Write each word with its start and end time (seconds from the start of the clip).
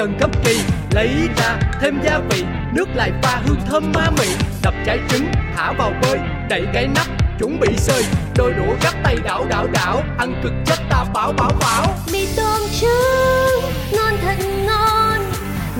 dần 0.00 0.18
khắp 0.20 0.30
kỳ. 0.44 0.60
Lấy 0.90 1.28
ra 1.36 1.58
thêm 1.80 2.00
gia 2.04 2.18
vị, 2.30 2.44
nước 2.72 2.88
lại 2.94 3.12
pha 3.22 3.40
hương 3.46 3.60
thơm 3.68 3.92
ma 3.94 4.10
mị. 4.18 4.26
Đập 4.62 4.74
trái 4.86 4.98
trứng, 5.08 5.26
thả 5.56 5.72
vào 5.72 5.92
bơi, 6.02 6.18
đậy 6.48 6.62
cái 6.74 6.88
nắp, 6.94 7.06
chuẩn 7.38 7.60
bị 7.60 7.68
sơi. 7.76 8.04
Đôi 8.36 8.52
đũa 8.52 8.74
gắp 8.82 8.94
tay 9.04 9.16
đảo 9.24 9.46
đảo 9.50 9.66
đảo, 9.72 10.02
ăn 10.18 10.40
cực 10.42 10.52
chất 10.66 10.78
ta 10.90 11.04
bảo 11.14 11.32
bảo 11.32 11.52
bảo. 11.60 11.94
Mì 12.12 12.26
tôm 12.36 12.60
trứng, 12.80 13.70
ngon 13.92 14.12
thật 14.22 14.36
ngon, 14.66 15.20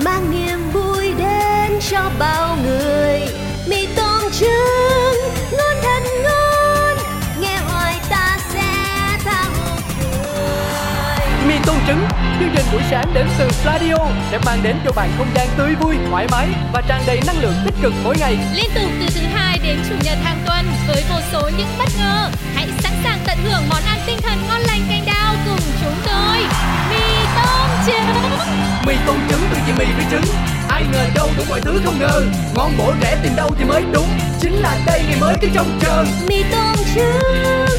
mang 0.05 0.31
niềm 0.31 0.59
vui 0.73 1.13
đến 1.17 1.79
cho 1.89 2.11
bao 2.19 2.57
người. 2.65 3.21
Mì 3.67 3.87
tôm 3.95 4.31
trứng. 4.31 4.80
Chương 12.41 12.51
trình 12.55 12.65
buổi 12.71 12.81
sáng 12.91 13.13
đến 13.13 13.27
từ 13.37 13.49
Pladio 13.63 13.97
sẽ 14.31 14.39
mang 14.45 14.59
đến 14.63 14.75
cho 14.85 14.91
bạn 14.91 15.09
không 15.17 15.27
gian 15.35 15.47
tươi 15.57 15.75
vui 15.81 15.95
thoải 16.09 16.27
mái 16.31 16.47
và 16.73 16.81
tràn 16.87 17.01
đầy 17.07 17.19
năng 17.27 17.41
lượng 17.41 17.53
tích 17.65 17.73
cực 17.81 17.93
mỗi 18.03 18.15
ngày 18.19 18.37
Liên 18.53 18.69
tục 18.75 18.89
từ 18.99 19.05
thứ 19.15 19.21
hai 19.33 19.59
đến 19.63 19.79
chủ 19.89 19.95
nhật 20.03 20.17
hàng 20.23 20.43
tuần 20.45 20.65
với 20.87 21.03
vô 21.09 21.15
số 21.31 21.49
những 21.57 21.67
bất 21.79 21.89
ngờ. 21.99 22.29
Hãy 22.55 22.67
sẵn 22.83 22.93
sàng 23.03 23.19
tận 23.27 23.37
hưởng 23.43 23.63
món 23.69 23.83
ăn 23.85 23.99
tinh 24.07 24.17
thần 24.21 24.37
ngon 24.47 24.61
lành 24.61 24.81
canh 24.89 25.03
đao 25.05 25.35
cùng 25.45 25.59
chúng 25.81 25.95
tôi. 26.05 26.37
Mì 26.89 27.15
tôm 27.35 27.69
trứng. 27.85 28.31
mì 28.87 28.93
tôm 29.07 29.17
trứng 29.29 29.41
từ 29.51 29.57
chị 29.67 29.73
mì 29.77 29.85
với 29.95 30.05
trứng 30.11 30.35
ai 30.69 30.83
ngờ 30.91 31.05
đâu 31.15 31.29
đủ 31.37 31.43
mọi 31.49 31.61
thứ 31.61 31.81
không 31.85 31.99
ngờ 31.99 32.23
ngon 32.55 32.71
bổ 32.77 32.93
rẻ 33.01 33.17
tìm 33.23 33.35
đâu 33.35 33.49
thì 33.59 33.65
mới 33.65 33.83
đúng 33.93 34.07
chính 34.41 34.53
là 34.53 34.77
đây 34.85 35.03
ngày 35.07 35.17
mới 35.21 35.35
cứ 35.41 35.47
trông 35.53 35.79
chờ 35.81 36.05
mì 36.27 36.43
tôm 36.51 36.75
trứng 36.95 37.70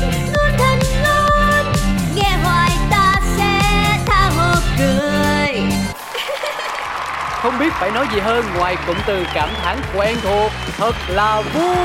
không 7.42 7.58
biết 7.58 7.72
phải 7.72 7.90
nói 7.90 8.06
gì 8.14 8.20
hơn, 8.20 8.44
ngoài 8.56 8.76
cụm 8.86 8.96
từ 9.06 9.24
cảm 9.34 9.48
thán 9.62 9.78
quen 9.96 10.16
thuộc, 10.22 10.52
thật 10.76 10.94
là 11.08 11.42
vui. 11.54 11.76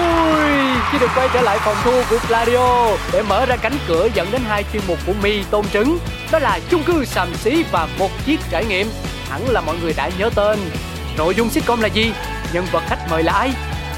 Khi 0.92 0.98
được 1.00 1.10
quay 1.16 1.30
trở 1.34 1.42
lại 1.42 1.58
phòng 1.60 1.76
thu 1.84 2.02
của 2.10 2.18
Pladio 2.28 2.88
để 3.14 3.24
mở 3.30 3.46
ra 3.46 3.56
cánh 3.56 3.78
cửa 3.88 4.08
dẫn 4.14 4.28
đến 4.32 4.42
hai 4.48 4.66
chuyên 4.74 4.82
mục 4.88 4.98
của 5.08 5.14
mì 5.24 5.44
tôm 5.52 5.66
trứng, 5.74 5.98
đó 6.32 6.40
là 6.40 6.60
chung 6.70 6.84
cư 6.84 7.06
sàm 7.06 7.36
xí 7.36 7.64
và 7.72 7.88
một 8.00 8.10
chiếc 8.26 8.40
trải 8.50 8.66
nghiệm. 8.66 8.88
Hẳn 9.30 9.50
là 9.50 9.62
mọi 9.62 9.76
người 9.82 9.94
đã 9.98 10.10
nhớ 10.18 10.30
tên. 10.36 10.60
Nội 11.18 11.36
dung 11.36 11.50
sitcom 11.50 11.82
là 11.82 11.88
gì? 11.88 12.14
Nhân 12.54 12.66
vật 12.72 12.84
khách 12.88 13.10
mời 13.10 13.24
là 13.24 13.34
ai? 13.34 13.52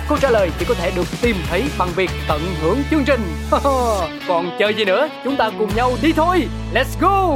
Câu 0.10 0.18
trả 0.22 0.30
lời 0.30 0.52
chỉ 0.60 0.66
có 0.66 0.74
thể 0.74 0.92
được 0.96 1.08
tìm 1.22 1.36
thấy 1.50 1.64
bằng 1.78 1.90
việc 1.96 2.10
tận 2.28 2.56
hưởng 2.62 2.84
chương 2.92 3.06
trình. 3.06 3.22
Còn 4.28 4.58
chờ 4.60 4.70
gì 4.70 4.86
nữa? 4.86 5.10
Chúng 5.24 5.36
ta 5.36 5.50
cùng 5.58 5.76
nhau 5.76 5.92
đi 6.02 6.14
thôi. 6.14 6.48
Let's 6.74 7.00
go! 7.02 7.36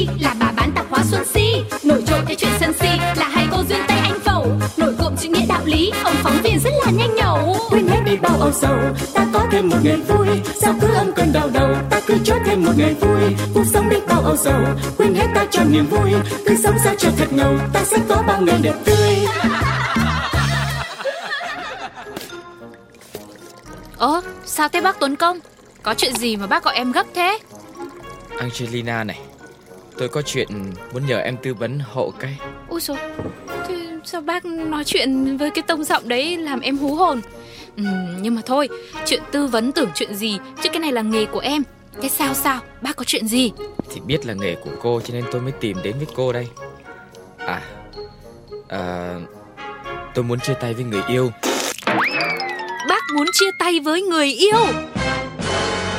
rất 6.63 6.71
là 6.85 6.91
nhanh 6.91 7.15
nhẩu. 7.15 7.55
quên 7.69 7.87
hết 7.87 7.99
đi 8.05 8.17
bao 8.17 8.37
âu 8.39 8.51
sầu 8.51 8.77
ta 9.13 9.25
có 9.33 9.47
thêm 9.51 9.69
một 9.69 9.77
ngày 9.83 9.97
vui 9.97 10.27
sao 10.61 10.73
cứ 10.81 10.87
âm 10.93 11.13
cơn 11.13 11.33
đau 11.33 11.49
đầu 11.53 11.75
ta 11.89 12.01
cứ 12.07 12.17
cho 12.23 12.35
thêm 12.45 12.63
một 12.65 12.71
ngày 12.77 12.93
vui 12.93 13.35
cuộc 13.53 13.63
sống 13.73 13.89
đi 13.89 13.97
bao 14.07 14.21
âu 14.21 14.37
sầu 14.37 14.61
quên 14.97 15.15
hết 15.15 15.27
ta 15.35 15.45
cho 15.51 15.63
niềm 15.63 15.85
vui 15.89 16.11
cứ 16.45 16.55
sống 16.63 16.75
sao 16.83 16.95
cho 16.97 17.09
thật 17.17 17.33
ngầu 17.33 17.57
ta 17.73 17.83
sẽ 17.83 17.97
có 18.09 18.23
bao 18.27 18.41
ngày 18.41 18.59
đẹp 18.61 18.75
tươi 18.85 19.17
Ơ, 23.97 24.21
sao 24.45 24.69
thế 24.69 24.81
bác 24.81 24.99
Tuấn 24.99 25.15
Công? 25.15 25.39
Có 25.83 25.93
chuyện 25.97 26.15
gì 26.15 26.37
mà 26.37 26.47
bác 26.47 26.63
gọi 26.63 26.75
em 26.75 26.91
gấp 26.91 27.05
thế? 27.15 27.39
Angelina 28.37 29.03
này 29.03 29.19
Tôi 29.97 30.09
có 30.09 30.21
chuyện 30.21 30.47
muốn 30.93 31.05
nhờ 31.05 31.17
em 31.17 31.37
tư 31.43 31.53
vấn 31.53 31.79
hộ 31.79 32.13
cái 32.19 32.37
Ui 32.69 32.81
thế 32.81 32.95
sao 34.03 34.21
bác 34.21 34.45
nói 34.45 34.83
chuyện 34.83 35.37
với 35.37 35.49
cái 35.51 35.63
tông 35.67 35.83
giọng 35.83 36.07
đấy 36.07 36.37
làm 36.37 36.59
em 36.59 36.77
hú 36.77 36.95
hồn? 36.95 37.21
Ừ, 37.77 37.83
nhưng 38.21 38.35
mà 38.35 38.41
thôi, 38.45 38.69
chuyện 39.05 39.23
tư 39.31 39.47
vấn 39.47 39.71
tưởng 39.71 39.89
chuyện 39.95 40.15
gì, 40.15 40.39
chứ 40.63 40.69
cái 40.69 40.79
này 40.79 40.91
là 40.91 41.01
nghề 41.01 41.25
của 41.25 41.39
em. 41.39 41.63
Thế 42.01 42.09
sao 42.09 42.33
sao, 42.33 42.59
bác 42.81 42.95
có 42.95 43.03
chuyện 43.03 43.27
gì? 43.27 43.51
Thì 43.93 44.01
biết 44.05 44.25
là 44.25 44.33
nghề 44.33 44.55
của 44.55 44.71
cô 44.81 45.01
cho 45.01 45.13
nên 45.13 45.23
tôi 45.31 45.41
mới 45.41 45.51
tìm 45.51 45.77
đến 45.83 45.97
với 45.97 46.07
cô 46.15 46.31
đây 46.31 46.47
À 47.37 47.61
à, 48.67 49.15
Tôi 50.15 50.23
muốn 50.23 50.39
chia 50.39 50.53
tay 50.53 50.73
với 50.73 50.83
người 50.83 51.01
yêu 51.07 51.31
Bác 52.89 53.03
muốn 53.15 53.27
chia 53.33 53.51
tay 53.59 53.79
với 53.79 54.01
người 54.01 54.27
yêu. 54.27 54.57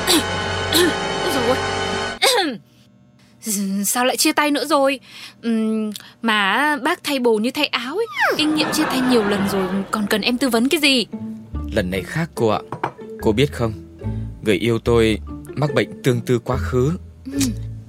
Ôi. 0.72 1.56
Sao 3.84 4.04
lại 4.04 4.16
chia 4.16 4.32
tay 4.32 4.50
nữa 4.50 4.64
rồi? 4.66 5.00
Ừm, 5.42 5.90
Mà 6.22 6.76
bác 6.76 7.04
thay 7.04 7.18
bồ 7.18 7.38
như 7.38 7.50
thay 7.50 7.66
áo 7.66 7.96
ấy 7.96 8.06
Kinh 8.36 8.54
nghiệm 8.54 8.68
chia 8.72 8.84
tay 8.84 9.00
nhiều 9.10 9.24
lần 9.24 9.40
rồi 9.52 9.66
Còn 9.90 10.06
cần 10.06 10.20
em 10.20 10.38
tư 10.38 10.48
vấn 10.48 10.68
cái 10.68 10.80
gì? 10.80 11.06
Lần 11.72 11.90
này 11.90 12.02
khác 12.02 12.30
cô 12.34 12.48
ạ. 12.48 12.60
Cô 13.22 13.32
biết 13.32 13.52
không? 13.52 13.72
Người 14.42 14.56
yêu 14.56 14.78
tôi 14.78 15.18
mắc 15.54 15.74
bệnh 15.74 16.02
tương 16.02 16.20
tư 16.20 16.38
quá 16.38 16.56
khứ. 16.56 16.92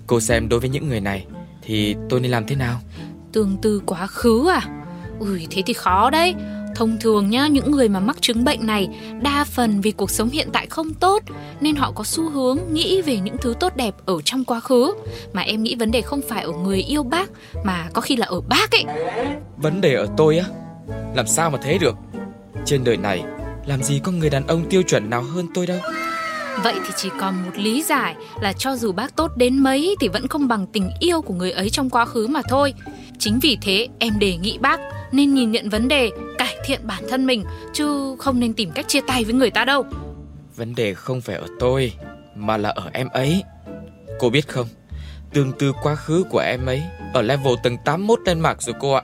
Cô 0.08 0.19
xem 0.19 0.50
đối 0.50 0.59
với 0.59 0.69
những 0.69 0.90
người 0.90 1.02
này 1.02 1.25
Thì 1.62 1.96
tôi 2.09 2.19
nên 2.19 2.31
làm 2.31 2.46
thế 2.47 2.56
nào? 2.56 2.81
Tương 3.31 3.58
tư 3.62 3.81
quá 3.86 4.08
khứ 4.08 4.50
à? 4.50 4.62
Ui 5.19 5.47
thế 5.50 5.62
thì 5.66 5.74
khó 5.74 6.09
đấy 6.09 6.36
Thông 6.75 6.97
thường 7.00 7.29
nhá, 7.29 7.47
những 7.47 7.72
người 7.72 7.89
mà 7.89 8.00
mắc 8.00 8.22
chứng 8.22 8.44
bệnh 8.44 8.67
này 8.67 8.89
đa 9.22 9.44
phần 9.44 9.81
vì 9.81 9.91
cuộc 9.91 10.11
sống 10.11 10.29
hiện 10.29 10.50
tại 10.53 10.67
không 10.69 10.94
tốt 10.94 11.23
nên 11.61 11.75
họ 11.75 11.91
có 11.91 12.03
xu 12.03 12.29
hướng 12.29 12.57
nghĩ 12.72 13.01
về 13.01 13.17
những 13.17 13.38
thứ 13.41 13.53
tốt 13.59 13.75
đẹp 13.75 13.95
ở 14.06 14.22
trong 14.25 14.45
quá 14.45 14.59
khứ. 14.59 14.94
Mà 15.33 15.41
em 15.41 15.63
nghĩ 15.63 15.75
vấn 15.75 15.91
đề 15.91 16.01
không 16.01 16.22
phải 16.29 16.44
ở 16.44 16.51
người 16.51 16.81
yêu 16.81 17.03
bác 17.03 17.29
mà 17.63 17.89
có 17.94 18.01
khi 18.01 18.16
là 18.16 18.25
ở 18.25 18.41
bác 18.41 18.72
ấy. 18.72 18.83
Vấn 19.57 19.81
đề 19.81 19.94
ở 19.94 20.07
tôi 20.17 20.38
á 20.38 20.45
Làm 21.16 21.28
sao 21.28 21.50
mà 21.50 21.59
thế 21.63 21.78
được 21.78 21.95
Trên 22.66 22.83
đời 22.83 22.97
này 22.97 23.23
Làm 23.66 23.83
gì 23.83 24.00
có 24.03 24.12
người 24.12 24.29
đàn 24.29 24.47
ông 24.47 24.66
tiêu 24.69 24.81
chuẩn 24.81 25.09
nào 25.09 25.22
hơn 25.22 25.47
tôi 25.53 25.67
đâu 25.67 25.79
Vậy 26.63 26.73
thì 26.85 26.89
chỉ 26.95 27.09
còn 27.19 27.44
một 27.44 27.51
lý 27.56 27.83
giải 27.83 28.16
là 28.41 28.53
cho 28.53 28.75
dù 28.75 28.91
bác 28.91 29.16
tốt 29.16 29.31
đến 29.38 29.57
mấy 29.59 29.95
thì 30.00 30.07
vẫn 30.07 30.28
không 30.28 30.47
bằng 30.47 30.67
tình 30.73 30.89
yêu 31.00 31.22
của 31.22 31.33
người 31.33 31.51
ấy 31.51 31.69
trong 31.69 31.89
quá 31.89 32.06
khứ 32.06 32.28
mà 32.28 32.41
thôi. 32.50 32.73
Chính 33.19 33.39
vì 33.39 33.57
thế 33.62 33.88
em 34.00 34.19
đề 34.19 34.38
nghị 34.38 34.57
bác 34.57 34.79
nên 35.12 35.33
nhìn 35.33 35.51
nhận 35.51 35.69
vấn 35.69 35.88
đề, 35.88 36.09
thiện 36.63 36.88
bản 36.88 37.03
thân 37.09 37.25
mình 37.25 37.44
chứ 37.74 38.15
không 38.19 38.39
nên 38.39 38.54
tìm 38.54 38.71
cách 38.71 38.88
chia 38.88 39.01
tay 39.07 39.24
với 39.24 39.33
người 39.33 39.50
ta 39.50 39.65
đâu. 39.65 39.86
Vấn 40.56 40.75
đề 40.75 40.94
không 40.94 41.21
phải 41.21 41.36
ở 41.36 41.48
tôi 41.60 41.94
Mà 42.36 42.57
là 42.57 42.69
ở 42.69 42.89
em 42.94 43.10
ấy 43.10 43.44
Cô 44.19 44.30
biết 44.30 44.48
không 44.48 44.68
Tương 45.33 45.51
tư 45.51 45.74
quá 45.83 45.95
khứ 45.95 46.24
của 46.30 46.39
em 46.39 46.65
ấy 46.65 46.83
Ở 47.13 47.21
level 47.21 47.54
tầng 47.63 47.77
81 47.86 48.19
Denmark 48.25 48.62
rồi 48.62 48.75
cô 48.80 48.92
ạ 48.94 49.04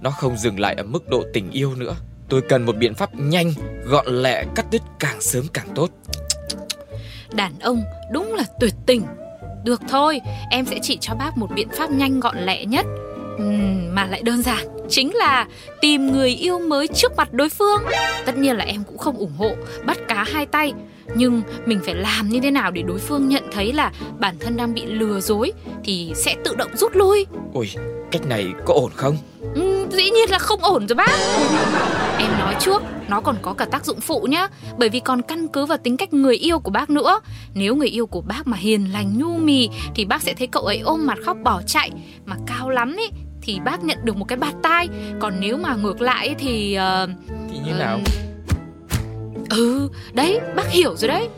Nó 0.00 0.10
không 0.10 0.36
dừng 0.36 0.60
lại 0.60 0.74
ở 0.74 0.82
mức 0.82 1.08
độ 1.08 1.24
tình 1.32 1.50
yêu 1.50 1.74
nữa 1.74 1.94
Tôi 2.28 2.42
cần 2.48 2.62
một 2.62 2.76
biện 2.76 2.94
pháp 2.94 3.14
nhanh 3.14 3.52
Gọn 3.84 4.06
lẹ 4.06 4.44
cắt 4.54 4.66
đứt 4.70 4.82
càng 4.98 5.20
sớm 5.20 5.44
càng 5.52 5.68
tốt 5.74 5.90
Đàn 7.32 7.58
ông 7.58 7.82
đúng 8.10 8.34
là 8.34 8.44
tuyệt 8.60 8.74
tình. 8.86 9.02
Được 9.64 9.80
thôi, 9.88 10.20
em 10.50 10.66
sẽ 10.66 10.78
chỉ 10.82 10.98
cho 11.00 11.14
bác 11.14 11.38
một 11.38 11.46
biện 11.54 11.68
pháp 11.72 11.90
nhanh 11.90 12.20
gọn 12.20 12.36
lẹ 12.38 12.64
nhất. 12.64 12.86
Mà 13.92 14.06
lại 14.06 14.22
đơn 14.22 14.42
giản 14.42 14.66
chính 14.88 15.14
là 15.14 15.46
tìm 15.80 16.12
người 16.12 16.30
yêu 16.30 16.58
mới 16.58 16.86
trước 16.86 17.16
mặt 17.16 17.32
đối 17.32 17.48
phương. 17.48 17.82
Tất 18.26 18.38
nhiên 18.38 18.56
là 18.56 18.64
em 18.64 18.84
cũng 18.84 18.98
không 18.98 19.16
ủng 19.16 19.32
hộ 19.38 19.56
bắt 19.86 19.98
cá 20.08 20.24
hai 20.24 20.46
tay. 20.46 20.72
Nhưng 21.14 21.42
mình 21.66 21.80
phải 21.84 21.94
làm 21.94 22.28
như 22.28 22.40
thế 22.40 22.50
nào 22.50 22.70
để 22.70 22.82
đối 22.82 22.98
phương 22.98 23.28
nhận 23.28 23.42
thấy 23.52 23.72
là 23.72 23.92
bản 24.18 24.34
thân 24.40 24.56
đang 24.56 24.74
bị 24.74 24.82
lừa 24.86 25.20
dối 25.20 25.52
thì 25.84 26.12
sẽ 26.14 26.34
tự 26.44 26.54
động 26.56 26.76
rút 26.76 26.96
lui? 26.96 27.26
Ôi 27.54 27.70
cách 28.10 28.26
này 28.26 28.46
có 28.64 28.74
ổn 28.74 28.90
không? 28.94 29.16
Ừm, 29.54 29.90
dĩ 29.90 30.10
nhiên 30.10 30.30
là 30.30 30.38
không 30.38 30.60
ổn 30.62 30.88
rồi 30.88 30.96
bác. 30.96 31.10
Em 32.18 32.30
nói 32.38 32.54
trước 32.60 32.82
Nó 33.08 33.20
còn 33.20 33.36
có 33.42 33.52
cả 33.52 33.64
tác 33.64 33.84
dụng 33.84 34.00
phụ 34.00 34.26
nhá. 34.30 34.48
Bởi 34.78 34.88
vì 34.88 35.00
còn 35.00 35.22
căn 35.22 35.48
cứ 35.48 35.66
vào 35.66 35.78
tính 35.78 35.96
cách 35.96 36.12
người 36.12 36.36
yêu 36.36 36.58
của 36.58 36.70
bác 36.70 36.90
nữa. 36.90 37.20
Nếu 37.54 37.74
người 37.74 37.88
yêu 37.88 38.06
của 38.06 38.20
bác 38.20 38.46
mà 38.46 38.56
hiền 38.56 38.92
lành 38.92 39.18
nhu 39.18 39.36
mì 39.36 39.68
Thì 39.94 40.04
bác 40.04 40.22
sẽ 40.22 40.34
thấy 40.34 40.46
cậu 40.46 40.62
ấy 40.62 40.78
ôm 40.78 41.06
mặt 41.06 41.18
khóc 41.24 41.36
bỏ 41.44 41.62
chạy. 41.66 41.90
Mà 42.24 42.36
cao 42.46 42.70
lắm 42.70 42.96
ý 42.96 43.10
Thì 43.46 43.60
bác 43.64 43.84
nhận 43.84 43.98
được 44.04 44.16
một 44.16 44.24
cái 44.24 44.38
bạt 44.38 44.54
tai. 44.62 44.88
Còn 45.20 45.40
nếu 45.40 45.56
mà 45.56 45.74
ngược 45.74 46.00
lại 46.00 46.34
thì 46.38 46.74
ờ, 46.74 47.08
Thì 47.50 47.58
như 47.58 47.72
nào? 47.78 48.00
Ừ 49.50 49.90
đấy 50.12 50.40
bác 50.56 50.70
hiểu 50.70 50.96
rồi 50.96 51.08
đấy. 51.08 51.28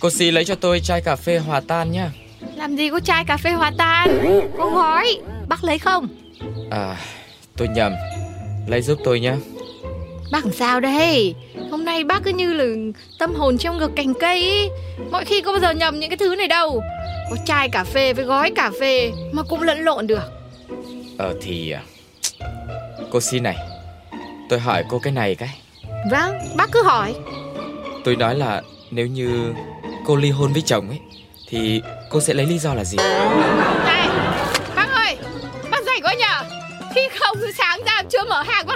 Cô 0.00 0.10
xí 0.10 0.30
lấy 0.30 0.44
cho 0.44 0.54
tôi 0.54 0.80
chai 0.80 1.00
cà 1.00 1.16
phê 1.16 1.38
hòa 1.38 1.60
tan 1.68 1.92
nhá. 1.92 2.10
Làm 2.56 2.76
gì 2.76 2.90
có 2.90 3.00
chai 3.00 3.24
cà 3.24 3.36
phê 3.36 3.52
hòa 3.52 3.72
tan? 3.78 4.08
Có 4.58 4.70
gói 4.70 5.20
Bác 5.48 5.64
lấy 5.64 5.78
không? 5.78 6.08
À 6.70 6.96
tôi 7.56 7.68
nhầm. 7.68 7.92
Lấy 8.66 8.82
giúp 8.82 8.98
tôi 9.04 9.20
nhé 9.20 9.34
Bác 10.30 10.44
làm 10.44 10.52
sao 10.52 10.80
đây? 10.80 11.34
Hôm 11.70 11.84
nay 11.84 12.04
bác 12.04 12.22
cứ 12.24 12.30
như 12.30 12.52
là 12.52 12.64
tâm 13.18 13.34
hồn 13.34 13.58
trong 13.58 13.78
ngực 13.78 13.90
cành 13.96 14.14
cây 14.20 14.42
ý. 14.42 14.68
Mọi 15.10 15.24
khi 15.24 15.40
có 15.40 15.52
bao 15.52 15.60
giờ 15.60 15.70
nhầm 15.70 16.00
những 16.00 16.10
cái 16.10 16.16
thứ 16.16 16.34
này 16.36 16.48
đâu. 16.48 16.82
Có 17.30 17.36
chai 17.46 17.68
cà 17.68 17.84
phê 17.84 18.12
với 18.12 18.24
gói 18.24 18.50
cà 18.56 18.70
phê 18.80 19.12
Mà 19.32 19.42
cũng 19.42 19.62
lẫn 19.62 19.78
lộn 19.78 20.06
được. 20.06 20.32
Ờ 21.18 21.34
thì 21.42 21.70
à, 21.70 21.82
Cô 23.10 23.20
xin 23.20 23.42
này. 23.42 23.56
Tôi 24.48 24.58
hỏi 24.58 24.84
cô 24.88 24.98
cái 24.98 25.12
này 25.12 25.34
cái. 25.34 25.58
Vâng 26.10 26.38
bác 26.56 26.72
cứ 26.72 26.82
hỏi. 26.82 27.14
Tôi 28.04 28.16
nói 28.16 28.34
là 28.34 28.62
nếu 28.90 29.06
như 29.06 29.52
cô 30.06 30.16
ly 30.16 30.30
hôn 30.30 30.52
với 30.52 30.62
chồng 30.62 30.88
ấy 30.88 30.98
Thì 31.48 31.82
cô 32.10 32.20
sẽ 32.20 32.34
lấy 32.34 32.46
lý 32.46 32.58
do 32.58 32.74
là 32.74 32.84
gì? 32.84 32.96
Này 33.84 34.08
Bác 34.76 34.88
ơi 34.92 35.16
Bác 35.70 35.84
rảnh 35.86 36.02
quá 36.02 36.14
nhờ. 36.14 36.42
Khi 36.94 37.00
không 37.20 37.38
sáng 37.54 37.80
ra 37.86 38.02
chưa 38.10 38.24
mở 38.28 38.42
hàng 38.42 38.66
Bác 38.66 38.74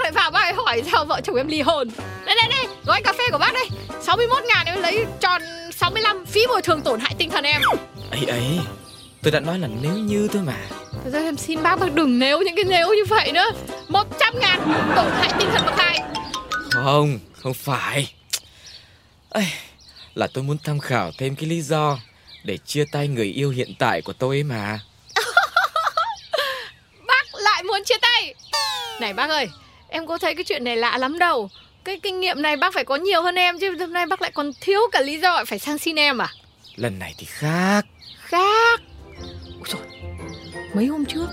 bác 0.82 0.90
hỏi 0.90 0.92
sao 0.92 1.04
vợ 1.04 1.20
chồng 1.24 1.36
em 1.36 1.48
ly 1.48 1.60
hôn? 1.60 1.88
Đây 2.26 2.36
đây 2.42 2.48
đây 2.50 2.66
Gói 2.86 3.02
cà 3.02 3.12
phê 3.12 3.24
của 3.32 3.38
bác 3.38 3.54
đây. 3.54 3.68
61 4.02 4.44
ngàn 4.44 4.66
em 4.66 4.82
lấy 4.82 5.06
tròn 5.20 5.42
65 5.76 6.26
Phí 6.26 6.46
bồi 6.48 6.62
thường 6.62 6.82
tổn 6.82 7.00
hại 7.00 7.14
tinh 7.18 7.30
thần 7.30 7.44
em. 7.44 7.62
Ấy 8.10 8.24
ấy 8.24 8.60
Tôi 9.22 9.32
đã 9.32 9.40
nói 9.40 9.58
là 9.58 9.68
nếu 9.82 9.94
như 9.94 10.28
thôi 10.32 10.42
mà. 10.46 10.56
Thật 11.04 11.10
ra 11.12 11.18
em 11.18 11.36
xin 11.36 11.62
bác 11.62 11.80
bác 11.80 11.94
đừng 11.94 12.18
nếu 12.18 12.42
những 12.42 12.56
cái 12.56 12.64
nếu 12.68 12.94
như 12.94 13.04
vậy 13.04 13.32
nữa. 13.32 13.50
100 13.88 14.34
ngàn 14.40 14.60
tổn 14.96 15.12
hại 15.12 15.32
tinh 15.38 15.48
thần 15.52 15.66
bậc 15.66 15.78
hai. 15.78 16.00
Không, 16.70 17.18
không 17.32 17.54
phải. 17.54 18.12
Ây, 19.30 19.46
Là 20.14 20.26
tôi 20.26 20.44
muốn 20.44 20.58
tham 20.64 20.80
khảo 20.80 21.10
thêm 21.18 21.36
cái 21.36 21.48
lý 21.48 21.62
do 21.62 21.98
Để 22.44 22.58
chia 22.66 22.84
tay 22.92 23.08
người 23.08 23.26
yêu 23.26 23.50
hiện 23.50 23.74
tại 23.78 24.02
của 24.02 24.12
tôi 24.12 24.36
ấy 24.36 24.42
mà. 24.44 24.78
Bác 27.06 27.24
lại 27.34 27.62
muốn 27.62 27.84
chia 27.84 27.98
tay. 28.02 28.34
Này 29.00 29.12
bác 29.12 29.30
ơi 29.30 29.48
Em 29.88 30.06
có 30.06 30.18
thấy 30.18 30.34
cái 30.34 30.44
chuyện 30.44 30.64
này 30.64 30.76
lạ 30.76 30.98
lắm 30.98 31.18
đâu. 31.18 31.48
Cái 31.84 32.00
kinh 32.02 32.20
nghiệm 32.20 32.42
này 32.42 32.56
bác 32.56 32.74
phải 32.74 32.84
có 32.84 32.96
nhiều 32.96 33.22
hơn 33.22 33.34
em 33.34 33.58
Chứ 33.58 33.76
hôm 33.80 33.92
nay 33.92 34.06
bác 34.06 34.22
lại 34.22 34.30
còn 34.34 34.50
thiếu 34.60 34.80
cả 34.92 35.00
lý 35.00 35.20
do 35.20 35.44
phải 35.44 35.58
sang 35.58 35.78
xin 35.78 35.96
em 35.98 36.22
à? 36.22 36.28
Lần 36.76 36.98
này 36.98 37.14
thì 37.18 37.26
khác. 37.26 37.86
Khác? 38.18 38.80
Ôi 39.58 39.64
dồi, 39.66 39.80
Mấy 40.74 40.86
hôm 40.86 41.04
trước 41.04 41.26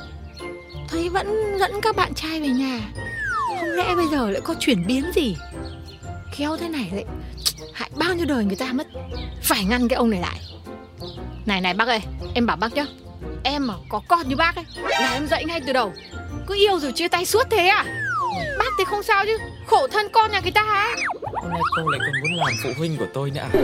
Thấy 0.88 1.10
vẫn 1.10 1.58
dẫn 1.60 1.82
các 1.82 1.96
bạn 1.96 2.14
trai 2.14 2.42
về 2.42 2.48
nhà. 2.48 2.80
Không 3.48 3.70
lẽ 3.70 3.96
bây 3.96 4.08
giờ 4.08 4.30
lại 4.30 4.42
có 4.42 4.56
chuyển 4.60 4.88
biến 4.88 5.12
gì? 5.16 5.36
Khéo 6.34 6.58
thế 6.58 6.70
này 6.70 6.92
lại 6.94 7.06
Hại 7.74 7.90
bao 7.96 8.14
nhiêu 8.14 8.26
đời 8.26 8.46
người 8.46 8.56
ta 8.56 8.74
mất. 8.74 8.88
Phải 9.44 9.64
ngăn 9.64 9.88
cái 9.88 9.98
ông 9.98 10.10
này 10.10 10.20
lại. 10.20 10.40
Này 11.46 11.62
này 11.62 11.74
bác 11.74 11.88
ơi 11.88 12.02
Em 12.36 12.46
bảo 12.46 12.58
bác 12.58 12.74
nhá. 12.74 12.86
Em 13.44 13.68
mà 13.68 13.74
có 13.90 14.02
con 14.08 14.30
như 14.30 14.36
bác 14.36 14.56
ấy 14.56 14.66
Là 14.78 15.14
em 15.14 15.28
dạy 15.28 15.46
ngay 15.46 15.62
từ 15.68 15.74
đầu. 15.74 15.94
Cứ 16.48 16.56
yêu 16.56 16.80
rồi 16.80 16.92
chia 16.92 17.08
tay 17.08 17.26
suốt 17.26 17.44
thế 17.52 17.68
à 17.68 18.05
Bác 18.60 18.72
thì 18.78 18.84
không 18.84 19.04
sao 19.04 19.26
chứ. 19.26 19.38
Khổ 19.68 19.88
thân 19.88 20.08
con 20.12 20.32
nhà 20.32 20.40
người 20.40 20.52
ta 20.52 20.62
á 20.62 20.96
Hôm 21.34 21.52
nay 21.52 21.62
cô 21.78 21.90
lại 21.90 22.00
còn 22.06 22.22
muốn 22.22 22.40
làm 22.40 22.54
phụ 22.64 22.70
huynh 22.78 22.98
của 22.98 23.08
tôi 23.14 23.32
nữa 23.32 23.42
à? 23.42 23.50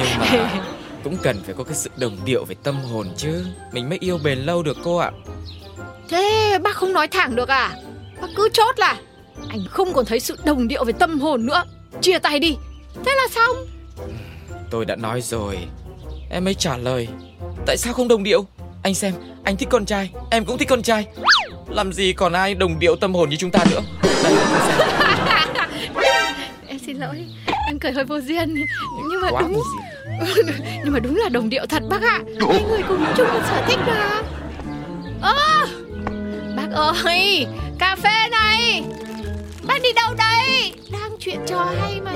Nhưng 0.00 0.18
mà 0.18 0.64
cũng 1.04 1.16
cần 1.22 1.42
phải 1.44 1.54
có 1.58 1.64
cái 1.64 1.74
sự 1.74 1.90
đồng 1.96 2.18
điệu 2.24 2.44
về 2.44 2.54
tâm 2.62 2.80
hồn 2.80 3.08
chứ. 3.16 3.44
Mình 3.72 3.88
mới 3.88 3.98
yêu 4.00 4.18
bền 4.24 4.38
lâu 4.38 4.62
được 4.62 4.76
cô 4.84 4.96
ạ. 4.96 5.10
Thế 6.08 6.58
bác 6.62 6.76
không 6.76 6.92
nói 6.92 7.08
thẳng 7.08 7.36
được 7.36 7.48
à? 7.48 7.76
Bác 8.20 8.28
cứ 8.36 8.48
chốt 8.52 8.78
là 8.78 8.96
Anh 9.48 9.60
không 9.70 9.92
còn 9.92 10.04
thấy 10.04 10.20
sự 10.20 10.38
đồng 10.44 10.68
điệu 10.68 10.84
về 10.84 10.92
tâm 10.92 11.20
hồn 11.20 11.46
nữa. 11.46 11.64
Chia 12.00 12.18
tay 12.18 12.38
đi. 12.38 12.56
Thế 13.04 13.14
là 13.16 13.28
xong. 13.30 13.56
Tôi 14.70 14.84
đã 14.84 14.96
nói 14.96 15.20
rồi. 15.20 15.58
Em 16.30 16.48
ấy 16.48 16.54
trả 16.54 16.76
lời. 16.76 17.08
Tại 17.66 17.76
sao 17.76 17.92
không 17.92 18.08
đồng 18.08 18.22
điệu? 18.22 18.46
Anh 18.82 18.94
xem 18.94 19.14
Anh 19.44 19.56
thích 19.56 19.68
con 19.70 19.86
trai 19.86 20.10
Em 20.30 20.44
cũng 20.44 20.58
thích 20.58 20.68
con 20.68 20.82
trai 20.82 21.06
Làm 21.70 21.92
gì 21.92 22.12
còn 22.12 22.32
ai 22.32 22.54
đồng 22.54 22.78
điệu 22.78 22.96
tâm 22.96 23.14
hồn 23.14 23.30
như 23.30 23.36
chúng 23.36 23.50
ta 23.50 23.64
nữa? 23.70 23.80
Đây. 24.24 24.34
Em 26.66 26.78
xin 26.78 26.96
lỗi 26.96 27.26
Em 27.66 27.78
cười 27.78 27.92
hơi 27.92 28.04
vô 28.04 28.20
duyên. 28.20 28.54
Nhưng 29.10 29.20
mà 29.20 29.30
Quá 29.30 29.42
đúng. 29.42 29.62
Nhưng 30.84 30.92
mà 30.92 30.98
đúng 31.00 31.16
là 31.16 31.28
đồng 31.28 31.48
điệu 31.48 31.66
thật 31.68 31.82
bác 31.90 32.02
ạ. 32.02 32.20
Hai 32.48 32.62
người 32.62 32.82
cùng 32.88 33.04
chung 33.16 33.28
một 33.28 33.40
sở 33.48 33.64
thích 33.68 33.78
mà 33.86 34.22
Ơ 35.22 35.66
Bác 36.56 36.68
ơi 36.72 37.46
Cà 37.78 37.96
phê 37.96 38.28
này. 38.30 38.82
Bác 39.66 39.82
đi 39.82 39.88
đâu 39.92 40.14
đây? 40.18 40.72
Đang 40.92 41.16
chuyện 41.20 41.38
trò 41.46 41.72
hay 41.80 42.00
mà 42.00 42.12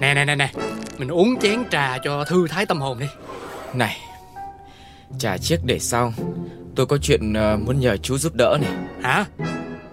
Nè 0.00 0.14
nè 0.14 0.24
nè 0.24 0.34
nè. 0.34 0.50
Mình 0.98 1.08
uống 1.08 1.40
chén 1.40 1.64
trà 1.70 1.98
cho 1.98 2.24
thư 2.24 2.48
thái 2.48 2.66
tâm 2.66 2.80
hồn 2.80 2.98
đi. 2.98 3.06
Này 3.74 3.96
Trà 5.18 5.38
chiếc 5.38 5.60
để 5.64 5.78
sau. 5.78 6.12
Tôi 6.74 6.86
có 6.86 6.98
chuyện 7.02 7.34
ờ, 7.34 7.56
muốn 7.56 7.80
nhờ 7.80 7.96
chú 7.96 8.18
giúp 8.18 8.34
đỡ 8.34 8.58
này. 8.60 8.70
Hả? 9.02 9.24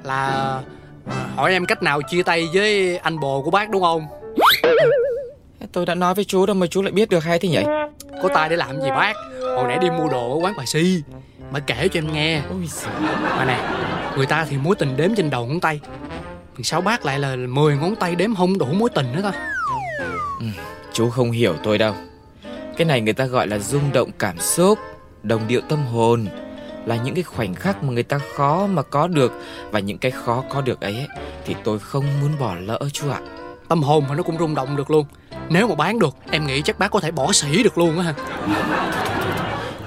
Là 0.04 0.62
à, 1.06 1.28
hỏi 1.36 1.52
em 1.52 1.66
cách 1.66 1.84
nào 1.84 2.02
chia 2.02 2.24
tay 2.24 2.48
với 2.54 2.98
anh 2.98 3.19
bồ 3.19 3.42
của 3.42 3.52
bác 3.52 3.69
đúng 3.69 3.81
không? 3.81 4.07
Tôi 5.72 5.86
đã 5.86 5.96
nói 5.96 6.16
với 6.16 6.25
chú 6.25 6.46
đâu 6.46 6.56
mà 6.56 6.68
chú 6.68 6.81
lại 6.81 6.92
biết 6.92 7.10
được 7.10 7.24
hay 7.24 7.40
thế 7.40 7.50
nhỉ? 7.50 7.63
Có 8.24 8.30
tay 8.34 8.50
để 8.50 8.56
làm 8.56 8.81
gì 8.81 8.90
bác? 8.90 9.13
Hồi 9.42 9.68
nãy 9.68 9.78
đi 9.81 9.90
mua 9.90 10.08
đồ 10.08 10.34
ở 10.34 10.40
quán 10.44 10.54
bà 10.58 10.66
Si 10.66 11.01
Bà 11.51 11.60
kể 11.60 11.88
cho 11.88 12.00
em 12.00 12.13
nghe. 12.13 12.42
Ôi. 12.50 12.69
Mà 13.22 13.46
nè 13.46 13.60
Người 14.18 14.25
ta 14.25 14.46
thì 14.50 14.58
mối 14.58 14.75
tình 14.75 14.98
đếm 14.98 15.16
trên 15.16 15.30
đầu 15.30 15.46
ngón 15.46 15.60
tay. 15.60 15.80
Sao 16.63 16.81
bác 16.81 17.06
lại 17.06 17.19
là 17.19 17.36
10 17.36 17.78
ngón 17.78 17.96
tay 17.96 18.16
đếm 18.16 18.36
không 18.36 18.58
đủ 18.58 18.66
mối 18.66 18.90
tình 18.96 19.06
nữa 19.16 19.31
ta 20.39 20.45
Chú 20.94 21.10
không 21.10 21.32
hiểu 21.32 21.55
tôi 21.63 21.77
đâu. 21.77 21.94
Cái 22.77 22.86
này 22.86 23.01
người 23.01 23.13
ta 23.13 23.25
gọi 23.25 23.48
là 23.48 23.60
rung 23.60 23.91
động 23.94 24.10
cảm 24.20 24.39
xúc 24.39 24.79
Đồng 25.24 25.48
điệu 25.48 25.62
tâm 25.70 25.86
hồn 25.86 26.25
Là 26.86 26.96
những 26.96 27.15
cái 27.15 27.24
khoảnh 27.24 27.55
khắc 27.55 27.84
mà 27.84 27.94
người 27.94 28.03
ta 28.03 28.20
khó 28.36 28.67
mà 28.67 28.82
có 28.82 29.08
được. 29.08 29.34
Và 29.72 29.79
những 29.79 29.98
cái 29.98 30.12
khó 30.12 30.44
có 30.50 30.62
được 30.62 30.82
ấy, 30.82 30.94
ấy 30.94 31.08
Thì 31.46 31.55
tôi 31.63 31.79
không 31.79 32.05
muốn 32.22 32.32
bỏ 32.39 32.55
lỡ 32.55 32.79
chú 32.94 33.10
ạ. 33.10 33.20
Tâm 33.70 33.84
hồn 33.84 34.03
mà 34.10 34.15
nó 34.15 34.24
cũng 34.24 34.38
rung 34.39 34.55
động 34.55 34.75
được 34.75 34.91
luôn. 34.91 35.05
Nếu 35.50 35.67
mà 35.67 35.75
bán 35.75 36.00
được 36.00 36.15
Em 36.32 36.48
nghĩ 36.48 36.62
chắc 36.62 36.79
bác 36.79 36.91
có 36.91 37.00
thể 37.00 37.12
bỏ 37.12 37.32
sỉ 37.32 37.63
được 37.63 37.77
luôn 37.77 37.98
á 38.00 38.03
ha. 38.03 38.13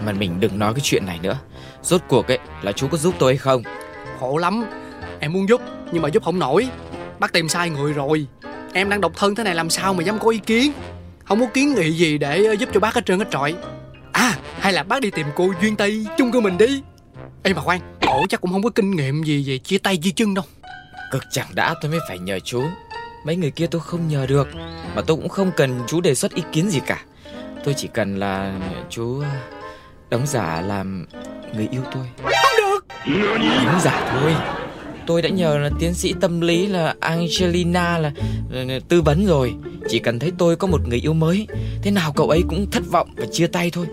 Mà 0.06 0.12
mình 0.12 0.40
đừng 0.40 0.58
nói 0.58 0.74
cái 0.74 0.80
chuyện 0.82 1.06
này 1.06 1.18
nữa. 1.22 1.38
Rốt 1.82 2.00
cuộc 2.08 2.28
ấy 2.28 2.38
là 2.62 2.72
chú 2.72 2.88
có 2.88 2.98
giúp 2.98 3.14
tôi 3.18 3.32
hay 3.32 3.38
không? 3.38 3.62
Khổ 4.20 4.36
lắm. 4.36 4.64
Em 5.20 5.32
muốn 5.32 5.48
giúp 5.48 5.60
Nhưng 5.92 6.02
mà 6.02 6.08
giúp 6.08 6.24
không 6.24 6.38
nổi. 6.38 6.68
Bác 7.18 7.32
tìm 7.32 7.48
sai 7.48 7.70
người 7.70 7.92
rồi 7.92 8.26
Em 8.72 8.90
đang 8.90 9.00
độc 9.00 9.12
thân 9.16 9.34
thế 9.34 9.44
này 9.44 9.54
làm 9.54 9.70
sao 9.70 9.94
mà 9.94 10.02
dám 10.02 10.18
có 10.18 10.28
ý 10.28 10.38
kiến? 10.38 10.72
Không 11.24 11.40
có 11.40 11.46
kiến 11.54 11.74
nghị 11.74 11.92
gì 11.92 12.18
để 12.18 12.44
ờ, 12.44 12.52
giúp 12.52 12.68
cho 12.74 12.80
bác 12.80 12.94
hết 12.94 13.06
trơn 13.06 13.18
hết 13.18 13.30
trọi. 13.30 13.54
À 14.12 14.34
hay 14.58 14.72
là 14.72 14.82
bác 14.82 15.00
đi 15.00 15.10
tìm 15.10 15.26
cô 15.36 15.52
Duyên 15.62 15.76
Tây 15.76 16.06
chung 16.18 16.32
cư 16.32 16.40
mình 16.40 16.58
đi. 16.58 16.82
Ê 17.42 17.52
mà 17.52 17.62
khoan 17.62 17.80
Cổ 18.00 18.26
chắc 18.28 18.40
cũng 18.40 18.52
không 18.52 18.62
có 18.62 18.70
kinh 18.70 18.90
nghiệm 18.90 19.22
gì 19.22 19.44
về 19.48 19.58
chia 19.58 19.78
tay 19.78 19.98
di 20.02 20.10
chân 20.10 20.34
đâu. 20.34 20.44
Cực 21.12 21.22
chẳng 21.30 21.46
đã 21.54 21.74
tôi 21.80 21.90
mới 21.90 22.00
phải 22.08 22.18
nhờ 22.18 22.38
chú. 22.40 22.64
Mấy 23.24 23.36
người 23.36 23.50
kia 23.50 23.66
tôi 23.66 23.80
không 23.80 24.08
nhờ 24.08 24.26
được 24.26 24.48
Mà 24.94 25.02
tôi 25.06 25.16
cũng 25.16 25.28
không 25.28 25.50
cần 25.56 25.80
chú 25.86 26.00
đề 26.00 26.14
xuất 26.14 26.34
ý 26.34 26.42
kiến 26.52 26.70
gì 26.70 26.80
cả. 26.86 27.02
Tôi 27.64 27.74
chỉ 27.74 27.88
cần 27.94 28.16
là 28.18 28.52
chú 28.90 29.20
ờ, 29.20 29.28
đóng 30.10 30.26
giả 30.26 30.60
làm 30.60 31.06
người 31.54 31.68
yêu 31.70 31.82
tôi. 31.92 32.04
Không 32.22 32.56
được! 32.58 32.86
Đóng 33.66 33.80
giả 33.82 34.10
thôi 34.12 34.57
Tôi 35.08 35.22
đã 35.22 35.28
nhờ 35.28 35.58
là 35.58 35.70
tiến 35.78 35.94
sĩ 35.94 36.14
tâm 36.20 36.40
lý 36.40 36.66
là 36.66 36.94
Angelina 37.00 37.98
là 37.98 38.12
ờ, 38.52 38.64
ờ, 38.68 38.78
tư 38.88 39.02
vấn 39.02 39.26
rồi. 39.26 39.54
Chỉ 39.88 39.98
cần 39.98 40.18
thấy 40.18 40.32
tôi 40.38 40.56
có 40.56 40.66
một 40.66 40.88
người 40.88 40.98
yêu 40.98 41.12
mới, 41.12 41.46
Thế 41.82 41.90
nào 41.90 42.12
cậu 42.12 42.28
ấy 42.28 42.42
cũng 42.48 42.70
thất 42.70 42.82
vọng 42.90 43.08
và 43.16 43.26
chia 43.32 43.46
tay 43.46 43.70
thôi. 43.70 43.86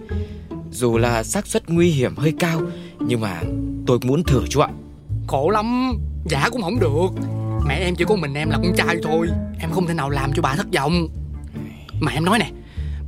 Dù 0.72 0.98
là 0.98 1.24
xác 1.24 1.48
suất 1.48 1.70
nguy 1.70 1.90
hiểm 1.90 2.16
hơi 2.16 2.34
cao, 2.40 2.62
Nhưng 3.00 3.22
mà 3.22 3.42
tôi 3.88 4.00
muốn 4.04 4.24
thử 4.24 4.48
chú 4.50 4.60
ạ. 4.60 4.70
Khổ 5.28 5.50
lắm, 5.50 5.98
Giả 6.26 6.50
cũng 6.52 6.62
không 6.62 6.80
được. 6.80 7.10
Mẹ 7.68 7.76
em 7.76 7.96
chỉ 7.96 8.06
có 8.08 8.16
mình 8.16 8.34
em 8.34 8.50
là 8.50 8.58
con 8.58 8.74
trai 8.78 8.96
thôi, 9.04 9.28
Em 9.60 9.72
không 9.72 9.88
thể 9.88 9.94
nào 9.94 10.10
làm 10.10 10.34
cho 10.34 10.42
bà 10.42 10.56
thất 10.56 10.68
vọng. 10.74 11.08
Mà 12.00 12.12
em 12.12 12.26
nói 12.26 12.40
nè, 12.40 12.50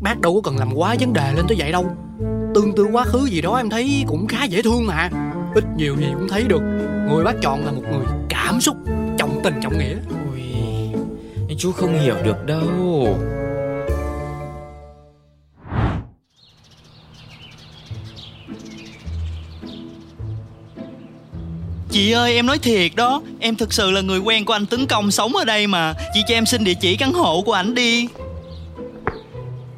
Bác 0.01 0.21
đâu 0.21 0.33
có 0.35 0.41
cần 0.49 0.59
làm 0.59 0.73
quá 0.73 0.95
vấn 0.99 1.13
đề 1.13 1.33
lên 1.35 1.45
tới 1.47 1.57
vậy 1.59 1.71
đâu. 1.71 1.85
Tương 2.55 2.75
tư 2.75 2.87
quá 2.91 3.05
khứ 3.05 3.25
gì 3.25 3.41
đó 3.41 3.57
em 3.57 3.69
thấy 3.69 4.03
cũng 4.07 4.27
khá 4.27 4.43
dễ 4.43 4.61
thương 4.61 4.85
mà. 4.85 5.09
Ít 5.57 5.63
nhiều 5.77 5.95
gì 5.99 6.05
cũng 6.13 6.27
thấy 6.27 6.43
được. 6.43 6.61
Người 7.09 7.23
bác 7.23 7.33
chọn 7.41 7.65
là 7.65 7.71
một 7.71 7.81
người 7.91 8.05
cảm 8.29 8.61
xúc 8.61 8.77
Trọng 9.17 9.39
tình 9.43 9.53
trọng 9.61 9.77
nghĩa. 9.77 9.95
Ôi, 10.29 10.41
chú 11.57 11.71
không 11.71 11.99
hiểu 11.99 12.15
được 12.23 12.45
đâu. 12.45 13.19
Chị 21.89 22.11
ơi 22.11 22.35
em 22.35 22.45
nói 22.45 22.59
thiệt 22.59 22.91
đó. 22.95 23.21
Em 23.39 23.55
thực 23.55 23.73
sự 23.73 23.91
là 23.91 24.01
người 24.01 24.19
quen 24.19 24.45
của 24.45 24.53
anh 24.53 24.65
Tấn 24.65 24.87
Công 24.87 25.11
sống 25.11 25.35
ở 25.35 25.45
đây 25.45 25.67
mà. 25.67 25.93
Chị 26.13 26.19
cho 26.27 26.33
em 26.33 26.45
xin 26.45 26.63
địa 26.63 26.73
chỉ 26.73 26.97
căn 26.97 27.13
hộ 27.13 27.41
của 27.41 27.53
ảnh 27.53 27.75
đi. 27.75 28.07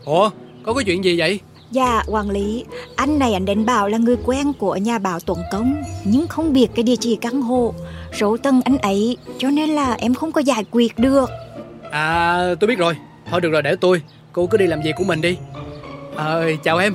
Ủa 0.06 0.30
có 0.64 0.74
cái 0.74 0.84
chuyện 0.84 1.04
gì 1.04 1.20
vậy 1.20 1.40
Dạ, 1.72 2.04
quản 2.08 2.30
lý, 2.30 2.66
anh 2.96 3.20
này 3.20 3.34
anh 3.34 3.46
đến 3.46 3.66
bảo 3.66 3.88
là 3.88 3.98
người 3.98 4.18
quen 4.26 4.54
của 4.54 4.76
nhà 4.76 5.00
báo 5.00 5.20
Tuấn 5.20 5.40
Công 5.52 5.84
Nhưng 6.04 6.28
không 6.28 6.54
biết 6.54 6.68
cái 6.76 6.84
địa 6.84 6.96
chỉ 6.96 7.16
căn 7.16 7.42
hộ. 7.42 7.74
Số 8.20 8.38
tầng 8.38 8.62
anh 8.66 8.78
ấy 8.78 9.18
Cho 9.38 9.50
nên 9.50 9.70
là 9.70 9.94
em 9.94 10.14
không 10.14 10.32
có 10.32 10.42
giải 10.42 10.66
quyết 10.72 11.00
được. 11.00 11.30
À 11.92 12.38
tôi 12.60 12.68
biết 12.68 12.78
rồi. 12.80 12.96
Thôi 13.32 13.42
được 13.42 13.50
rồi 13.50 13.62
để 13.62 13.76
tôi. 13.82 14.02
Cô 14.34 14.48
cứ 14.48 14.58
đi 14.58 14.68
làm 14.68 14.82
việc 14.82 14.96
của 14.98 15.04
mình 15.04 15.22
đi. 15.22 15.38
À, 16.16 16.36
Chào 16.64 16.78
em. 16.78 16.94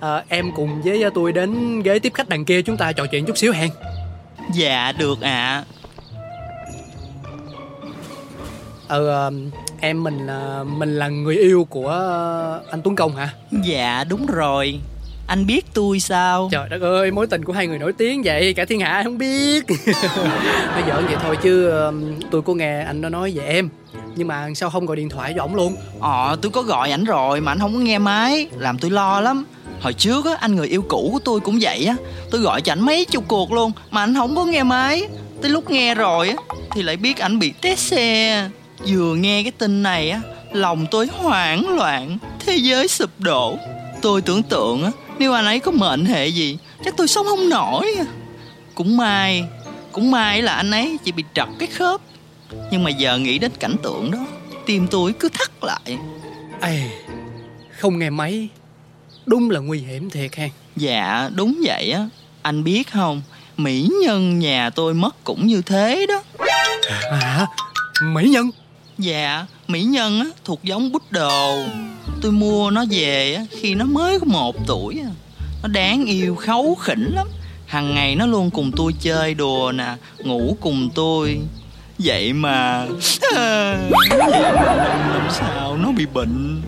À, 0.00 0.24
Em 0.28 0.50
cùng 0.56 0.82
với 0.82 1.04
tôi 1.14 1.32
đến 1.32 1.82
ghế 1.82 1.98
tiếp 1.98 2.12
khách 2.14 2.28
đằng 2.28 2.44
kia 2.44 2.62
Chúng 2.62 2.76
ta 2.76 2.92
trò 2.92 3.06
chuyện 3.06 3.24
chút 3.24 3.38
xíu 3.38 3.52
hẹn 3.52 3.70
Dạ 4.54 4.92
được 4.98 5.20
ạ. 5.20 5.64
Ờ 8.88 9.30
em 9.84 10.02
mình 10.02 10.26
là 10.26 10.64
mình 10.64 10.98
là 10.98 11.08
người 11.08 11.36
yêu 11.36 11.66
của 11.70 11.90
anh 12.70 12.82
Tuấn 12.82 12.96
Công 12.96 13.16
hả? 13.16 13.28
Dạ 13.64 14.04
đúng 14.08 14.26
rồi. 14.26 14.80
Anh 15.26 15.46
biết 15.46 15.66
tôi 15.74 16.00
sao? 16.00 16.48
Trời 16.52 16.68
đất 16.68 16.82
ơi 16.82 17.10
mối 17.10 17.26
tình 17.26 17.44
của 17.44 17.52
hai 17.52 17.66
người 17.66 17.78
nổi 17.78 17.92
tiếng 17.92 18.22
vậy 18.22 18.54
Cả 18.54 18.64
thiên 18.64 18.80
hạ 18.80 19.02
không 19.04 19.18
biết. 19.18 19.64
Bây 20.74 20.82
giờ 20.88 21.02
vậy 21.06 21.16
thôi 21.22 21.36
chứ 21.42 21.72
tôi 22.30 22.42
có 22.42 22.54
nghe 22.54 22.82
anh 22.82 23.00
nó 23.00 23.08
nói 23.08 23.32
về 23.36 23.44
em. 23.44 23.68
Nhưng 24.16 24.28
mà 24.28 24.48
sao 24.54 24.70
không 24.70 24.86
gọi 24.86 24.96
điện 24.96 25.08
thoại 25.08 25.32
cho 25.36 25.42
ổng 25.42 25.54
luôn? 25.54 25.76
Ờ 26.00 26.36
tôi 26.42 26.50
có 26.50 26.62
gọi 26.62 26.90
ảnh 26.90 27.04
rồi 27.04 27.40
mà 27.40 27.52
anh 27.52 27.58
không 27.58 27.74
có 27.74 27.80
nghe 27.80 27.98
máy 27.98 28.46
Làm 28.58 28.78
tôi 28.78 28.90
lo 28.90 29.20
lắm. 29.20 29.44
Hồi 29.80 29.92
trước 29.92 30.26
á, 30.26 30.32
anh 30.40 30.56
người 30.56 30.68
yêu 30.68 30.82
cũ 30.88 31.10
của 31.12 31.18
tôi 31.18 31.40
cũng 31.40 31.58
vậy 31.60 31.84
á. 31.84 31.96
Tôi 32.30 32.40
gọi 32.40 32.60
cho 32.60 32.72
ảnh 32.72 32.80
mấy 32.80 33.04
chục 33.04 33.24
cuộc 33.28 33.52
luôn 33.52 33.72
Mà 33.90 34.02
anh 34.02 34.14
không 34.14 34.36
có 34.36 34.44
nghe 34.44 34.62
máy. 34.62 35.02
Tới 35.42 35.50
lúc 35.50 35.70
nghe 35.70 35.94
rồi 35.94 36.28
á 36.28 36.36
Thì 36.72 36.82
lại 36.82 36.96
biết 36.96 37.18
ảnh 37.18 37.38
bị 37.38 37.52
té 37.60 37.76
xe 37.76 38.48
Vừa 38.78 39.14
nghe 39.14 39.42
cái 39.42 39.52
tin 39.52 39.82
này 39.82 40.10
á 40.10 40.20
Lòng 40.52 40.86
tôi 40.90 41.06
hoảng 41.06 41.76
loạn 41.76 42.18
Thế 42.40 42.56
giới 42.56 42.88
sụp 42.88 43.10
đổ. 43.18 43.58
Tôi 44.02 44.22
tưởng 44.22 44.42
tượng 44.42 44.84
á 44.84 44.90
Nếu 45.18 45.32
anh 45.32 45.44
ấy 45.44 45.60
có 45.60 45.70
mệnh 45.70 46.04
hệ 46.04 46.26
gì 46.26 46.58
Chắc 46.84 46.94
tôi 46.96 47.08
sống 47.08 47.26
không 47.26 47.48
nổi. 47.48 47.94
Cũng 48.74 48.96
may 48.96 49.44
Cũng 49.92 50.10
may 50.10 50.42
là 50.42 50.54
anh 50.54 50.70
ấy 50.70 50.96
chỉ 51.04 51.12
bị 51.12 51.24
trật 51.34 51.48
cái 51.58 51.68
khớp. 51.68 52.00
Nhưng 52.70 52.84
mà 52.84 52.90
giờ 52.90 53.18
nghĩ 53.18 53.38
đến 53.38 53.50
cảnh 53.60 53.76
tượng 53.82 54.10
đó 54.10 54.26
Tim 54.66 54.86
tôi 54.90 55.12
cứ 55.12 55.28
thắt 55.28 55.50
lại. 55.62 55.98
Ê, 56.60 56.90
Không 57.78 57.98
nghe 57.98 58.10
máy. 58.10 58.48
Đúng 59.26 59.50
là 59.50 59.60
nguy 59.60 59.78
hiểm 59.78 60.10
thiệt 60.10 60.36
ha. 60.36 60.48
Dạ 60.76 61.30
đúng 61.34 61.60
vậy 61.64 61.90
á. 61.90 62.08
Anh 62.42 62.64
biết 62.64 62.92
không 62.92 63.22
Mỹ 63.56 63.88
nhân 64.02 64.38
nhà 64.38 64.70
tôi 64.70 64.94
mất 64.94 65.24
cũng 65.24 65.46
như 65.46 65.62
thế 65.62 66.06
đó. 66.08 66.22
À 67.10 67.46
Mỹ 68.02 68.28
nhân 68.28 68.50
Dạ, 68.98 69.46
mỹ 69.68 69.82
nhân 69.82 70.20
á, 70.20 70.26
thuộc 70.44 70.64
giống 70.64 70.92
bút 70.92 71.02
đồ. 71.10 71.58
Tôi 72.22 72.32
mua 72.32 72.70
nó 72.70 72.84
về 72.90 73.34
á, 73.34 73.44
khi 73.50 73.74
nó 73.74 73.84
mới 73.84 74.20
có 74.20 74.26
một 74.26 74.56
tuổi 74.66 75.00
à. 75.04 75.10
Nó 75.62 75.68
đáng 75.68 76.04
yêu 76.04 76.36
khấu 76.36 76.74
khỉnh 76.74 77.12
lắm. 77.14 77.28
Hằng 77.66 77.94
ngày 77.94 78.16
nó 78.16 78.26
luôn 78.26 78.50
cùng 78.50 78.70
tôi 78.76 78.94
chơi 79.00 79.34
đùa 79.34 79.72
nè 79.72 79.94
Ngủ 80.18 80.56
cùng 80.60 80.90
tôi. 80.94 81.40
Vậy 81.98 82.32
mà 82.32 82.86
Làm 85.10 85.28
sao 85.30 85.76
nó 85.76 85.92
bị 85.96 86.06
bệnh? 86.06 86.62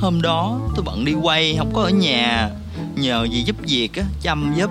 Hôm 0.00 0.22
đó 0.22 0.60
tôi 0.74 0.84
bận 0.84 1.04
đi 1.04 1.12
quay 1.14 1.54
Không 1.58 1.70
có 1.74 1.82
ở 1.82 1.90
nhà. 1.90 2.50
Nhờ 2.96 3.26
dì 3.32 3.42
giúp 3.42 3.56
việc 3.62 3.94
á, 3.94 4.02
chăm 4.22 4.54
giúp. 4.56 4.70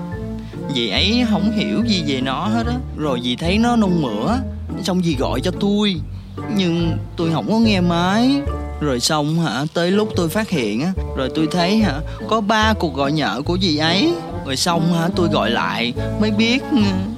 Dì 0.76 0.90
ấy 0.90 1.26
không 1.30 1.52
hiểu 1.52 1.84
gì 1.88 2.04
về 2.08 2.22
nó 2.22 2.48
hết 2.48 2.64
á. 2.68 2.76
Rồi 2.98 3.22
dì 3.24 3.36
thấy 3.36 3.58
nó 3.58 3.76
nôn 3.76 4.02
mửa 4.02 4.38
Xong 4.84 5.04
dì 5.04 5.16
gọi 5.16 5.42
cho 5.42 5.52
tôi 5.60 5.96
nhưng 6.56 6.98
tôi 7.16 7.32
không 7.34 7.52
có 7.52 7.60
nghe 7.60 7.82
máy. 7.82 8.42
Rồi 8.82 9.00
xong 9.00 9.40
hả? 9.40 9.66
Tới 9.74 9.92
lúc 9.92 10.10
tôi 10.16 10.30
phát 10.30 10.50
hiện 10.50 10.82
á, 10.82 10.92
rồi 11.18 11.30
tôi 11.36 11.48
thấy 11.52 11.78
hả, 11.78 12.00
có 12.28 12.42
ba 12.42 12.74
cuộc 12.74 12.96
gọi 12.96 13.12
nhỡ 13.12 13.42
của 13.46 13.58
dì 13.62 13.78
ấy. 13.78 14.14
Rồi 14.46 14.56
xong 14.56 14.94
hả, 14.94 15.10
tôi 15.16 15.28
gọi 15.28 15.52
lại, 15.52 15.94
mới 16.22 16.32
biết 16.32 16.64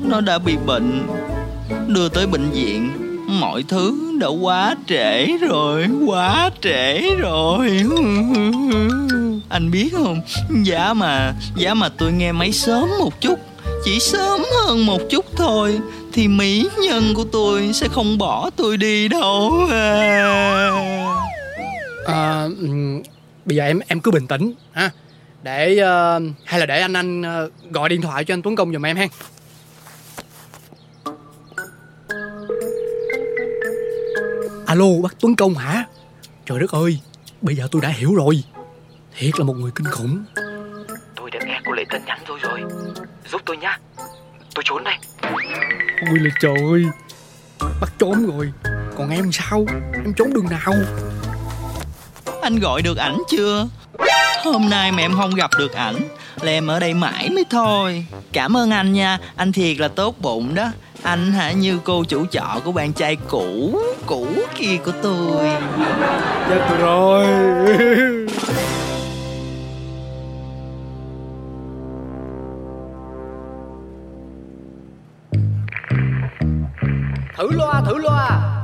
nó 0.01 0.22
đã 0.22 0.38
bị 0.38 0.58
bệnh. 0.65 1.08
Đưa 1.88 2.10
tới 2.10 2.27
bệnh 2.27 2.51
viện, 2.51 2.89
mọi 3.27 3.63
thứ 3.67 4.17
đã 4.20 4.27
quá 4.27 4.75
trễ 4.88 5.38
rồi, 5.38 5.88
quá 6.05 6.50
trễ 6.62 7.01
rồi. 7.15 7.70
Anh 9.50 9.72
biết 9.72 9.89
không? 9.93 10.22
Giá 10.63 10.93
mà 10.93 11.34
giá 11.55 11.74
mà 11.74 11.89
tôi 11.89 12.12
nghe 12.12 12.32
máy 12.32 12.51
sớm 12.51 12.89
một 13.00 13.22
chút, 13.22 13.39
chỉ 13.86 14.00
sớm 14.00 14.41
hơn 14.53 14.86
một 14.86 15.01
chút 15.10 15.25
thôi 15.36 15.79
thì 16.13 16.27
mỹ 16.27 16.70
nhân 16.84 17.13
của 17.15 17.24
tôi 17.32 17.74
sẽ 17.74 17.88
không 17.88 18.17
bỏ 18.17 18.50
tôi 18.55 18.77
đi 18.77 19.08
đâu. 19.08 19.67
À, 19.72 20.72
à 22.08 22.48
bây 23.46 23.55
giờ 23.55 23.63
em 23.63 23.79
em 23.88 24.00
cứ 24.00 24.12
bình 24.12 24.27
tĩnh 24.27 24.53
ha. 24.72 24.91
Để 25.43 25.79
uh, 25.82 26.24
hay 26.46 26.60
là 26.60 26.65
để 26.65 26.82
anh 26.82 26.93
anh 26.93 27.22
uh, 27.22 27.72
gọi 27.72 27.89
điện 27.89 28.01
thoại 28.01 28.25
cho 28.25 28.34
anh 28.34 28.41
Tuấn 28.41 28.55
Công 28.55 28.74
giùm 28.74 28.86
em 28.86 28.98
ha 28.98 29.08
alo 34.65 34.86
bác 35.03 35.20
Tuấn 35.20 35.36
Công 35.36 35.55
hả? 35.55 35.86
Trời 36.46 36.60
đất 36.60 36.72
ơi 36.72 37.00
bây 37.41 37.55
giờ 37.55 37.67
tôi 37.72 37.82
đã 37.82 37.89
hiểu 37.89 38.15
rồi. 38.15 38.43
Thiệt 39.17 39.39
là 39.39 39.46
một 39.46 39.53
người 39.53 39.72
kinh 39.75 39.88
khủng. 39.88 40.24
Tôi 41.15 41.32
đã 41.32 41.39
nghe 41.46 41.62
cô 41.65 41.72
lệ 41.72 41.84
tin 41.89 42.05
nhắn 42.05 42.20
tôi 42.27 42.39
rồi. 42.41 42.62
Giúp 43.32 43.41
tôi 43.46 43.58
nhá 43.58 43.79
tôi 44.55 44.63
trốn 44.65 44.83
đây. 44.83 44.95
Ôi 46.10 46.19
là 46.19 46.29
trời 46.39 46.55
ơi. 46.72 46.86
Bắt 47.60 47.93
trốn 48.00 48.25
rồi. 48.38 48.51
Còn 48.98 49.10
em 49.10 49.31
sao? 49.31 49.65
Em 49.93 50.13
trốn 50.13 50.33
đường 50.33 50.48
nào? 50.50 50.74
Anh 52.41 52.60
gọi 52.60 52.81
được 52.81 52.98
ảnh 52.98 53.17
chưa? 53.29 53.67
Hôm 54.43 54.69
nay 54.69 54.91
mà 54.91 55.01
em 55.01 55.12
không 55.17 55.36
gặp 55.36 55.51
được 55.60 55.74
ảnh 55.74 55.95
là 56.41 56.51
em 56.51 56.67
ở 56.67 56.79
đây 56.79 56.93
mãi 56.93 57.29
mới 57.29 57.45
thôi. 57.50 58.05
Cảm 58.31 58.57
ơn 58.57 58.72
anh 58.72 58.93
nha. 58.93 59.19
Anh 59.36 59.51
thiệt 59.51 59.77
là 59.79 59.88
tốt 59.88 60.15
bụng 60.19 60.55
đó. 60.55 60.72
Anh 61.03 61.31
hả 61.31 61.51
như 61.51 61.79
cô 61.83 62.03
chủ 62.03 62.25
trọ 62.25 62.60
của 62.63 62.72
bạn 62.72 62.93
trai 62.93 63.17
cũ 63.29 63.79
cũ 64.05 64.27
kia 64.55 64.77
của 64.86 64.91
tôi. 65.01 65.50
Chết 66.50 66.77
rồi 66.79 67.25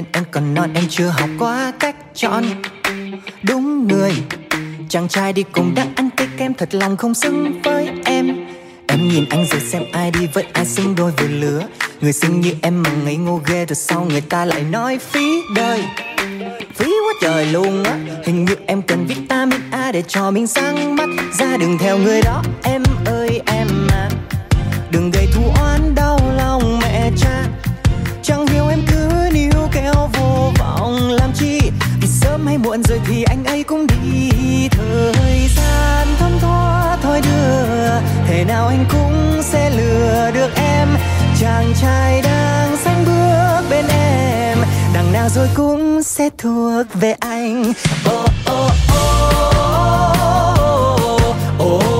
Nên 0.00 0.12
em 0.12 0.24
còn 0.30 0.54
non 0.54 0.70
Em 0.74 0.84
chưa 0.88 1.08
học 1.08 1.30
qua 1.38 1.72
cách 1.80 1.96
chọn. 2.14 2.44
Đúng 3.42 3.88
người, 3.88 4.12
Chàng 4.88 5.08
trai 5.08 5.32
đi 5.32 5.42
cùng 5.52 5.74
đang 5.74 5.94
ăn 5.94 6.10
cây 6.16 6.28
kem 6.38 6.54
thật 6.54 6.74
lòng 6.74 6.96
không 6.96 7.14
xứng 7.14 7.60
với 7.64 7.88
em. 8.04 8.46
Em 8.88 9.08
nhìn 9.08 9.24
anh 9.30 9.46
rồi 9.50 9.60
xem 9.60 9.82
ai 9.92 10.10
đi 10.10 10.26
với 10.34 10.44
ai 10.52 10.64
xứng 10.64 10.94
đôi 10.94 11.12
vừa 11.18 11.28
lứa. 11.28 11.66
Người 12.00 12.12
xinh 12.12 12.40
như 12.40 12.54
em 12.62 12.82
mà 12.82 12.90
ngây 13.04 13.16
ngô 13.16 13.40
ghê, 13.46 13.66
rồi 13.66 13.76
sau 13.76 14.04
người 14.04 14.20
ta 14.20 14.44
lại 14.44 14.62
nói 14.62 14.98
phí 14.98 15.42
đời? 15.56 15.84
Phí 16.74 16.86
quá 16.86 17.12
trời 17.20 17.46
luôn 17.46 17.84
á, 17.84 17.98
Hình 18.24 18.44
như 18.44 18.54
em 18.66 18.82
cần 18.82 19.06
vitamin 19.06 19.60
A 19.70 19.92
để 19.92 20.02
cho 20.08 20.30
mình 20.30 20.46
sáng 20.46 20.96
mắt. 20.96 21.08
Ra 21.38 21.56
đừng 21.56 21.78
theo 21.78 21.98
người 21.98 22.22
đó, 22.22 22.42
em 22.62 22.82
ơi, 23.06 23.40
em 23.46 23.89
muộn 32.62 32.82
rồi 32.82 33.00
thì 33.06 33.22
anh 33.22 33.44
ấy 33.44 33.62
cũng 33.62 33.86
đi. 33.86 34.68
Thời 34.68 35.48
gian 35.56 36.06
thấm 36.18 36.32
thoa 36.40 36.96
thôi 37.02 37.20
đưa. 37.24 38.00
Thế 38.26 38.44
nào 38.44 38.66
anh 38.66 38.84
cũng 38.92 39.42
sẽ 39.42 39.70
lừa 39.70 40.30
được 40.34 40.50
em. 40.56 40.88
Chàng 41.40 41.72
trai 41.80 42.22
đang 42.22 42.76
sánh 42.76 43.04
bước 43.04 43.70
bên 43.70 43.84
em. 43.88 44.58
Đằng 44.94 45.12
nào 45.12 45.28
rồi 45.28 45.48
cũng 45.54 46.02
sẽ 46.02 46.30
thuộc 46.38 46.86
về 46.94 47.14
anh. 47.20 47.72
Oh, 48.06 48.30
oh, 48.50 48.72
oh, 48.92 49.16
oh, 51.58 51.66
oh. 51.66 51.90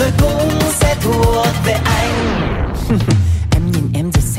rồi 0.00 0.10
cũng 0.18 0.60
sẽ 0.70 0.94
thuộc 1.02 1.46
về 1.66 1.72
anh. 1.84 2.40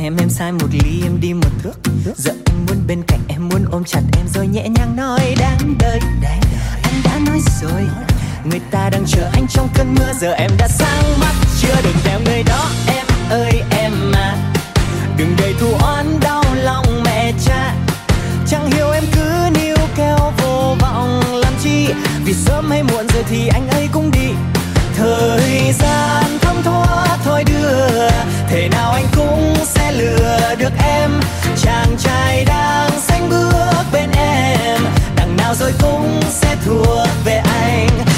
xem 0.01 0.17
em 0.17 0.29
sai 0.29 0.51
một 0.51 0.67
ly, 0.72 1.01
em 1.03 1.22
đi 1.22 1.34
một 1.34 1.50
thước 1.63 1.74
giờ 2.17 2.31
anh 2.46 2.65
muốn 2.65 2.77
bên 2.88 3.03
cạnh 3.08 3.20
em, 3.27 3.50
muốn 3.50 3.65
ôm 3.72 3.84
chặt 3.84 4.01
em, 4.17 4.27
rồi 4.34 4.48
nhẹ 4.48 4.70
nhàng 4.70 4.96
nói, 4.96 5.36
đáng 5.39 5.75
đời 5.79 6.00
anh 6.84 7.01
đã 7.03 7.20
nói 7.25 7.41
rồi. 7.62 7.81
Người 8.46 8.60
ta 8.72 8.89
đang 8.89 9.03
chờ 9.08 9.29
anh 9.34 9.48
trong 9.48 9.70
cơn 9.74 9.96
mưa, 9.96 10.13
giờ 10.20 10.31
em 10.31 10.51
đã 10.58 10.67
sáng 10.67 11.20
mắt, 11.20 11.34
chưa 11.62 11.81
được 11.84 11.93
theo 12.03 12.20
người 12.25 12.43
đó. 12.43 12.70
Em 12.88 13.05
ơi, 13.29 13.63
em 13.72 13.91
mà. 14.12 14.36
đừng 15.17 15.36
để 15.38 15.53
thù 15.60 15.74
oán 15.81 16.20
đau 16.22 16.43
lòng 16.55 17.03
mẹ 17.05 17.34
cha. 17.46 17.75
Chẳng 18.48 18.72
hiểu 18.72 18.91
em 18.91 19.03
cứ 19.15 19.50
níu 19.53 19.77
kéo 19.96 20.34
vô 20.38 20.75
vọng 20.79 21.22
làm 21.36 21.53
chi. 21.63 21.88
Vì 22.25 22.34
sớm 22.34 22.70
hay 22.70 22.84
muộn 22.84 23.08
rồi 23.13 23.24
thì 23.29 23.48
anh 23.48 23.70
ấy 23.70 23.89
cũng 23.93 24.12
đi. 24.12 24.29
Thời 24.98 25.74
gian 25.79 26.41
thôi 27.24 27.44
đưa. 27.44 28.10
Thể 28.50 28.70
nào 28.70 28.92
anh 28.92 29.06
cũng 29.16 29.56
sẽ 29.66 29.92
lừa 29.92 30.56
được 30.58 30.74
em. 30.84 31.20
Chàng 31.63 31.98
trai 32.00 32.46
đang 32.46 32.92
sánh 33.00 33.30
bước 33.30 33.84
bên 33.94 34.10
em. 34.12 34.82
Đằng 35.16 35.38
nào 35.38 35.56
rồi 35.56 35.74
cũng 35.82 36.22
sẽ 36.30 36.56
thuộc 36.66 37.08
về 37.25 37.42
anh. 37.46 38.11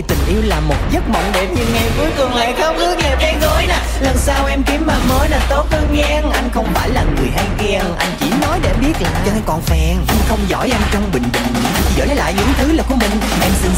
Ôi 0.00 0.04
tình 0.08 0.34
yêu 0.34 0.42
là 0.48 0.60
một 0.60 0.76
giấc 0.92 1.08
mộng 1.08 1.30
đẹp 1.34 1.46
nhưng 1.56 1.72
ngày 1.72 1.90
cuối 1.98 2.06
cùng 2.18 2.34
lại 2.34 2.54
khóc 2.60 2.76
ướt 2.76 2.96
nhẹp 2.98 3.18
đen 3.20 3.40
gối 3.40 3.66
nè. 3.68 3.78
Lần 4.00 4.16
sau 4.16 4.46
em 4.46 4.62
kiếm 4.62 4.86
bạn 4.86 5.00
mới 5.08 5.28
là 5.28 5.40
tốt 5.50 5.66
hơn 5.70 5.88
nghe 5.92 6.22
anh 6.32 6.50
không 6.54 6.66
phải 6.74 6.88
là 6.90 7.04
người 7.16 7.28
hay 7.36 7.46
ghen 7.58 7.82
anh 7.98 8.12
chỉ 8.20 8.26
nói 8.40 8.58
để 8.62 8.72
biết 8.80 8.92
là 9.00 9.10
cho 9.26 9.32
nên 9.32 9.42
còn 9.46 9.62
phèn. 9.62 9.96
anh 10.08 10.18
không 10.28 10.38
giỏi 10.48 10.70
em 10.70 10.80
trong 10.92 11.10
bình 11.12 11.22
định. 11.32 11.42
Giỏi 11.96 12.06
lấy 12.06 12.16
lại 12.16 12.34
những 12.36 12.52
thứ 12.58 12.72
là 12.72 12.82
của 12.88 12.94
mình. 12.94 13.10
Em 13.42 13.52
xinh 13.62 13.74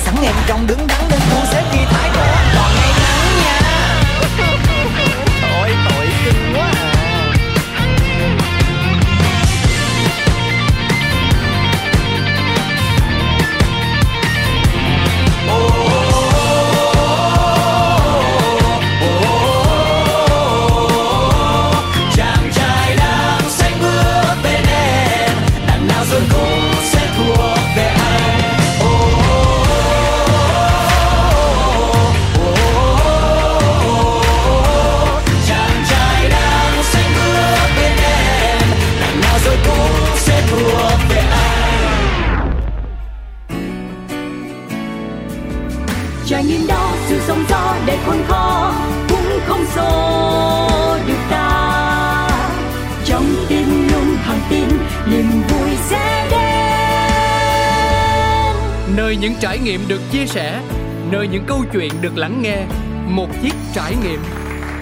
sẻ 60.32 60.62
Nơi 61.10 61.28
những 61.28 61.44
câu 61.46 61.64
chuyện 61.72 61.92
được 62.00 62.16
lắng 62.16 62.42
nghe 62.42 62.64
Một 63.06 63.28
chiếc 63.42 63.54
trải 63.74 63.94
nghiệm. 64.02 64.20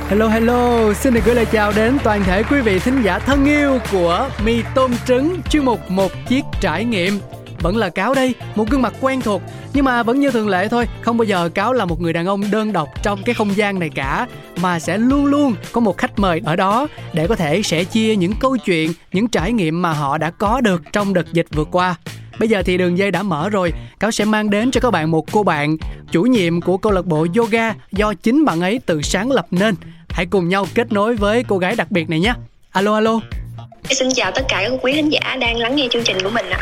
Hello 0.08 0.28
hello, 0.28 0.92
xin 0.92 1.14
được 1.14 1.20
gửi 1.24 1.34
lời 1.34 1.46
chào 1.52 1.72
đến 1.76 1.98
toàn 2.04 2.22
thể 2.24 2.42
quý 2.42 2.60
vị 2.60 2.78
thính 2.78 3.02
giả 3.02 3.18
thân 3.18 3.44
yêu 3.44 3.78
của 3.92 4.28
Mì 4.44 4.62
Tôm 4.74 4.90
Trứng 5.06 5.36
chuyên 5.50 5.64
mục 5.64 5.90
Một 5.90 6.12
Chiếc 6.28 6.44
Trải 6.60 6.84
Nghiệm. 6.84 7.18
Vẫn 7.60 7.76
là 7.76 7.88
Cáo 7.88 8.14
đây, 8.14 8.34
một 8.54 8.70
gương 8.70 8.82
mặt 8.82 8.92
quen 9.00 9.20
thuộc 9.20 9.42
Nhưng 9.72 9.84
mà 9.84 10.02
vẫn 10.02 10.20
như 10.20 10.30
thường 10.30 10.48
lệ 10.48 10.68
thôi 10.68 10.88
Không 11.00 11.18
bao 11.18 11.24
giờ 11.24 11.48
Cáo 11.54 11.72
là 11.72 11.84
một 11.84 12.00
người 12.00 12.12
đàn 12.12 12.26
ông 12.26 12.50
đơn 12.50 12.72
độc 12.72 12.88
trong 13.02 13.22
cái 13.24 13.34
không 13.34 13.56
gian 13.56 13.78
này 13.78 13.90
cả 13.94 14.26
Mà 14.60 14.78
sẽ 14.78 14.98
luôn 14.98 15.26
luôn 15.26 15.54
có 15.72 15.80
một 15.80 15.98
khách 15.98 16.18
mời 16.18 16.40
ở 16.44 16.56
đó 16.56 16.86
Để 17.12 17.26
có 17.26 17.36
thể 17.36 17.62
sẻ 17.62 17.84
chia 17.84 18.16
những 18.16 18.32
câu 18.40 18.56
chuyện, 18.56 18.92
những 19.12 19.28
trải 19.28 19.52
nghiệm 19.52 19.82
mà 19.82 19.92
họ 19.92 20.18
đã 20.18 20.30
có 20.30 20.60
được 20.60 20.82
trong 20.92 21.14
đợt 21.14 21.32
dịch 21.32 21.46
vừa 21.54 21.64
qua. 21.64 21.96
Bây 22.40 22.48
giờ 22.48 22.62
thì 22.62 22.76
đường 22.76 22.98
dây 22.98 23.10
đã 23.10 23.22
mở 23.22 23.48
rồi, 23.48 23.72
Cáo 24.00 24.10
sẽ 24.10 24.24
mang 24.24 24.50
đến 24.50 24.70
cho 24.70 24.80
các 24.80 24.90
bạn 24.90 25.10
một 25.10 25.32
cô 25.32 25.42
bạn, 25.42 25.76
chủ 26.12 26.22
nhiệm 26.22 26.60
của 26.60 26.76
câu 26.76 26.92
lạc 26.92 27.06
bộ 27.06 27.26
yoga 27.36 27.74
do 27.92 28.14
chính 28.14 28.44
bạn 28.44 28.60
ấy 28.60 28.80
tự 28.86 29.02
sáng 29.02 29.30
lập 29.30 29.46
nên. 29.50 29.74
Hãy 30.08 30.26
cùng 30.26 30.48
nhau 30.48 30.66
kết 30.74 30.92
nối 30.92 31.16
với 31.16 31.44
cô 31.48 31.58
gái 31.58 31.76
đặc 31.76 31.90
biệt 31.90 32.10
này 32.10 32.20
nhé. 32.20 32.32
Alo 32.70 32.94
alo, 32.94 33.20
Xin 33.90 34.08
chào 34.14 34.30
tất 34.34 34.42
cả 34.48 34.62
các 34.68 34.72
quý 34.82 34.92
khán 34.92 35.08
giả 35.08 35.36
đang 35.40 35.56
lắng 35.56 35.76
nghe 35.76 35.88
chương 35.90 36.04
trình 36.04 36.16
của 36.22 36.30
mình 36.30 36.50
ạ. 36.50 36.58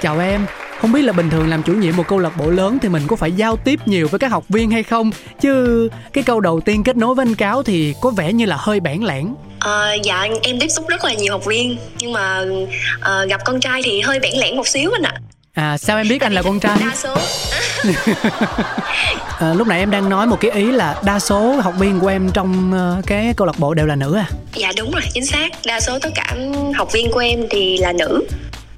chào 0.00 0.20
em. 0.20 0.46
Không 0.80 0.92
biết 0.92 1.02
là 1.02 1.12
bình 1.12 1.30
thường 1.30 1.48
làm 1.48 1.62
chủ 1.62 1.72
nhiệm 1.72 1.96
một 1.96 2.08
câu 2.08 2.18
lạc 2.18 2.36
bộ 2.36 2.50
lớn 2.50 2.78
thì 2.82 2.88
mình 2.88 3.02
có 3.06 3.16
phải 3.16 3.32
giao 3.32 3.56
tiếp 3.56 3.80
nhiều 3.86 4.08
với 4.08 4.18
các 4.18 4.30
học 4.30 4.44
viên 4.48 4.70
hay 4.70 4.82
không? 4.82 5.10
Chứ 5.40 5.88
cái 6.12 6.24
câu 6.24 6.40
đầu 6.40 6.60
tiên 6.60 6.84
kết 6.84 6.96
nối 6.96 7.14
với 7.14 7.22
anh 7.22 7.34
Cáo 7.34 7.62
thì 7.62 7.94
có 8.00 8.10
vẻ 8.10 8.32
như 8.32 8.44
là 8.46 8.56
hơi 8.58 8.80
bản 8.80 9.04
lẻn. 9.04 9.34
Ờ, 9.58 9.96
dạ 10.02 10.26
em 10.42 10.60
tiếp 10.60 10.68
xúc 10.68 10.88
rất 10.88 11.04
là 11.04 11.14
nhiều 11.14 11.32
học 11.32 11.44
viên 11.44 11.76
nhưng 11.98 12.12
mà 12.12 12.44
ờ, 13.00 13.26
gặp 13.26 13.40
con 13.44 13.60
trai 13.60 13.82
thì 13.84 14.00
hơi 14.00 14.18
bẽn 14.20 14.32
lẽn 14.38 14.56
một 14.56 14.68
xíu 14.68 14.90
anh 14.92 15.02
ạ. 15.02 15.14
À 15.54 15.78
sao 15.78 15.96
em 15.96 16.08
biết 16.08 16.20
anh 16.22 16.32
là 16.32 16.42
con 16.42 16.60
trai? 16.60 16.76
Đa 16.80 16.92
số 16.94 17.14
À, 19.38 19.54
lúc 19.56 19.66
nãy 19.68 19.78
em 19.78 19.90
đang 19.90 20.08
nói 20.08 20.26
một 20.26 20.36
cái 20.40 20.50
ý 20.50 20.72
là 20.72 21.00
đa 21.04 21.18
số 21.18 21.60
học 21.60 21.74
viên 21.78 22.00
của 22.00 22.08
em 22.08 22.30
trong 22.34 22.72
cái 23.06 23.34
câu 23.36 23.46
lạc 23.46 23.58
bộ 23.58 23.74
đều 23.74 23.86
là 23.86 23.96
nữ 23.96 24.14
à? 24.16 24.26
dạ 24.54 24.72
đúng 24.76 24.90
rồi 24.90 25.02
chính 25.14 25.26
xác 25.26 25.48
đa 25.66 25.80
số 25.80 25.98
tất 25.98 26.10
cả 26.14 26.36
học 26.76 26.92
viên 26.92 27.10
của 27.10 27.20
em 27.20 27.46
thì 27.50 27.78
là 27.78 27.92
nữ 27.92 28.24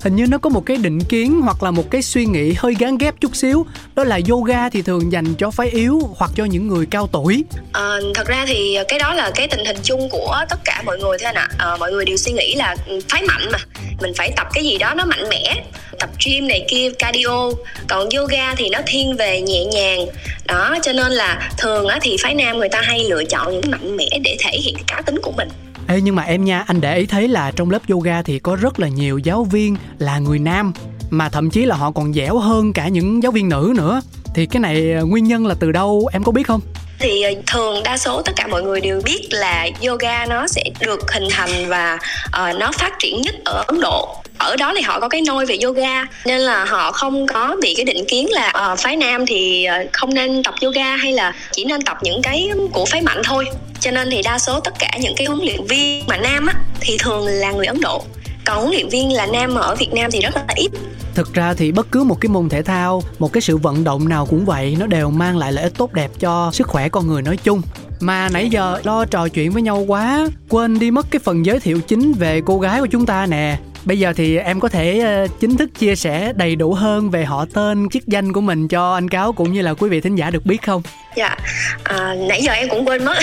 hình 0.02 0.16
như 0.16 0.26
nó 0.26 0.38
có 0.38 0.50
một 0.50 0.66
cái 0.66 0.76
định 0.76 1.00
kiến 1.00 1.40
hoặc 1.42 1.62
là 1.62 1.70
một 1.70 1.90
cái 1.90 2.02
suy 2.02 2.26
nghĩ 2.26 2.54
hơi 2.58 2.74
gán 2.78 2.98
ghép 2.98 3.14
chút 3.20 3.36
xíu. 3.36 3.66
Đó 3.94 4.04
là 4.04 4.20
yoga 4.30 4.68
thì 4.68 4.82
thường 4.82 5.12
dành 5.12 5.34
cho 5.38 5.50
phái 5.50 5.68
yếu 5.68 6.00
hoặc 6.16 6.30
cho 6.34 6.44
những 6.44 6.68
người 6.68 6.86
cao 6.90 7.08
tuổi. 7.12 7.44
À, 7.72 7.96
thật 8.14 8.26
ra 8.26 8.44
thì 8.48 8.78
cái 8.88 8.98
đó 8.98 9.14
là 9.14 9.30
cái 9.34 9.48
tình 9.48 9.64
hình 9.64 9.76
chung 9.82 10.08
của 10.10 10.36
tất 10.50 10.58
cả 10.64 10.82
mọi 10.86 10.98
người 10.98 11.18
thôi 11.18 11.26
anh 11.26 11.34
ạ. 11.34 11.48
Ờ, 11.58 11.76
mọi 11.80 11.92
người 11.92 12.04
đều 12.04 12.16
suy 12.16 12.32
nghĩ 12.32 12.54
là 12.54 12.76
phái 13.08 13.22
mạnh 13.22 13.48
mà. 13.52 13.58
Mình 14.00 14.12
phải 14.16 14.32
tập 14.36 14.46
cái 14.54 14.64
gì 14.64 14.78
đó 14.78 14.94
nó 14.94 15.04
mạnh 15.04 15.28
mẽ. 15.30 15.64
Tập 15.98 16.10
gym 16.26 16.48
này 16.48 16.64
kia 16.68 16.90
cardio. 16.98 17.50
Còn 17.88 18.08
yoga 18.16 18.54
thì 18.54 18.68
nó 18.68 18.78
thiên 18.86 19.16
về 19.16 19.40
nhẹ 19.40 19.64
nhàng. 19.64 20.06
Đó 20.46 20.76
cho 20.82 20.92
nên 20.92 21.12
là 21.12 21.50
thường 21.58 21.86
á 21.86 21.98
thì 22.02 22.16
phái 22.22 22.34
nam 22.34 22.58
người 22.58 22.68
ta 22.68 22.80
hay 22.80 23.04
lựa 23.08 23.24
chọn 23.24 23.52
những 23.52 23.70
mạnh 23.70 23.96
mẽ 23.96 24.08
để 24.24 24.36
thể 24.40 24.58
hiện 24.58 24.74
cá 24.86 25.02
tính 25.06 25.18
của 25.22 25.32
mình. 25.36 25.48
Ê 25.88 26.00
nhưng 26.00 26.16
mà 26.16 26.22
em 26.22 26.44
nha 26.44 26.64
anh 26.66 26.80
để 26.80 26.96
ý 26.96 27.06
thấy 27.06 27.28
là 27.28 27.50
trong 27.50 27.70
lớp 27.70 27.82
yoga 27.88 28.22
thì 28.22 28.38
có 28.38 28.56
rất 28.56 28.80
là 28.80 28.88
nhiều 28.88 29.18
giáo 29.18 29.44
viên 29.44 29.76
là 29.98 30.18
người 30.18 30.38
nam 30.38 30.72
mà 31.10 31.28
thậm 31.28 31.50
chí 31.50 31.64
là 31.64 31.76
họ 31.76 31.90
còn 31.90 32.12
dẻo 32.12 32.38
hơn 32.38 32.72
cả 32.72 32.88
những 32.88 33.22
giáo 33.22 33.32
viên 33.32 33.48
nữ 33.48 33.72
nữa. 33.76 34.00
Thì 34.34 34.46
cái 34.46 34.60
này 34.60 34.92
ờ, 34.92 35.04
nguyên 35.04 35.24
nhân 35.24 35.46
là 35.46 35.54
từ 35.60 35.72
đâu 35.72 36.08
em 36.12 36.24
có 36.24 36.32
biết 36.32 36.46
không? 36.46 36.60
Thì 36.98 37.22
ờ, 37.22 37.30
thường 37.46 37.82
đa 37.84 37.96
số 37.96 38.22
tất 38.22 38.32
cả 38.36 38.46
mọi 38.46 38.62
người 38.62 38.80
đều 38.80 39.00
biết 39.04 39.28
là 39.30 39.68
yoga 39.86 40.26
nó 40.26 40.46
sẽ 40.46 40.64
được 40.80 41.12
hình 41.12 41.28
thành 41.30 41.68
và 41.68 41.98
uh, 42.26 42.56
nó 42.60 42.70
phát 42.72 42.92
triển 42.98 43.22
nhất 43.22 43.34
ở 43.44 43.64
Ấn 43.66 43.80
Độ 43.80 44.21
ở 44.42 44.56
đó 44.56 44.72
thì 44.76 44.82
họ 44.82 45.00
có 45.00 45.08
cái 45.08 45.20
nôi 45.26 45.46
về 45.46 45.58
yoga 45.64 46.04
nên 46.24 46.40
là 46.40 46.64
họ 46.64 46.92
không 46.92 47.26
có 47.26 47.56
bị 47.62 47.74
cái 47.74 47.84
định 47.84 48.04
kiến 48.08 48.26
là 48.30 48.72
uh, 48.72 48.78
phái 48.78 48.96
nam 48.96 49.26
thì 49.26 49.64
ờ, 49.64 49.84
không 49.92 50.14
nên 50.14 50.42
tập 50.42 50.54
yoga 50.62 50.96
hay 50.96 51.12
là 51.12 51.34
chỉ 51.52 51.64
nên 51.64 51.82
tập 51.82 51.96
những 52.02 52.22
cái 52.22 52.50
của 52.72 52.84
phái 52.84 53.02
mạnh 53.02 53.22
thôi. 53.24 53.44
Cho 53.80 53.90
nên 53.90 54.10
thì 54.10 54.22
đa 54.22 54.38
số 54.38 54.60
tất 54.60 54.74
cả 54.78 54.90
những 55.00 55.14
cái 55.16 55.26
huấn 55.26 55.40
luyện 55.40 55.64
viên 55.66 56.06
mà 56.06 56.16
nam 56.16 56.46
á 56.46 56.54
thì 56.80 56.96
thường 56.98 57.26
là 57.26 57.52
người 57.52 57.66
Ấn 57.66 57.80
Độ. 57.80 58.02
Còn 58.44 58.58
huấn 58.58 58.70
luyện 58.70 58.88
viên 58.88 59.12
là 59.12 59.26
nam 59.26 59.54
ở 59.54 59.74
Việt 59.74 59.92
Nam 59.92 60.10
thì 60.10 60.20
rất 60.20 60.34
là 60.34 60.44
ít. 60.56 60.70
Thực 61.14 61.34
ra 61.34 61.54
thì 61.54 61.72
bất 61.72 61.90
cứ 61.90 62.04
một 62.04 62.20
cái 62.20 62.28
môn 62.28 62.48
thể 62.48 62.62
thao 62.62 63.02
một 63.18 63.32
cái 63.32 63.40
sự 63.40 63.56
vận 63.56 63.84
động 63.84 64.08
nào 64.08 64.26
cũng 64.26 64.44
vậy 64.44 64.76
nó 64.80 64.86
đều 64.86 65.10
mang 65.10 65.38
lại 65.38 65.52
lợi 65.52 65.64
ích 65.64 65.72
tốt 65.78 65.92
đẹp 65.92 66.10
cho 66.18 66.50
sức 66.52 66.68
khỏe 66.68 66.88
con 66.88 67.06
người 67.06 67.22
nói 67.22 67.36
chung. 67.36 67.62
Mà 68.00 68.28
nãy 68.28 68.48
giờ 68.50 68.80
lo 68.84 69.04
trò 69.04 69.28
chuyện 69.28 69.50
với 69.50 69.62
nhau 69.62 69.84
quá 69.88 70.28
Quên 70.48 70.78
đi 70.78 70.90
mất 70.90 71.06
cái 71.10 71.20
phần 71.24 71.46
giới 71.46 71.60
thiệu 71.60 71.80
chính 71.80 72.12
về 72.12 72.40
cô 72.46 72.58
gái 72.58 72.80
của 72.80 72.86
chúng 72.86 73.06
ta 73.06 73.26
nè. 73.26 73.58
Bây 73.84 73.98
giờ 73.98 74.12
thì 74.16 74.36
em 74.36 74.60
có 74.60 74.68
thể 74.68 74.98
ờ, 74.98 75.26
chính 75.40 75.56
thức 75.56 75.70
chia 75.78 75.96
sẻ 75.96 76.32
đầy 76.36 76.56
đủ 76.56 76.74
hơn 76.74 77.10
về 77.10 77.24
họ 77.24 77.44
tên, 77.54 77.88
chức 77.88 78.06
danh 78.06 78.32
của 78.32 78.40
mình 78.40 78.68
cho 78.68 78.94
anh 78.94 79.08
Cáo 79.08 79.32
cũng 79.32 79.52
như 79.52 79.62
là 79.62 79.74
quý 79.74 79.88
vị 79.88 80.00
thính 80.00 80.14
giả 80.14 80.30
được 80.30 80.46
biết 80.46 80.62
không? 80.62 80.82
Dạ, 81.16 81.36
à, 81.84 82.14
nãy 82.28 82.42
giờ 82.42 82.52
em 82.52 82.68
cũng 82.68 82.88
quên 82.88 83.04
mất. 83.04 83.16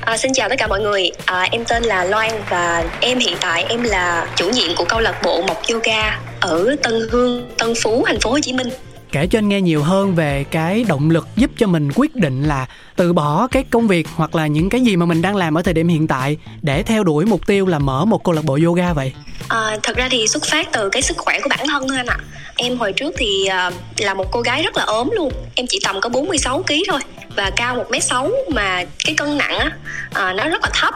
À, 0.00 0.16
Xin 0.18 0.32
chào 0.34 0.48
tất 0.48 0.54
cả 0.58 0.66
mọi 0.66 0.80
người. 0.80 1.10
À, 1.24 1.48
Em 1.52 1.64
tên 1.64 1.82
là 1.82 2.04
Loan 2.04 2.30
và 2.50 2.84
em 3.00 3.18
hiện 3.18 3.36
tại 3.40 3.64
em 3.68 3.82
là 3.82 4.26
chủ 4.36 4.50
nhiệm 4.50 4.76
của 4.76 4.84
câu 4.88 5.00
lạc 5.00 5.20
bộ 5.24 5.42
Mộc 5.48 5.62
Yoga 5.72 6.20
Ở 6.40 6.76
Tân 6.82 6.94
Hương, 7.10 7.50
Tân 7.58 7.74
Phú, 7.82 8.04
thành 8.06 8.20
phố 8.20 8.30
Hồ 8.30 8.38
Chí 8.42 8.52
Minh 8.52 8.68
kể 9.12 9.26
cho 9.26 9.38
anh 9.38 9.48
nghe 9.48 9.60
nhiều 9.60 9.82
hơn 9.82 10.14
về 10.14 10.44
cái 10.50 10.84
động 10.88 11.10
lực 11.10 11.28
giúp 11.36 11.50
cho 11.58 11.66
mình 11.66 11.90
quyết 11.94 12.16
định 12.16 12.42
là 12.42 12.66
từ 12.96 13.12
bỏ 13.12 13.46
cái 13.46 13.64
công 13.70 13.88
việc 13.88 14.06
hoặc 14.14 14.34
là 14.34 14.46
những 14.46 14.68
cái 14.68 14.80
gì 14.80 14.96
mà 14.96 15.06
mình 15.06 15.22
đang 15.22 15.36
làm 15.36 15.58
ở 15.58 15.62
thời 15.62 15.74
điểm 15.74 15.88
hiện 15.88 16.06
tại 16.06 16.36
để 16.62 16.82
theo 16.82 17.04
đuổi 17.04 17.24
mục 17.24 17.46
tiêu 17.46 17.66
là 17.66 17.78
mở 17.78 18.04
một 18.04 18.24
câu 18.24 18.34
lạc 18.34 18.44
bộ 18.44 18.58
yoga 18.64 18.92
vậy? 18.92 19.12
À, 19.48 19.76
thật 19.82 19.96
ra 19.96 20.08
thì 20.10 20.28
xuất 20.28 20.44
phát 20.44 20.68
từ 20.72 20.88
cái 20.88 21.02
sức 21.02 21.16
khỏe 21.16 21.40
của 21.40 21.48
bản 21.48 21.66
thân 21.68 21.88
thôi 21.88 21.96
anh 21.96 22.06
ạ. 22.06 22.16
Em 22.56 22.78
hồi 22.78 22.92
trước 22.92 23.14
thì 23.18 23.48
uh, 23.68 23.74
là 24.00 24.14
một 24.14 24.26
cô 24.30 24.40
gái 24.40 24.62
rất 24.62 24.76
là 24.76 24.84
ốm 24.84 25.10
luôn. 25.12 25.32
Em 25.54 25.66
chỉ 25.66 25.80
tầm 25.84 26.00
có 26.00 26.08
46 26.08 26.62
kg 26.62 26.74
thôi 26.88 27.00
và 27.38 27.50
cao 27.56 27.74
một 27.74 27.84
m 27.90 28.00
sáu 28.00 28.30
mà 28.48 28.84
cái 29.04 29.14
cân 29.14 29.38
nặng 29.38 29.58
á 29.58 29.70
à, 30.12 30.32
nó 30.32 30.48
rất 30.48 30.62
là 30.62 30.70
thấp. 30.74 30.94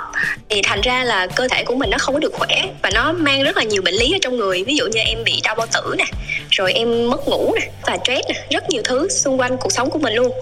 Thì 0.48 0.62
thành 0.62 0.80
ra 0.80 1.04
là 1.04 1.26
cơ 1.26 1.48
thể 1.48 1.64
của 1.64 1.74
mình 1.74 1.90
nó 1.90 1.98
không 1.98 2.14
có 2.14 2.20
được 2.20 2.32
khỏe 2.32 2.68
và 2.82 2.90
nó 2.94 3.12
mang 3.12 3.42
rất 3.42 3.56
là 3.56 3.62
nhiều 3.62 3.82
bệnh 3.82 3.94
lý 3.94 4.12
ở 4.12 4.18
trong 4.22 4.36
người. 4.36 4.64
Ví 4.64 4.76
dụ 4.76 4.86
như 4.86 5.00
em 5.00 5.24
bị 5.24 5.40
đau 5.44 5.54
bao 5.54 5.66
tử 5.72 5.94
nè 5.98 6.04
rồi 6.50 6.72
em 6.72 7.10
mất 7.10 7.28
ngủ 7.28 7.54
nè 7.60 7.70
và 7.86 7.98
stress 8.04 8.28
nè 8.28 8.46
rất 8.50 8.70
nhiều 8.70 8.82
thứ 8.84 9.08
xung 9.08 9.40
quanh 9.40 9.56
cuộc 9.56 9.72
sống 9.72 9.90
của 9.90 9.98
mình 9.98 10.14
luôn. 10.14 10.32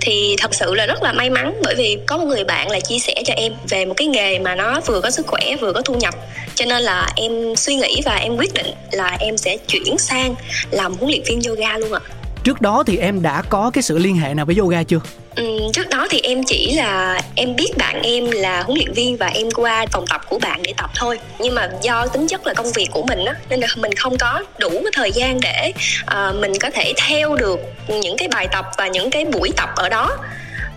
Thì 0.00 0.36
thật 0.38 0.54
sự 0.54 0.74
là 0.74 0.86
rất 0.86 1.02
là 1.02 1.12
may 1.12 1.30
mắn 1.30 1.60
bởi 1.64 1.74
vì 1.74 1.98
có 2.06 2.18
một 2.18 2.26
người 2.26 2.44
bạn 2.44 2.70
là 2.70 2.80
chia 2.80 2.98
sẻ 2.98 3.14
cho 3.24 3.34
em 3.36 3.52
về 3.68 3.84
một 3.84 3.94
cái 3.96 4.08
nghề 4.08 4.38
mà 4.38 4.54
nó 4.54 4.80
vừa 4.86 5.00
có 5.00 5.10
sức 5.10 5.26
khỏe 5.26 5.56
vừa 5.60 5.72
có 5.72 5.82
thu 5.82 5.94
nhập. 5.94 6.14
Cho 6.54 6.64
nên 6.64 6.82
là 6.82 7.08
em 7.16 7.56
suy 7.56 7.74
nghĩ 7.74 8.00
và 8.04 8.14
em 8.14 8.36
quyết 8.36 8.54
định 8.54 8.66
là 8.90 9.16
em 9.20 9.36
sẽ 9.36 9.56
chuyển 9.56 9.98
sang 9.98 10.34
làm 10.70 10.94
huấn 10.94 11.10
luyện 11.10 11.22
viên 11.26 11.42
yoga 11.42 11.78
luôn 11.78 11.92
ạ. 11.92 12.00
Trước 12.44 12.60
đó 12.60 12.82
thì 12.86 12.96
em 12.96 13.22
đã 13.22 13.42
có 13.48 13.70
cái 13.74 13.82
sự 13.82 13.98
liên 13.98 14.16
hệ 14.16 14.34
nào 14.34 14.46
với 14.46 14.56
yoga 14.56 14.82
chưa? 14.82 15.00
Ừ, 15.36 15.58
trước 15.72 15.88
đó 15.88 16.06
thì 16.10 16.20
em 16.22 16.44
chỉ 16.44 16.74
là 16.74 17.20
em 17.36 17.56
biết 17.56 17.76
bạn 17.78 18.02
em 18.02 18.30
là 18.30 18.62
huấn 18.62 18.78
luyện 18.78 18.92
viên 18.92 19.16
và 19.16 19.26
em 19.26 19.50
qua 19.50 19.86
phòng 19.92 20.04
tập 20.10 20.20
của 20.28 20.38
bạn 20.38 20.62
để 20.62 20.74
tập 20.76 20.90
thôi. 20.94 21.18
Nhưng 21.38 21.54
mà 21.54 21.68
do 21.82 22.06
tính 22.06 22.28
chất 22.28 22.46
là 22.46 22.54
công 22.54 22.72
việc 22.72 22.88
của 22.90 23.02
mình 23.02 23.24
á 23.24 23.34
nên 23.48 23.60
là 23.60 23.66
mình 23.76 23.94
không 23.94 24.18
có 24.18 24.42
đủ 24.58 24.70
cái 24.70 24.92
thời 24.92 25.12
gian 25.12 25.40
để 25.40 25.72
uh, 26.02 26.36
mình 26.36 26.52
có 26.60 26.70
thể 26.70 26.92
theo 26.96 27.36
được 27.36 27.60
những 27.88 28.16
cái 28.16 28.28
bài 28.28 28.48
tập 28.52 28.64
và 28.78 28.88
những 28.88 29.10
cái 29.10 29.24
buổi 29.24 29.50
tập 29.56 29.70
ở 29.76 29.88
đó. 29.88 30.18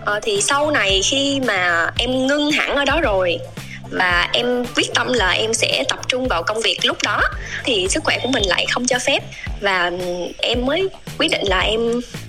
Uh, 0.02 0.22
thì 0.22 0.40
sau 0.40 0.70
này 0.70 1.00
khi 1.04 1.40
mà 1.46 1.90
em 1.98 2.26
ngưng 2.26 2.50
hẳn 2.50 2.76
ở 2.76 2.84
đó 2.84 3.00
rồi 3.00 3.38
và 3.90 4.28
em 4.32 4.64
quyết 4.76 4.94
tâm 4.94 5.12
là 5.12 5.30
em 5.30 5.54
sẽ 5.54 5.84
tập 5.88 5.98
trung 6.08 6.28
vào 6.28 6.42
công 6.42 6.60
việc 6.60 6.78
lúc 6.82 6.96
đó 7.02 7.22
thì 7.64 7.86
sức 7.90 8.04
khỏe 8.04 8.18
của 8.22 8.28
mình 8.28 8.42
lại 8.46 8.66
không 8.70 8.86
cho 8.86 8.98
phép 8.98 9.22
và 9.60 9.90
em 10.38 10.66
mới 10.66 10.88
quyết 11.18 11.30
định 11.30 11.42
là 11.46 11.60
em 11.60 11.80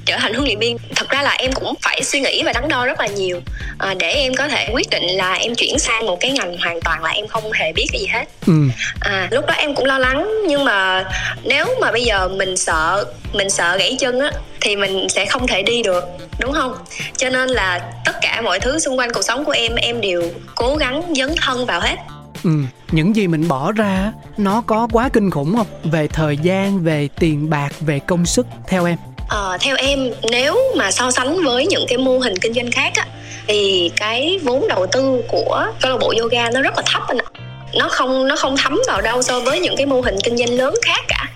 trở 0.06 0.18
thành 0.18 0.34
huấn 0.34 0.46
luyện 0.46 0.60
viên. 0.60 0.78
Thật 0.96 1.10
ra 1.10 1.22
là 1.22 1.32
em 1.32 1.52
cũng 1.52 1.74
phải 1.82 2.04
suy 2.04 2.20
nghĩ 2.20 2.44
và 2.44 2.54
đắn 2.54 2.68
đo 2.70 2.86
rất 2.86 3.00
là 3.00 3.08
nhiều 3.08 3.42
à, 3.78 3.94
để 4.00 4.12
em 4.12 4.34
có 4.34 4.48
thể 4.48 4.70
quyết 4.74 4.90
định 4.90 5.04
là 5.04 5.34
em 5.34 5.56
chuyển 5.56 5.80
sang 5.80 6.06
một 6.06 6.18
cái 6.20 6.32
ngành 6.32 6.58
hoàn 6.58 6.82
toàn 6.82 7.04
là 7.04 7.10
em 7.10 7.28
không 7.28 7.52
hề 7.52 7.74
biết 7.74 7.88
cái 7.92 8.02
gì 8.02 8.08
hết. 8.08 8.26
Ừ. 8.48 8.54
à, 9.00 9.28
lúc 9.32 9.46
đó 9.46 9.54
em 9.54 9.76
cũng 9.76 9.86
lo 9.86 9.98
lắng 9.98 10.30
nhưng 10.48 10.66
mà 10.66 11.06
nếu 11.44 11.66
mà 11.82 11.92
bây 11.92 12.04
giờ 12.04 12.28
mình 12.28 12.58
sợ 12.58 13.06
mình 13.34 13.50
sợ 13.50 13.78
gãy 13.78 13.96
chân 14.00 14.20
á 14.20 14.32
thì 14.62 14.76
mình 14.76 15.10
sẽ 15.10 15.26
không 15.26 15.48
thể 15.48 15.64
đi 15.64 15.84
được 15.84 16.04
đúng 16.40 16.54
không? 16.54 16.76
Cho 17.18 17.30
nên 17.30 17.50
là 17.50 17.92
tất 18.06 18.16
cả 18.22 18.42
mọi 18.42 18.60
thứ 18.60 18.80
xung 18.80 19.00
quanh 19.00 19.14
cuộc 19.14 19.22
sống 19.22 19.46
của 19.46 19.52
em 19.52 19.76
em 19.76 20.02
đều 20.02 20.24
cố 20.56 20.76
gắng 20.76 21.14
dấn 21.16 21.36
thân 21.38 21.66
vào 21.66 21.82
hết. 21.82 21.96
Ừ 22.44 22.50
những 22.92 23.16
gì 23.16 23.28
mình 23.28 23.48
bỏ 23.48 23.72
ra 23.72 24.12
nó 24.38 24.64
có 24.68 24.88
quá 24.92 25.10
kinh 25.14 25.32
khủng 25.32 25.56
không? 25.58 25.68
Về 25.84 26.08
thời 26.08 26.38
gian 26.38 26.84
về 26.84 27.10
tiền 27.20 27.50
bạc 27.50 27.70
về 27.80 28.00
công 28.00 28.26
sức 28.26 28.48
theo 28.68 28.86
em. 28.86 28.98
À, 29.30 29.58
theo 29.62 29.76
em 29.76 30.12
nếu 30.32 30.58
mà 30.76 30.92
so 30.92 31.12
sánh 31.12 31.44
với 31.46 31.68
những 31.68 31.86
cái 31.88 31.98
mô 31.98 32.20
hình 32.20 32.38
kinh 32.42 32.54
doanh 32.54 32.72
khác 32.72 32.94
á 32.96 33.06
thì 33.48 33.92
cái 33.96 34.40
vốn 34.44 34.68
đầu 34.68 34.88
tư 34.92 35.22
của 35.28 35.68
câu 35.82 35.92
lạc 35.92 35.98
bộ 36.02 36.14
yoga 36.22 36.50
nó 36.50 36.62
rất 36.62 36.74
là 36.78 36.84
thấp 36.86 37.04
anh 37.08 37.18
ạ. 37.18 37.30
Nó 37.76 37.90
không 37.90 38.28
nó 38.28 38.36
không 38.36 38.58
thấm 38.58 38.80
vào 38.88 39.02
đâu 39.02 39.22
so 39.22 39.40
với 39.40 39.60
những 39.60 39.76
cái 39.78 39.86
mô 39.86 40.02
hình 40.02 40.16
kinh 40.24 40.38
doanh 40.38 40.50
lớn 40.50 40.76
khác 40.86 41.06
cả. 41.08 41.30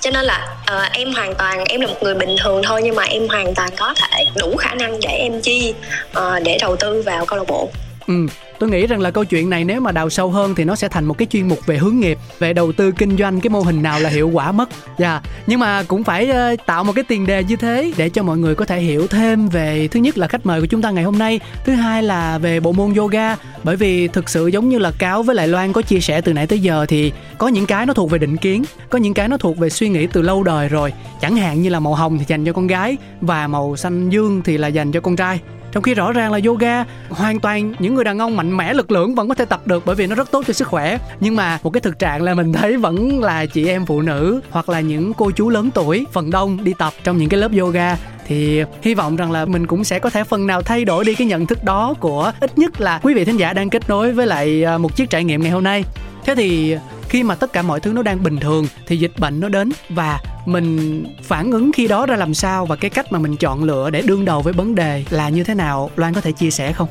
Cho 0.00 0.10
nên 0.10 0.24
là 0.24 0.48
uh, 0.62 0.92
em 0.92 1.14
hoàn 1.14 1.34
toàn 1.34 1.64
em 1.64 1.80
là 1.80 1.86
một 1.86 2.02
người 2.02 2.14
bình 2.14 2.36
thường 2.42 2.62
thôi 2.64 2.80
nhưng 2.84 2.96
mà 2.96 3.02
em 3.02 3.28
hoàn 3.28 3.54
toàn 3.54 3.70
có 3.76 3.94
thể 3.96 4.24
đủ 4.36 4.56
khả 4.58 4.74
năng 4.74 5.00
để 5.00 5.08
em 5.08 5.40
chi 5.40 5.74
uh, 6.18 6.42
để 6.44 6.58
đầu 6.60 6.76
tư 6.76 7.02
vào 7.02 7.26
câu 7.26 7.38
lạc 7.38 7.44
bộ 7.48 7.68
ừ 8.06 8.26
tôi 8.58 8.70
nghĩ 8.70 8.86
rằng 8.86 9.00
là 9.00 9.10
câu 9.10 9.24
chuyện 9.24 9.50
này 9.50 9.64
nếu 9.64 9.80
mà 9.80 9.92
đào 9.92 10.10
sâu 10.10 10.30
hơn 10.30 10.54
thì 10.54 10.64
nó 10.64 10.74
sẽ 10.74 10.88
thành 10.88 11.04
một 11.04 11.18
cái 11.18 11.26
chuyên 11.30 11.48
mục 11.48 11.66
về 11.66 11.76
hướng 11.76 12.00
nghiệp 12.00 12.18
về 12.38 12.52
đầu 12.52 12.72
tư 12.72 12.92
kinh 12.92 13.16
doanh 13.16 13.40
cái 13.40 13.50
mô 13.50 13.60
hình 13.60 13.82
nào 13.82 14.00
là 14.00 14.10
hiệu 14.10 14.28
quả 14.28 14.52
mất 14.52 14.68
dạ 14.98 15.10
yeah. 15.10 15.22
nhưng 15.46 15.60
mà 15.60 15.82
cũng 15.82 16.04
phải 16.04 16.30
uh, 16.30 16.66
tạo 16.66 16.84
một 16.84 16.92
cái 16.92 17.04
tiền 17.08 17.26
đề 17.26 17.44
như 17.44 17.56
thế 17.56 17.92
để 17.96 18.08
cho 18.08 18.22
mọi 18.22 18.38
người 18.38 18.54
có 18.54 18.64
thể 18.64 18.80
hiểu 18.80 19.06
thêm 19.06 19.48
về 19.48 19.88
thứ 19.88 20.00
nhất 20.00 20.18
là 20.18 20.28
khách 20.28 20.46
mời 20.46 20.60
của 20.60 20.66
chúng 20.66 20.82
ta 20.82 20.90
ngày 20.90 21.04
hôm 21.04 21.18
nay 21.18 21.40
thứ 21.64 21.72
hai 21.72 22.02
là 22.02 22.38
về 22.38 22.60
bộ 22.60 22.72
môn 22.72 22.94
yoga. 22.94 23.36
Bởi 23.64 23.76
vì 23.76 24.08
thực 24.08 24.28
sự 24.28 24.46
giống 24.46 24.68
như 24.68 24.78
là 24.78 24.92
cáo 24.98 25.22
với 25.22 25.36
lại 25.36 25.48
loan 25.48 25.72
có 25.72 25.82
chia 25.82 26.00
sẻ 26.00 26.20
từ 26.20 26.32
nãy 26.32 26.46
tới 26.46 26.58
giờ 26.58 26.86
thì 26.88 27.12
có 27.38 27.48
những 27.48 27.66
cái 27.66 27.86
nó 27.86 27.94
thuộc 27.94 28.10
về 28.10 28.18
định 28.18 28.36
kiến 28.36 28.64
có 28.90 28.98
những 28.98 29.14
cái 29.14 29.28
nó 29.28 29.36
thuộc 29.36 29.58
về 29.58 29.70
suy 29.70 29.88
nghĩ 29.88 30.06
từ 30.06 30.22
lâu 30.22 30.42
đời 30.42 30.68
rồi. 30.68 30.92
Chẳng 31.20 31.36
hạn 31.36 31.62
như 31.62 31.68
là 31.68 31.80
màu 31.80 31.94
hồng 31.94 32.18
thì 32.18 32.24
dành 32.28 32.44
cho 32.44 32.52
con 32.52 32.66
gái 32.66 32.96
và 33.20 33.46
màu 33.46 33.76
xanh 33.76 34.10
dương 34.10 34.42
thì 34.44 34.58
là 34.58 34.68
dành 34.68 34.92
cho 34.92 35.00
con 35.00 35.16
trai 35.16 35.40
trong 35.74 35.82
khi 35.82 35.94
rõ 35.94 36.12
ràng 36.12 36.32
là 36.32 36.40
yoga, 36.46 36.84
hoàn 37.08 37.40
toàn 37.40 37.72
những 37.78 37.94
người 37.94 38.04
đàn 38.04 38.18
ông 38.18 38.36
mạnh 38.36 38.56
mẽ 38.56 38.74
lực 38.74 38.90
lượng 38.90 39.14
vẫn 39.14 39.28
có 39.28 39.34
thể 39.34 39.44
tập 39.44 39.66
được 39.66 39.86
bởi 39.86 39.96
vì 39.96 40.06
nó 40.06 40.14
rất 40.14 40.30
tốt 40.30 40.44
cho 40.46 40.52
sức 40.52 40.68
khỏe. 40.68 40.98
Nhưng 41.20 41.36
mà 41.36 41.58
một 41.62 41.70
cái 41.70 41.80
thực 41.80 41.98
trạng 41.98 42.22
là 42.22 42.34
mình 42.34 42.52
thấy 42.52 42.76
vẫn 42.76 43.22
là 43.22 43.46
chị 43.46 43.68
em 43.68 43.86
phụ 43.86 44.02
nữ 44.02 44.40
hoặc 44.50 44.68
là 44.68 44.80
những 44.80 45.12
cô 45.14 45.30
chú 45.30 45.48
lớn 45.48 45.70
tuổi 45.74 46.06
phần 46.12 46.30
đông 46.30 46.64
đi 46.64 46.72
tập 46.78 46.92
trong 47.04 47.18
những 47.18 47.28
cái 47.28 47.40
lớp 47.40 47.50
yoga. 47.58 47.96
Thì 48.26 48.62
hy 48.82 48.94
vọng 48.94 49.16
rằng 49.16 49.32
là 49.32 49.44
mình 49.44 49.66
cũng 49.66 49.84
sẽ 49.84 49.98
có 49.98 50.10
thể 50.10 50.24
phần 50.24 50.46
nào 50.46 50.62
thay 50.62 50.84
đổi 50.84 51.04
đi 51.04 51.14
cái 51.14 51.26
nhận 51.26 51.46
thức 51.46 51.64
đó 51.64 51.94
của 52.00 52.32
ít 52.40 52.58
nhất 52.58 52.80
là 52.80 53.00
quý 53.02 53.14
vị 53.14 53.24
thính 53.24 53.36
giả 53.36 53.52
đang 53.52 53.70
kết 53.70 53.88
nối 53.88 54.12
với 54.12 54.26
lại 54.26 54.64
à, 54.64 54.78
một 54.78 54.96
chiếc 54.96 55.10
trải 55.10 55.24
nghiệm 55.24 55.42
ngày 55.42 55.50
hôm 55.50 55.64
nay. 55.64 55.84
Thế 56.24 56.34
thì 56.34 56.76
khi 57.08 57.22
mà 57.22 57.34
tất 57.34 57.52
cả 57.52 57.62
mọi 57.62 57.80
thứ 57.80 57.92
nó 57.92 58.02
đang 58.02 58.22
bình 58.22 58.36
thường 58.36 58.66
thì 58.86 58.96
dịch 58.96 59.12
bệnh 59.18 59.40
nó 59.40 59.48
đến 59.48 59.72
và 59.88 60.20
mình 60.46 61.04
phản 61.22 61.50
ứng 61.50 61.72
khi 61.72 61.86
đó 61.86 62.06
ra 62.06 62.16
làm 62.16 62.34
sao 62.34 62.66
và 62.66 62.76
cái 62.76 62.90
cách 62.90 63.12
mà 63.12 63.18
mình 63.18 63.36
chọn 63.36 63.64
lựa 63.64 63.90
để 63.90 64.02
đương 64.02 64.24
đầu 64.24 64.42
với 64.42 64.52
vấn 64.52 64.74
đề 64.74 65.04
là 65.10 65.28
như 65.28 65.44
thế 65.44 65.54
nào? 65.54 65.90
Loan 65.96 66.14
có 66.14 66.20
thể 66.20 66.32
chia 66.32 66.50
sẻ 66.50 66.72
không? 66.72 66.88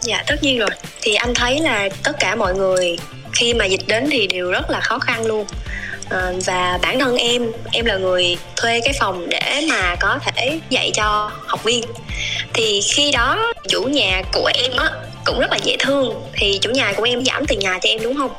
Dạ 0.00 0.24
tất 0.26 0.42
nhiên 0.42 0.58
rồi. 0.58 0.70
Thì 1.02 1.14
anh 1.14 1.34
thấy 1.34 1.60
là 1.60 1.88
tất 2.02 2.12
cả 2.20 2.34
mọi 2.34 2.54
người 2.54 2.98
khi 3.32 3.54
mà 3.54 3.64
dịch 3.64 3.86
đến 3.86 4.08
thì 4.10 4.26
đều 4.26 4.50
rất 4.50 4.70
là 4.70 4.80
khó 4.80 4.98
khăn 4.98 5.26
luôn. 5.26 5.46
À, 6.10 6.32
và 6.46 6.78
bản 6.82 7.00
thân 7.00 7.16
em 7.16 7.52
em 7.72 7.84
là 7.84 7.96
người 7.96 8.36
thuê 8.56 8.80
cái 8.84 8.94
phòng 9.00 9.28
để 9.28 9.66
mà 9.68 9.96
có 10.00 10.18
thể 10.24 10.60
dạy 10.70 10.90
cho 10.94 11.30
học 11.46 11.64
viên. 11.64 11.84
Thì 12.54 12.80
khi 12.94 13.12
đó 13.12 13.52
chủ 13.68 13.82
nhà 13.82 14.22
của 14.32 14.50
em 14.54 14.76
á 14.76 14.90
cũng 15.24 15.40
rất 15.40 15.50
là 15.50 15.58
dễ 15.64 15.76
thương. 15.78 16.22
Thì 16.32 16.58
chủ 16.62 16.70
nhà 16.70 16.92
của 16.96 17.02
em 17.02 17.24
giảm 17.24 17.46
tiền 17.46 17.58
nhà 17.58 17.78
cho 17.82 17.88
em 17.88 18.02
đúng 18.02 18.16
không? 18.16 18.30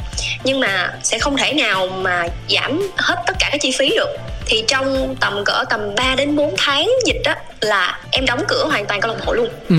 Nhưng 0.43 0.59
mà 0.59 0.93
sẽ 1.03 1.19
không 1.19 1.37
thể 1.37 1.53
nào 1.53 1.87
mà 1.87 2.27
giảm 2.49 2.91
hết 2.97 3.23
tất 3.27 3.33
cả 3.39 3.49
các 3.51 3.61
chi 3.61 3.71
phí 3.77 3.89
được 3.89 4.17
thì 4.51 4.63
trong 4.67 5.15
tầm 5.19 5.43
cỡ 5.45 5.63
tầm 5.69 5.95
3 5.95 6.15
đến 6.15 6.35
4 6.35 6.53
tháng 6.57 6.89
dịch 7.05 7.21
đó 7.23 7.33
là 7.61 7.99
em 8.11 8.25
đóng 8.25 8.43
cửa 8.47 8.65
hoàn 8.65 8.85
toàn 8.85 9.01
câu 9.01 9.11
lạc 9.11 9.23
bộ 9.25 9.33
luôn. 9.33 9.49
Ừ. 9.69 9.75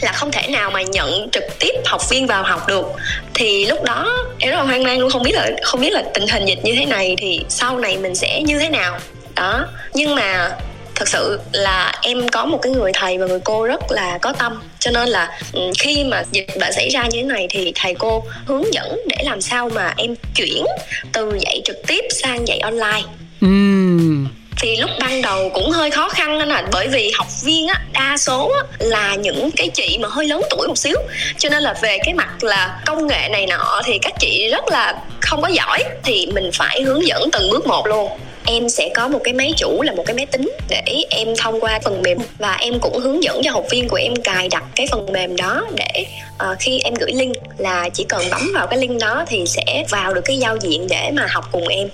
là 0.00 0.12
không 0.12 0.32
thể 0.32 0.48
nào 0.48 0.70
mà 0.70 0.82
nhận 0.82 1.30
trực 1.32 1.44
tiếp 1.58 1.72
học 1.86 2.10
viên 2.10 2.26
vào 2.26 2.42
học 2.42 2.68
được. 2.68 2.86
Thì 3.34 3.66
lúc 3.66 3.82
đó 3.82 4.26
em 4.38 4.50
rất 4.50 4.56
là 4.56 4.62
hoang 4.62 4.84
mang 4.84 4.98
luôn 4.98 5.10
không 5.10 5.22
biết 5.22 5.34
là 5.34 5.50
không 5.62 5.80
biết 5.80 5.92
là 5.92 6.02
tình 6.14 6.28
hình 6.28 6.44
dịch 6.44 6.58
như 6.64 6.74
thế 6.78 6.86
này 6.86 7.16
thì 7.18 7.40
sau 7.48 7.78
này 7.78 7.96
mình 7.96 8.14
sẽ 8.14 8.42
như 8.42 8.58
thế 8.58 8.68
nào. 8.68 8.98
Đó. 9.34 9.66
Nhưng 9.94 10.14
mà 10.14 10.50
thật 10.94 11.08
sự 11.08 11.40
là 11.52 11.98
em 12.02 12.28
có 12.28 12.44
một 12.44 12.58
cái 12.62 12.72
người 12.72 12.92
thầy 12.94 13.18
và 13.18 13.26
người 13.26 13.40
cô 13.44 13.66
rất 13.66 13.92
là 13.92 14.18
có 14.18 14.32
tâm. 14.32 14.62
Cho 14.78 14.90
nên 14.90 15.08
là 15.08 15.38
ừ, 15.52 15.60
khi 15.78 16.04
mà 16.04 16.22
dịch 16.32 16.46
bệnh 16.60 16.72
xảy 16.72 16.88
ra 16.88 17.02
như 17.02 17.22
thế 17.22 17.22
này 17.22 17.46
thì 17.50 17.72
thầy 17.74 17.94
cô 17.94 18.24
hướng 18.46 18.74
dẫn 18.74 19.00
để 19.08 19.16
làm 19.24 19.40
sao 19.40 19.68
mà 19.68 19.94
em 19.96 20.14
chuyển 20.34 20.64
từ 21.12 21.38
dạy 21.40 21.60
trực 21.64 21.76
tiếp 21.86 22.04
sang 22.10 22.48
dạy 22.48 22.58
online 22.58 23.02
uhm 23.44 24.28
thì 24.60 24.76
lúc 24.76 24.90
ban 25.00 25.22
đầu 25.22 25.50
cũng 25.54 25.70
hơi 25.70 25.90
khó 25.90 26.08
khăn 26.08 26.38
anh 26.38 26.48
ạ 26.48 26.56
à, 26.56 26.68
bởi 26.72 26.88
vì 26.88 27.10
học 27.18 27.26
viên 27.44 27.68
á 27.68 27.80
đa 27.92 28.16
số 28.16 28.52
á, 28.54 28.60
là 28.78 29.14
những 29.14 29.50
cái 29.56 29.68
chị 29.68 29.98
mà 30.00 30.08
hơi 30.08 30.26
lớn 30.26 30.42
tuổi 30.50 30.68
một 30.68 30.78
xíu. 30.78 30.96
Cho 31.38 31.48
nên 31.48 31.62
là 31.62 31.74
về 31.82 31.98
cái 32.04 32.14
mặt 32.14 32.44
là 32.44 32.80
công 32.86 33.06
nghệ 33.06 33.28
này 33.28 33.46
nọ 33.46 33.82
thì 33.84 33.98
các 33.98 34.14
chị 34.20 34.48
rất 34.52 34.64
là 34.68 35.00
không 35.20 35.42
có 35.42 35.48
giỏi 35.48 35.84
thì 36.04 36.26
mình 36.34 36.50
phải 36.54 36.82
hướng 36.82 37.06
dẫn 37.06 37.28
từng 37.32 37.50
bước 37.50 37.66
một 37.66 37.86
luôn. 37.86 38.10
Em 38.46 38.68
sẽ 38.68 38.88
có 38.94 39.08
một 39.08 39.20
cái 39.24 39.34
máy 39.34 39.52
chủ 39.56 39.82
là 39.82 39.92
một 39.92 40.02
cái 40.06 40.16
máy 40.16 40.26
tính 40.26 40.50
để 40.68 41.04
em 41.10 41.28
thông 41.38 41.60
qua 41.60 41.80
phần 41.84 42.02
mềm 42.02 42.18
và 42.38 42.56
em 42.60 42.78
cũng 42.80 42.98
hướng 42.98 43.22
dẫn 43.22 43.40
cho 43.44 43.50
học 43.50 43.64
viên 43.70 43.88
của 43.88 43.96
em 43.96 44.16
cài 44.16 44.48
đặt 44.48 44.64
cái 44.76 44.86
phần 44.90 45.12
mềm 45.12 45.36
đó 45.36 45.66
để 45.76 46.06
uh, 46.34 46.58
khi 46.58 46.80
em 46.84 46.94
gửi 46.94 47.12
link 47.12 47.36
là 47.58 47.88
chỉ 47.88 48.04
cần 48.08 48.22
bấm 48.30 48.50
vào 48.54 48.66
cái 48.66 48.78
link 48.78 49.00
đó 49.00 49.24
thì 49.28 49.44
sẽ 49.46 49.84
vào 49.90 50.14
được 50.14 50.22
cái 50.24 50.36
giao 50.38 50.56
diện 50.56 50.86
để 50.90 51.10
mà 51.14 51.26
học 51.30 51.44
cùng 51.52 51.68
em 51.68 51.88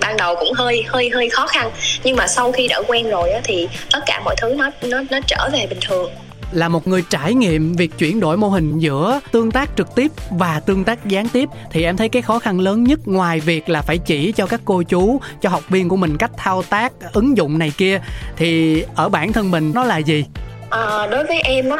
ban 0.00 0.16
đầu 0.16 0.36
cũng 0.40 0.52
hơi 0.52 0.84
hơi 0.88 1.10
hơi 1.14 1.28
khó 1.28 1.46
khăn. 1.46 1.70
Nhưng 2.04 2.16
mà 2.16 2.26
sau 2.26 2.52
khi 2.52 2.68
đã 2.68 2.80
quen 2.88 3.10
rồi 3.10 3.30
á, 3.30 3.40
thì 3.44 3.68
tất 3.92 4.00
cả 4.06 4.20
mọi 4.24 4.34
thứ 4.38 4.54
nó 4.54 4.70
nó 4.82 5.02
nó 5.10 5.18
trở 5.26 5.48
về 5.52 5.66
bình 5.66 5.78
thường. 5.88 6.10
Là 6.52 6.68
một 6.68 6.86
người 6.86 7.04
trải 7.10 7.34
nghiệm 7.34 7.72
việc 7.72 7.90
chuyển 7.98 8.20
đổi 8.20 8.36
mô 8.36 8.48
hình 8.48 8.78
giữa 8.78 9.20
tương 9.32 9.50
tác 9.50 9.70
trực 9.76 9.94
tiếp 9.94 10.10
và 10.30 10.60
tương 10.66 10.84
tác 10.84 11.06
gián 11.06 11.28
tiếp 11.28 11.48
thì 11.70 11.84
em 11.84 11.96
thấy 11.96 12.08
cái 12.08 12.22
khó 12.22 12.38
khăn 12.38 12.60
lớn 12.60 12.84
nhất 12.84 12.98
ngoài 13.04 13.40
việc 13.40 13.68
là 13.68 13.82
phải 13.82 13.98
chỉ 13.98 14.32
cho 14.32 14.46
các 14.46 14.60
cô 14.64 14.82
chú 14.82 15.20
cho 15.42 15.48
học 15.48 15.62
viên 15.68 15.88
của 15.88 15.96
mình 15.96 16.16
cách 16.16 16.30
thao 16.36 16.62
tác 16.62 16.92
ứng 17.12 17.36
dụng 17.36 17.58
này 17.58 17.72
kia 17.76 18.00
thì 18.36 18.82
ở 18.94 19.08
bản 19.08 19.32
thân 19.32 19.50
mình 19.50 19.72
nó 19.74 19.84
là 19.84 19.98
gì? 19.98 20.24
Ờ, 20.70 21.06
đối 21.10 21.24
với 21.24 21.40
em 21.40 21.70
á 21.70 21.78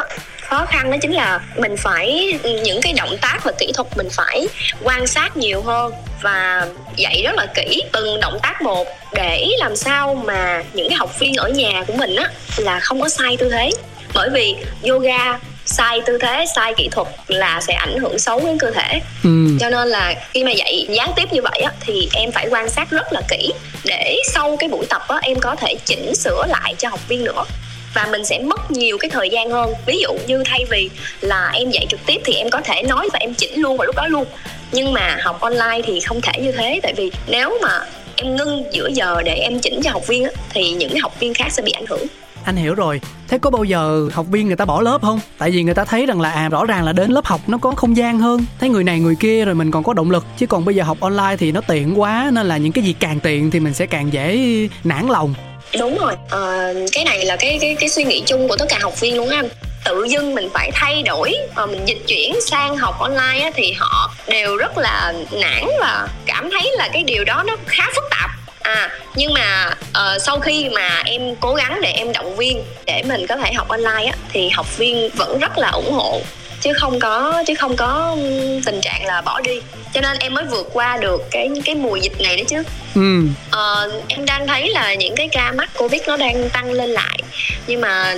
khó 0.51 0.65
khăn 0.65 0.91
đó 0.91 0.97
chính 1.01 1.11
là 1.11 1.39
mình 1.57 1.77
phải 1.77 2.39
những 2.63 2.81
cái 2.81 2.93
động 2.93 3.17
tác 3.21 3.39
và 3.43 3.51
kỹ 3.59 3.71
thuật 3.73 3.87
mình 3.97 4.07
phải 4.11 4.47
quan 4.83 5.07
sát 5.07 5.37
nhiều 5.37 5.61
hơn 5.61 5.93
và 6.21 6.67
dạy 6.95 7.21
rất 7.23 7.35
là 7.35 7.45
kỹ 7.55 7.81
từng 7.91 8.19
động 8.19 8.37
tác 8.43 8.61
một 8.61 8.87
để 9.13 9.47
làm 9.57 9.75
sao 9.75 10.23
mà 10.25 10.63
những 10.73 10.89
cái 10.89 10.97
học 10.97 11.19
viên 11.19 11.33
ở 11.33 11.49
nhà 11.49 11.83
của 11.87 11.93
mình 11.93 12.15
á 12.15 12.29
là 12.57 12.79
không 12.79 13.01
có 13.01 13.09
sai 13.09 13.37
tư 13.37 13.49
thế. 13.49 13.69
Bởi 14.13 14.29
vì 14.29 14.55
yoga 14.89 15.39
sai 15.65 16.01
tư 16.05 16.17
thế 16.21 16.45
sai 16.55 16.73
kỹ 16.77 16.89
thuật 16.91 17.07
là 17.27 17.61
sẽ 17.61 17.73
ảnh 17.73 17.97
hưởng 17.99 18.19
xấu 18.19 18.39
đến 18.39 18.57
cơ 18.57 18.71
thể. 18.71 18.99
Ừ. 19.23 19.29
cho 19.59 19.69
nên 19.69 19.87
là 19.87 20.13
khi 20.33 20.43
mà 20.43 20.51
dạy 20.51 20.87
gián 20.89 21.11
tiếp 21.15 21.33
như 21.33 21.41
vậy 21.41 21.61
á 21.61 21.71
thì 21.79 22.09
em 22.13 22.31
phải 22.31 22.47
quan 22.51 22.69
sát 22.69 22.89
rất 22.91 23.13
là 23.13 23.21
kỹ 23.29 23.51
để 23.85 24.17
sau 24.33 24.57
cái 24.59 24.69
buổi 24.69 24.85
tập 24.89 25.01
á 25.07 25.19
em 25.21 25.39
có 25.39 25.55
thể 25.55 25.75
chỉnh 25.85 26.15
sửa 26.15 26.45
lại 26.47 26.75
cho 26.77 26.89
học 26.89 27.07
viên 27.07 27.23
nữa 27.23 27.43
và 27.93 28.07
mình 28.11 28.25
sẽ 28.25 28.39
mất 28.39 28.71
nhiều 28.71 28.97
cái 28.97 29.09
thời 29.09 29.29
gian 29.29 29.49
hơn. 29.49 29.73
Ví 29.85 29.99
dụ 30.01 30.13
như 30.27 30.43
thay 30.45 30.65
vì 30.71 30.89
là 31.21 31.51
em 31.53 31.69
dạy 31.69 31.85
trực 31.89 31.99
tiếp 32.05 32.21
thì 32.25 32.33
em 32.33 32.49
có 32.49 32.61
thể 32.61 32.83
nói 32.83 33.09
và 33.13 33.19
em 33.19 33.33
chỉnh 33.33 33.61
luôn 33.61 33.77
vào 33.77 33.85
lúc 33.85 33.95
đó 33.95 34.07
luôn. 34.07 34.25
Nhưng 34.71 34.93
mà 34.93 35.17
học 35.21 35.39
online 35.39 35.81
thì 35.85 35.99
không 35.99 36.21
thể 36.21 36.41
như 36.41 36.51
thế 36.51 36.79
tại 36.83 36.93
vì 36.97 37.11
nếu 37.27 37.57
mà 37.61 37.79
em 38.15 38.35
ngưng 38.35 38.63
giữa 38.71 38.89
giờ 38.93 39.21
để 39.25 39.33
em 39.33 39.59
chỉnh 39.59 39.81
cho 39.83 39.91
học 39.91 40.07
viên 40.07 40.23
á, 40.23 40.31
thì 40.49 40.71
những 40.71 40.89
cái 40.89 40.99
học 40.99 41.19
viên 41.19 41.33
khác 41.33 41.51
sẽ 41.51 41.63
bị 41.63 41.71
ảnh 41.71 41.85
hưởng. 41.85 42.07
Anh 42.43 42.55
hiểu 42.55 42.73
rồi. 42.73 43.01
Thế 43.27 43.37
có 43.37 43.49
bao 43.49 43.63
giờ 43.63 44.07
học 44.13 44.25
viên 44.31 44.47
người 44.47 44.55
ta 44.55 44.65
bỏ 44.65 44.81
lớp 44.81 45.01
không? 45.01 45.19
Tại 45.37 45.51
vì 45.51 45.63
người 45.63 45.73
ta 45.73 45.85
thấy 45.85 46.05
rằng 46.05 46.21
là 46.21 46.31
à 46.31 46.49
rõ 46.49 46.65
ràng 46.65 46.83
là 46.83 46.93
đến 46.93 47.11
lớp 47.11 47.25
học 47.25 47.41
nó 47.47 47.57
có 47.57 47.71
không 47.71 47.97
gian 47.97 48.19
hơn. 48.19 48.45
Thấy 48.59 48.69
người 48.69 48.83
này 48.83 48.99
người 48.99 49.15
kia 49.15 49.45
rồi 49.45 49.55
mình 49.55 49.71
còn 49.71 49.83
có 49.83 49.93
động 49.93 50.11
lực. 50.11 50.25
Chứ 50.37 50.47
còn 50.47 50.65
bây 50.65 50.75
giờ 50.75 50.83
học 50.83 50.97
online 50.99 51.35
thì 51.39 51.51
nó 51.51 51.61
tiện 51.61 51.99
quá 51.99 52.29
nên 52.33 52.47
là 52.47 52.57
những 52.57 52.71
cái 52.71 52.83
gì 52.83 52.93
càng 52.99 53.19
tiện 53.19 53.51
thì 53.51 53.59
mình 53.59 53.73
sẽ 53.73 53.85
càng 53.85 54.13
dễ 54.13 54.39
nản 54.83 55.07
lòng 55.07 55.33
đúng 55.79 55.97
rồi. 55.97 56.13
À, 56.29 56.73
cái 56.91 57.03
này 57.03 57.25
là 57.25 57.35
cái 57.35 57.57
cái 57.61 57.75
cái 57.79 57.89
suy 57.89 58.03
nghĩ 58.03 58.23
chung 58.25 58.47
của 58.47 58.57
tất 58.57 58.65
cả 58.69 58.77
học 58.81 58.99
viên 58.99 59.17
luôn 59.17 59.29
anh. 59.29 59.49
Tự 59.85 60.05
dưng 60.09 60.35
mình 60.35 60.49
phải 60.53 60.71
thay 60.73 61.01
đổi 61.03 61.33
và 61.55 61.65
mình 61.65 61.85
dịch 61.85 62.01
chuyển 62.07 62.41
sang 62.41 62.77
học 62.77 62.99
online 62.99 63.39
á, 63.43 63.51
thì 63.55 63.71
họ 63.71 64.11
đều 64.27 64.57
rất 64.57 64.77
là 64.77 65.13
nản 65.31 65.65
và 65.79 66.07
cảm 66.25 66.49
thấy 66.51 66.71
là 66.77 66.89
cái 66.93 67.03
điều 67.03 67.23
đó 67.23 67.43
nó 67.47 67.55
khá 67.67 67.89
phức 67.95 68.03
tạp. 68.09 68.29
À 68.61 68.89
nhưng 69.15 69.33
mà 69.33 69.69
uh, 69.89 70.21
sau 70.21 70.39
khi 70.39 70.69
mà 70.69 71.01
em 71.05 71.35
cố 71.35 71.53
gắng 71.53 71.79
để 71.81 71.91
em 71.91 72.11
động 72.11 72.35
viên 72.35 72.63
để 72.85 73.03
mình 73.05 73.27
có 73.27 73.35
thể 73.35 73.53
học 73.53 73.67
online 73.67 74.05
á 74.05 74.13
thì 74.33 74.49
học 74.49 74.77
viên 74.77 75.09
vẫn 75.15 75.39
rất 75.39 75.57
là 75.57 75.69
ủng 75.69 75.91
hộ 75.93 76.21
chứ 76.61 76.73
không 76.73 76.99
có 76.99 77.43
chứ 77.47 77.53
không 77.55 77.75
có 77.75 78.17
tình 78.65 78.81
trạng 78.81 79.05
là 79.05 79.21
bỏ 79.21 79.41
đi. 79.41 79.59
Cho 79.93 80.01
nên 80.01 80.17
em 80.19 80.33
mới 80.33 80.43
vượt 80.45 80.69
qua 80.73 80.97
được 80.97 81.21
cái 81.31 81.49
cái 81.65 81.75
mùa 81.75 81.95
dịch 81.95 82.21
này 82.21 82.35
đấy 82.35 82.45
chứ. 82.49 82.63
Ừ. 82.95 83.25
ờ, 83.51 83.91
em 84.07 84.25
đang 84.25 84.47
thấy 84.47 84.69
là 84.69 84.93
những 84.93 85.15
cái 85.15 85.27
ca 85.31 85.51
mắc 85.51 85.69
covid 85.77 86.01
nó 86.07 86.17
đang 86.17 86.49
tăng 86.49 86.71
lên 86.71 86.89
lại. 86.89 87.19
Nhưng 87.67 87.81
mà 87.81 88.15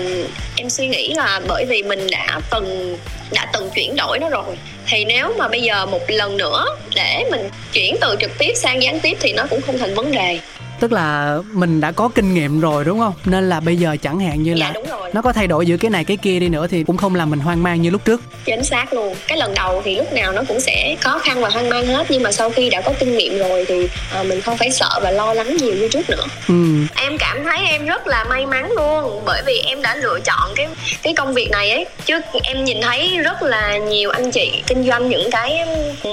em 0.56 0.70
suy 0.70 0.88
nghĩ 0.88 1.14
là 1.14 1.42
bởi 1.48 1.66
vì 1.66 1.84
mình 1.84 2.08
đã 2.12 2.40
từng 2.52 2.98
đã 3.32 3.48
từng 3.54 3.70
chuyển 3.76 3.96
đổi 3.96 4.20
nó 4.20 4.30
rồi 4.30 4.58
thì 4.88 5.06
nếu 5.06 5.34
mà 5.38 5.48
bây 5.48 5.62
giờ 5.62 5.86
một 5.86 6.02
lần 6.08 6.38
nữa 6.38 6.66
để 6.96 7.24
mình 7.32 7.50
chuyển 7.74 7.96
từ 8.02 8.16
trực 8.20 8.32
tiếp 8.38 8.52
sang 8.56 8.84
gián 8.84 9.00
tiếp 9.00 9.18
thì 9.22 9.34
nó 9.34 9.44
cũng 9.50 9.62
không 9.62 9.78
thành 9.78 9.96
vấn 9.96 10.12
đề 10.12 10.40
tức 10.80 10.92
là 10.92 11.38
mình 11.54 11.82
đã 11.82 11.92
có 11.92 12.10
kinh 12.16 12.34
nghiệm 12.34 12.60
rồi 12.60 12.86
đúng 12.86 13.00
không? 13.00 13.14
Nên 13.26 13.50
là 13.50 13.60
bây 13.60 13.78
giờ 13.78 13.98
chẳng 14.02 14.20
hạn 14.20 14.44
như 14.44 14.56
dạ, 14.58 14.74
là 14.74 14.98
nó 15.14 15.22
có 15.22 15.34
thay 15.34 15.48
đổi 15.48 15.66
giữa 15.66 15.78
cái 15.78 15.92
này 15.92 16.04
cái 16.04 16.18
kia 16.18 16.40
đi 16.40 16.50
nữa 16.50 16.68
thì 16.68 16.84
cũng 16.84 16.98
không 16.98 17.16
làm 17.16 17.30
mình 17.30 17.40
hoang 17.40 17.64
mang 17.64 17.82
như 17.82 17.90
lúc 17.90 18.06
trước. 18.06 18.22
Chính 18.46 18.64
xác 18.64 18.94
luôn. 18.94 19.16
Cái 19.28 19.38
lần 19.38 19.54
đầu 19.54 19.82
thì 19.86 19.96
lúc 19.96 20.14
nào 20.14 20.32
nó 20.32 20.42
cũng 20.48 20.60
sẽ 20.60 20.96
khó 21.02 21.20
khăn 21.20 21.42
và 21.42 21.50
hoang 21.50 21.70
mang 21.70 21.88
hết 21.88 22.08
nhưng 22.10 22.24
mà 22.24 22.32
sau 22.32 22.50
khi 22.50 22.70
đã 22.70 22.82
có 22.82 22.94
kinh 23.00 23.18
nghiệm 23.18 23.38
rồi 23.38 23.66
thì 23.68 23.88
uh, 24.20 24.28
mình 24.28 24.42
không 24.42 24.58
phải 24.58 24.72
sợ 24.72 25.00
và 25.04 25.12
lo 25.12 25.34
lắng 25.34 25.58
nhiều 25.58 25.74
như 25.74 25.90
trước 25.90 26.10
nữa. 26.10 26.26
Ừ. 26.48 26.54
em 26.96 27.18
cảm 27.18 27.44
thấy 27.44 27.66
em 27.68 27.86
rất 27.86 28.08
là 28.08 28.24
may 28.24 28.46
mắn 28.46 28.72
luôn 28.72 29.22
bởi 29.26 29.42
vì 29.46 29.62
em 29.66 29.82
đã 29.82 29.96
lựa 29.96 30.20
chọn 30.26 30.52
cái 30.56 30.68
cái 31.04 31.14
công 31.14 31.34
việc 31.34 31.50
này 31.52 31.72
ấy. 31.72 31.86
Chứ 32.06 32.20
em 32.44 32.64
nhìn 32.64 32.82
thấy 32.82 33.18
rất 33.18 33.44
là 33.44 33.78
nhiều 33.78 34.10
anh 34.10 34.32
chị 34.32 34.64
kinh 34.68 34.88
doanh 34.88 35.10
những 35.10 35.32
cái 35.32 35.66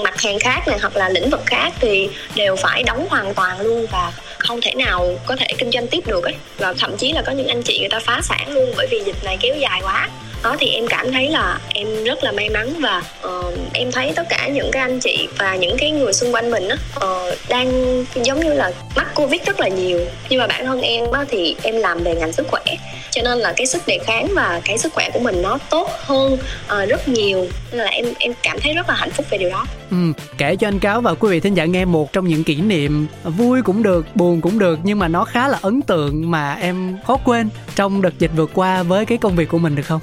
mặt 0.03 0.21
hàng 0.21 0.39
khác 0.39 0.67
này 0.67 0.77
hoặc 0.81 0.95
là 0.95 1.09
lĩnh 1.09 1.29
vực 1.29 1.41
khác 1.45 1.73
thì 1.79 2.09
đều 2.35 2.55
phải 2.55 2.83
đóng 2.83 3.07
hoàn 3.09 3.33
toàn 3.33 3.61
luôn 3.61 3.85
và 3.91 4.11
không 4.41 4.61
thể 4.61 4.73
nào 4.75 5.19
có 5.25 5.35
thể 5.35 5.47
kinh 5.57 5.71
doanh 5.71 5.87
tiếp 5.87 6.07
được 6.07 6.23
ấy. 6.23 6.33
Và 6.57 6.73
thậm 6.73 6.97
chí 6.97 7.11
là 7.11 7.21
có 7.21 7.31
những 7.31 7.47
anh 7.47 7.61
chị 7.63 7.79
người 7.79 7.89
ta 7.89 7.99
phá 7.99 8.21
sản 8.23 8.53
luôn 8.53 8.73
bởi 8.77 8.87
vì 8.91 9.01
dịch 9.05 9.23
này 9.23 9.37
kéo 9.41 9.55
dài 9.55 9.81
quá 9.83 10.09
đó 10.43 10.55
thì 10.59 10.67
em 10.67 10.87
cảm 10.87 11.11
thấy 11.11 11.29
là 11.29 11.59
em 11.69 12.03
rất 12.03 12.23
là 12.23 12.31
may 12.31 12.49
mắn 12.49 12.73
và 12.79 13.03
uh, 13.27 13.53
em 13.73 13.91
thấy 13.91 14.13
tất 14.15 14.23
cả 14.29 14.47
những 14.47 14.69
cái 14.71 14.81
anh 14.81 14.99
chị 14.99 15.27
và 15.37 15.55
những 15.55 15.77
cái 15.77 15.91
người 15.91 16.13
xung 16.13 16.33
quanh 16.33 16.51
mình 16.51 16.67
á 16.67 16.75
uh, 17.05 17.33
đang 17.49 17.71
giống 18.15 18.39
như 18.39 18.53
là 18.53 18.71
mắc 18.95 19.07
covid 19.15 19.41
rất 19.45 19.59
là 19.59 19.67
nhiều. 19.67 19.99
Nhưng 20.29 20.39
mà 20.39 20.47
bản 20.47 20.65
thân 20.65 20.81
em 20.81 21.11
á 21.11 21.25
thì 21.29 21.55
em 21.61 21.75
làm 21.77 22.03
về 22.03 22.15
ngành 22.15 22.33
sức 22.33 22.47
khỏe 22.47 22.63
cho 23.11 23.21
nên 23.21 23.37
là 23.37 23.53
cái 23.57 23.67
sức 23.67 23.87
đề 23.87 23.99
kháng 24.05 24.27
và 24.35 24.61
cái 24.65 24.77
sức 24.77 24.93
khỏe 24.93 25.09
của 25.13 25.19
mình 25.19 25.41
nó 25.41 25.57
tốt 25.69 25.89
hơn 26.05 26.33
uh, 26.33 26.89
rất 26.89 27.07
nhiều. 27.07 27.47
Nên 27.71 27.79
là 27.79 27.91
em 27.91 28.05
em 28.19 28.33
cảm 28.43 28.59
thấy 28.59 28.73
rất 28.73 28.89
là 28.89 28.95
hạnh 28.95 29.11
phúc 29.11 29.25
về 29.29 29.37
điều 29.37 29.49
đó. 29.49 29.65
Ừ, 29.91 29.97
kể 30.37 30.55
cho 30.55 30.67
anh 30.67 30.79
cáo 30.79 31.01
và 31.01 31.13
quý 31.13 31.29
vị 31.29 31.39
thính 31.39 31.53
giả 31.53 31.65
nghe 31.65 31.85
một 31.85 32.13
trong 32.13 32.27
những 32.27 32.43
kỷ 32.43 32.55
niệm 32.55 33.07
vui 33.23 33.61
cũng 33.61 33.83
được 33.83 34.15
buồn 34.15 34.41
cũng 34.41 34.59
được 34.59 34.79
nhưng 34.83 34.99
mà 34.99 35.07
nó 35.07 35.25
khá 35.25 35.47
là 35.47 35.59
ấn 35.61 35.81
tượng 35.81 36.31
mà 36.31 36.53
em 36.53 36.97
khó 37.07 37.17
quên 37.25 37.49
trong 37.75 38.01
đợt 38.01 38.19
dịch 38.19 38.31
vừa 38.35 38.45
qua 38.45 38.83
với 38.83 39.05
cái 39.05 39.17
công 39.17 39.35
việc 39.35 39.49
của 39.49 39.57
mình 39.57 39.75
được 39.75 39.85
không? 39.85 40.01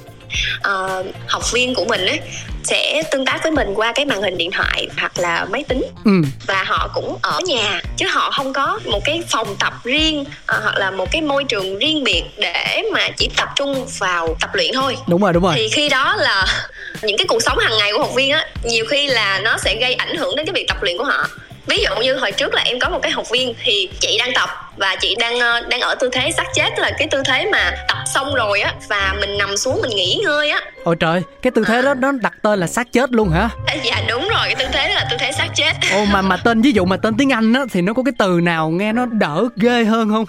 Uh, 0.57 1.05
học 1.27 1.51
viên 1.53 1.75
của 1.75 1.85
mình 1.85 2.05
ấy 2.05 2.19
sẽ 2.63 3.03
tương 3.11 3.25
tác 3.25 3.43
với 3.43 3.51
mình 3.51 3.73
qua 3.75 3.91
cái 3.95 4.05
màn 4.05 4.21
hình 4.21 4.37
điện 4.37 4.51
thoại 4.51 4.87
hoặc 4.97 5.19
là 5.19 5.45
máy 5.45 5.63
tính. 5.67 5.83
Ừ. 6.05 6.11
và 6.47 6.63
họ 6.63 6.89
cũng 6.93 7.17
ở 7.21 7.39
nhà 7.45 7.81
chứ 7.97 8.05
họ 8.07 8.31
không 8.31 8.53
có 8.53 8.79
một 8.85 8.99
cái 9.05 9.23
phòng 9.29 9.55
tập 9.59 9.73
riêng 9.83 10.21
uh, 10.21 10.27
hoặc 10.47 10.75
là 10.77 10.91
một 10.91 11.11
cái 11.11 11.21
môi 11.21 11.43
trường 11.43 11.77
riêng 11.77 12.03
biệt 12.03 12.23
để 12.37 12.81
mà 12.93 13.09
chỉ 13.17 13.29
tập 13.37 13.49
trung 13.55 13.87
vào 13.97 14.37
tập 14.41 14.49
luyện 14.53 14.71
thôi. 14.73 14.97
Đúng 15.07 15.21
rồi 15.21 15.33
đúng 15.33 15.43
rồi. 15.43 15.53
Thì 15.55 15.69
khi 15.69 15.89
đó 15.89 16.15
là 16.15 16.45
những 17.01 17.17
cái 17.17 17.27
cuộc 17.27 17.43
sống 17.43 17.57
hàng 17.57 17.77
ngày 17.79 17.91
của 17.93 17.99
học 17.99 18.15
viên 18.15 18.31
á 18.31 18.47
nhiều 18.63 18.85
khi 18.89 19.07
là 19.07 19.39
nó 19.39 19.57
sẽ 19.57 19.75
gây 19.81 19.93
ảnh 19.93 20.15
hưởng 20.15 20.35
đến 20.35 20.45
cái 20.45 20.53
việc 20.53 20.65
tập 20.67 20.77
luyện 20.83 20.97
của 20.97 21.03
họ. 21.03 21.27
Ví 21.67 21.83
dụ 21.83 22.01
như 22.01 22.15
hồi 22.15 22.31
trước 22.31 22.53
là 22.53 22.61
em 22.61 22.79
có 22.79 22.89
một 22.89 22.99
cái 23.01 23.11
học 23.11 23.29
viên 23.29 23.53
thì 23.63 23.89
chị 23.99 24.17
đang 24.17 24.33
tập 24.35 24.49
và 24.79 24.95
chị 25.01 25.15
đang 25.19 25.39
ờ, 25.39 25.61
đang 25.69 25.79
ở 25.79 25.95
tư 25.95 26.09
thế 26.13 26.31
xác 26.31 26.47
chết 26.53 26.79
là 26.79 26.91
cái 26.97 27.07
tư 27.11 27.23
thế 27.25 27.45
mà 27.51 27.71
tập 27.87 27.97
xong 28.13 28.33
rồi 28.33 28.61
á 28.61 28.73
và 28.89 29.15
mình 29.19 29.37
nằm 29.37 29.57
xuống 29.57 29.81
mình 29.81 29.91
nghỉ 29.95 30.19
ngơi 30.23 30.49
á. 30.49 30.61
Ôi 30.83 30.95
trời 30.99 31.21
cái 31.41 31.51
tư 31.51 31.63
thế 31.67 31.75
à. 31.75 31.81
đó 31.81 31.93
nó 31.93 32.11
đặt 32.11 32.33
tên 32.41 32.59
là 32.59 32.67
xác 32.67 32.91
chết 32.91 33.11
luôn 33.11 33.29
hả? 33.29 33.49
Dạ 33.83 34.01
đúng 34.09 34.27
rồi 34.29 34.41
cái 34.43 34.55
tư 34.55 34.65
thế 34.71 34.87
đó 34.87 34.93
là 34.93 35.07
tư 35.11 35.17
thế 35.19 35.31
xác 35.31 35.47
chết. 35.55 35.73
Ồ 35.91 36.05
mà 36.05 36.21
mà 36.21 36.37
tên 36.37 36.61
ví 36.61 36.71
dụ 36.71 36.85
mà 36.85 36.97
tên 36.97 37.17
tiếng 37.17 37.31
anh 37.31 37.53
á 37.53 37.61
thì 37.71 37.81
nó 37.81 37.93
có 37.93 38.03
cái 38.03 38.13
từ 38.19 38.39
nào 38.43 38.69
nghe 38.69 38.93
nó 38.93 39.05
đỡ 39.05 39.45
ghê 39.55 39.83
hơn 39.83 40.09
không? 40.09 40.25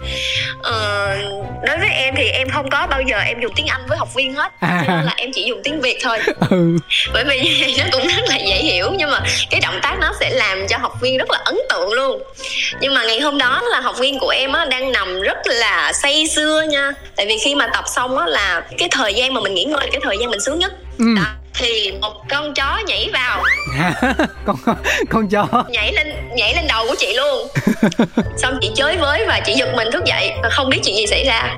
Ờ, 0.62 1.16
đối 1.66 1.78
với 1.78 1.88
em 1.90 2.14
thì 2.16 2.24
em 2.28 2.48
không 2.50 2.70
có 2.70 2.86
bao 2.90 3.00
giờ 3.02 3.18
em 3.18 3.40
dùng 3.42 3.52
tiếng 3.56 3.66
anh 3.66 3.80
với 3.88 3.98
học 3.98 4.14
viên 4.14 4.34
hết. 4.34 4.52
À. 4.60 4.84
nên 4.88 5.04
là 5.04 5.14
em 5.16 5.30
chỉ 5.34 5.44
dùng 5.44 5.60
tiếng 5.64 5.80
việt 5.80 5.98
thôi. 6.02 6.18
Ừ. 6.50 6.76
bởi 7.14 7.24
vì 7.24 7.74
nó 7.78 7.84
cũng 7.92 8.06
rất 8.06 8.22
là 8.28 8.36
dễ 8.36 8.54
hiểu 8.54 8.90
nhưng 8.96 9.10
mà 9.10 9.20
cái 9.50 9.60
động 9.60 9.78
tác 9.82 9.96
nó 10.00 10.12
sẽ 10.20 10.30
làm 10.30 10.66
cho 10.68 10.78
học 10.78 10.92
viên 11.00 11.18
rất 11.18 11.30
là 11.30 11.38
ấn 11.44 11.58
tượng 11.70 11.92
luôn. 11.92 12.22
Nhưng 12.80 12.94
mà 12.94 13.04
ngày 13.04 13.20
hôm 13.20 13.38
đó 13.38 13.60
là 13.70 13.80
học 13.80 13.98
viên 13.98 14.18
của 14.18 14.28
em 14.28 14.39
á 14.46 14.64
đang 14.64 14.92
nằm 14.92 15.20
rất 15.20 15.38
là 15.46 15.92
say 15.92 16.26
sưa 16.26 16.62
nha. 16.68 16.92
Tại 17.16 17.26
vì 17.26 17.38
khi 17.38 17.54
mà 17.54 17.66
tập 17.66 17.84
xong 17.94 18.18
á 18.18 18.26
là 18.26 18.62
cái 18.78 18.88
thời 18.90 19.14
gian 19.14 19.34
mà 19.34 19.40
mình 19.40 19.54
nghỉ 19.54 19.64
ngơi 19.64 19.88
cái 19.92 20.00
thời 20.02 20.18
gian 20.20 20.30
mình 20.30 20.40
sướng 20.40 20.58
nhất. 20.58 20.72
Ừ. 20.98 21.04
đó 21.16 21.39
thì 21.54 21.92
một 22.00 22.14
con 22.28 22.54
chó 22.54 22.80
nhảy 22.86 23.10
vào. 23.12 23.44
Con 24.46 24.56
con 25.10 25.28
chó. 25.28 25.64
Nhảy 25.68 25.92
lên 25.92 26.12
nhảy 26.36 26.54
lên 26.54 26.64
đầu 26.68 26.86
của 26.88 26.94
chị 26.98 27.14
luôn. 27.16 27.48
Xong 28.36 28.58
chị 28.60 28.70
chới 28.74 28.96
với 28.96 29.26
và 29.26 29.40
chị 29.40 29.52
giật 29.52 29.74
mình 29.76 29.88
thức 29.92 30.04
dậy 30.04 30.32
và 30.42 30.48
không 30.48 30.68
biết 30.68 30.78
chuyện 30.84 30.96
gì 30.96 31.06
xảy 31.06 31.24
ra. 31.24 31.56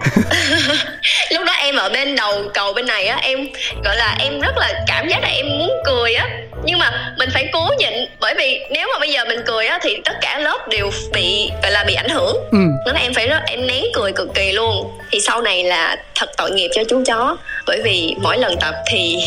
Lúc 1.31 1.45
đó 1.47 1.53
em 1.53 1.77
ở 1.77 1.89
bên 1.89 2.17
đầu 2.17 2.43
cầu 2.55 2.73
bên 2.73 2.87
này 2.87 3.07
á 3.07 3.19
em 3.23 3.49
gọi 3.85 3.97
là 3.97 4.17
em 4.19 4.41
rất 4.41 4.57
là 4.57 4.85
cảm 4.87 5.09
giác 5.09 5.23
là 5.23 5.29
em 5.29 5.47
muốn 5.59 5.71
cười 5.85 6.15
á. 6.15 6.29
Nhưng 6.65 6.79
mà 6.79 7.15
mình 7.19 7.29
phải 7.33 7.49
cố 7.53 7.69
nhịn 7.79 7.93
bởi 8.21 8.35
vì 8.39 8.61
nếu 8.71 8.89
mà 8.93 8.99
bây 8.99 9.13
giờ 9.13 9.25
mình 9.25 9.41
cười 9.47 9.67
á 9.67 9.79
thì 9.83 9.97
tất 10.05 10.17
cả 10.21 10.39
lớp 10.39 10.69
đều 10.69 10.91
bị 11.13 11.51
gọi 11.63 11.73
là 11.73 11.85
bị 11.85 11.95
ảnh 11.95 12.09
hưởng. 12.09 12.37
Ừ. 12.53 12.59
nên 12.87 12.95
là 12.95 13.01
em 13.01 13.15
phải 13.15 13.29
rất 13.29 13.41
em 13.47 13.67
nén 13.67 13.85
cười 13.95 14.13
cực 14.13 14.29
kỳ 14.35 14.53
luôn. 14.53 14.99
Thì 15.11 15.21
sau 15.21 15.43
này 15.43 15.65
là 15.65 15.97
thật 16.15 16.31
tội 16.37 16.51
nghiệp 16.51 16.71
cho 16.75 16.83
chú 16.89 17.03
chó 17.07 17.37
bởi 17.67 17.81
vì 17.85 18.15
mỗi 18.23 18.39
lần 18.39 18.57
tập 18.61 18.75
thì 18.91 19.19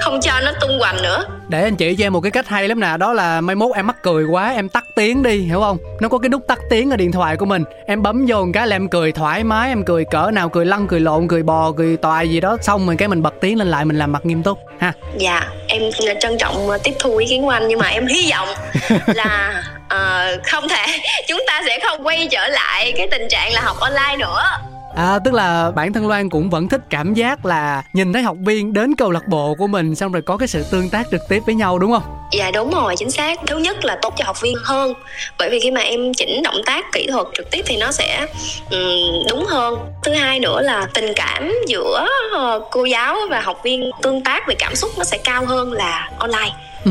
không 0.00 0.07
cho 0.22 0.40
nó 0.44 0.52
tung 0.60 0.78
hoành 0.78 1.02
nữa. 1.02 1.24
Để 1.48 1.62
anh 1.62 1.76
chỉ 1.76 1.96
cho 1.96 2.06
em 2.06 2.12
một 2.12 2.20
cái 2.20 2.30
cách 2.30 2.48
hay 2.48 2.68
lắm 2.68 2.80
nè 2.80 2.96
đó 2.98 3.12
là 3.12 3.40
mai 3.40 3.56
mốt 3.56 3.76
em 3.76 3.86
mắc 3.86 3.96
cười 4.02 4.24
quá 4.24 4.52
em 4.52 4.68
tắt 4.68 4.84
tiếng 4.96 5.22
đi 5.22 5.38
hiểu 5.38 5.60
không? 5.60 5.78
Nó 6.00 6.08
có 6.08 6.18
cái 6.18 6.28
nút 6.28 6.42
tắt 6.48 6.58
tiếng 6.70 6.90
ở 6.90 6.96
điện 6.96 7.12
thoại 7.12 7.36
của 7.36 7.46
mình 7.46 7.64
em 7.86 8.02
bấm 8.02 8.26
vô 8.28 8.44
một 8.44 8.50
cái 8.54 8.66
là 8.66 8.76
em 8.76 8.88
cười 8.88 9.12
thoải 9.12 9.44
mái 9.44 9.68
em 9.68 9.84
cười 9.84 10.04
cỡ 10.04 10.30
nào 10.32 10.48
cười 10.48 10.64
lăn 10.64 10.86
cười 10.86 11.00
lộn 11.00 11.28
cười 11.28 11.42
bò 11.42 11.72
cười 11.72 11.96
toài 11.96 12.28
gì 12.28 12.40
đó 12.40 12.56
xong 12.62 12.86
rồi 12.86 12.96
cái 12.98 13.08
mình 13.08 13.22
bật 13.22 13.34
tiếng 13.40 13.58
lên 13.58 13.68
lại 13.68 13.84
mình 13.84 13.98
làm 13.98 14.12
mặt 14.12 14.26
nghiêm 14.26 14.42
túc 14.42 14.58
ha. 14.78 14.92
Dạ 15.16 15.48
em 15.66 15.82
trân 16.20 16.38
trọng 16.38 16.68
tiếp 16.84 16.94
thu 16.98 17.16
ý 17.16 17.26
kiến 17.26 17.42
của 17.42 17.50
anh 17.50 17.68
nhưng 17.68 17.78
mà 17.78 17.88
em 17.88 18.06
hy 18.06 18.30
vọng 18.30 18.48
là 19.06 19.62
uh, 19.94 20.46
không 20.46 20.68
thể 20.68 20.86
chúng 21.28 21.42
ta 21.46 21.62
sẽ 21.66 21.78
không 21.82 22.06
quay 22.06 22.28
trở 22.30 22.48
lại 22.48 22.92
cái 22.96 23.08
tình 23.10 23.28
trạng 23.30 23.52
là 23.52 23.60
học 23.60 23.76
online 23.80 24.16
nữa 24.18 24.42
À 24.94 25.18
tức 25.24 25.34
là 25.34 25.70
bản 25.70 25.92
thân 25.92 26.08
Loan 26.08 26.30
cũng 26.30 26.50
vẫn 26.50 26.68
thích 26.68 26.80
cảm 26.90 27.14
giác 27.14 27.46
là 27.46 27.82
nhìn 27.92 28.12
thấy 28.12 28.22
học 28.22 28.36
viên 28.46 28.72
đến 28.72 28.94
câu 28.94 29.10
lạc 29.10 29.28
bộ 29.28 29.54
của 29.58 29.66
mình 29.66 29.94
xong 29.94 30.12
rồi 30.12 30.22
có 30.22 30.36
cái 30.36 30.48
sự 30.48 30.64
tương 30.70 30.90
tác 30.90 31.06
trực 31.10 31.20
tiếp 31.28 31.42
với 31.46 31.54
nhau 31.54 31.78
đúng 31.78 31.92
không? 31.92 32.02
Dạ 32.32 32.50
đúng 32.50 32.70
rồi, 32.70 32.96
chính 32.96 33.10
xác. 33.10 33.38
Thứ 33.46 33.56
nhất 33.56 33.84
là 33.84 33.98
tốt 34.02 34.14
cho 34.16 34.24
học 34.24 34.40
viên 34.42 34.54
hơn. 34.64 34.94
Bởi 35.38 35.50
vì 35.50 35.60
khi 35.60 35.70
mà 35.70 35.80
em 35.80 36.14
chỉnh 36.14 36.42
động 36.42 36.60
tác 36.66 36.84
kỹ 36.92 37.06
thuật 37.12 37.26
trực 37.34 37.50
tiếp 37.50 37.62
thì 37.66 37.76
nó 37.76 37.92
sẽ 37.92 38.26
um, 38.70 39.26
đúng 39.30 39.44
hơn. 39.46 39.78
Thứ 40.02 40.12
hai 40.12 40.40
nữa 40.40 40.62
là 40.62 40.88
tình 40.94 41.12
cảm 41.16 41.52
giữa 41.66 42.06
uh, 42.36 42.62
cô 42.70 42.84
giáo 42.84 43.16
và 43.30 43.40
học 43.40 43.60
viên 43.64 43.90
tương 44.02 44.24
tác 44.24 44.48
về 44.48 44.54
cảm 44.58 44.74
xúc 44.74 44.90
nó 44.98 45.04
sẽ 45.04 45.18
cao 45.24 45.46
hơn 45.46 45.72
là 45.72 46.10
online. 46.18 46.52
Ừ, 46.84 46.90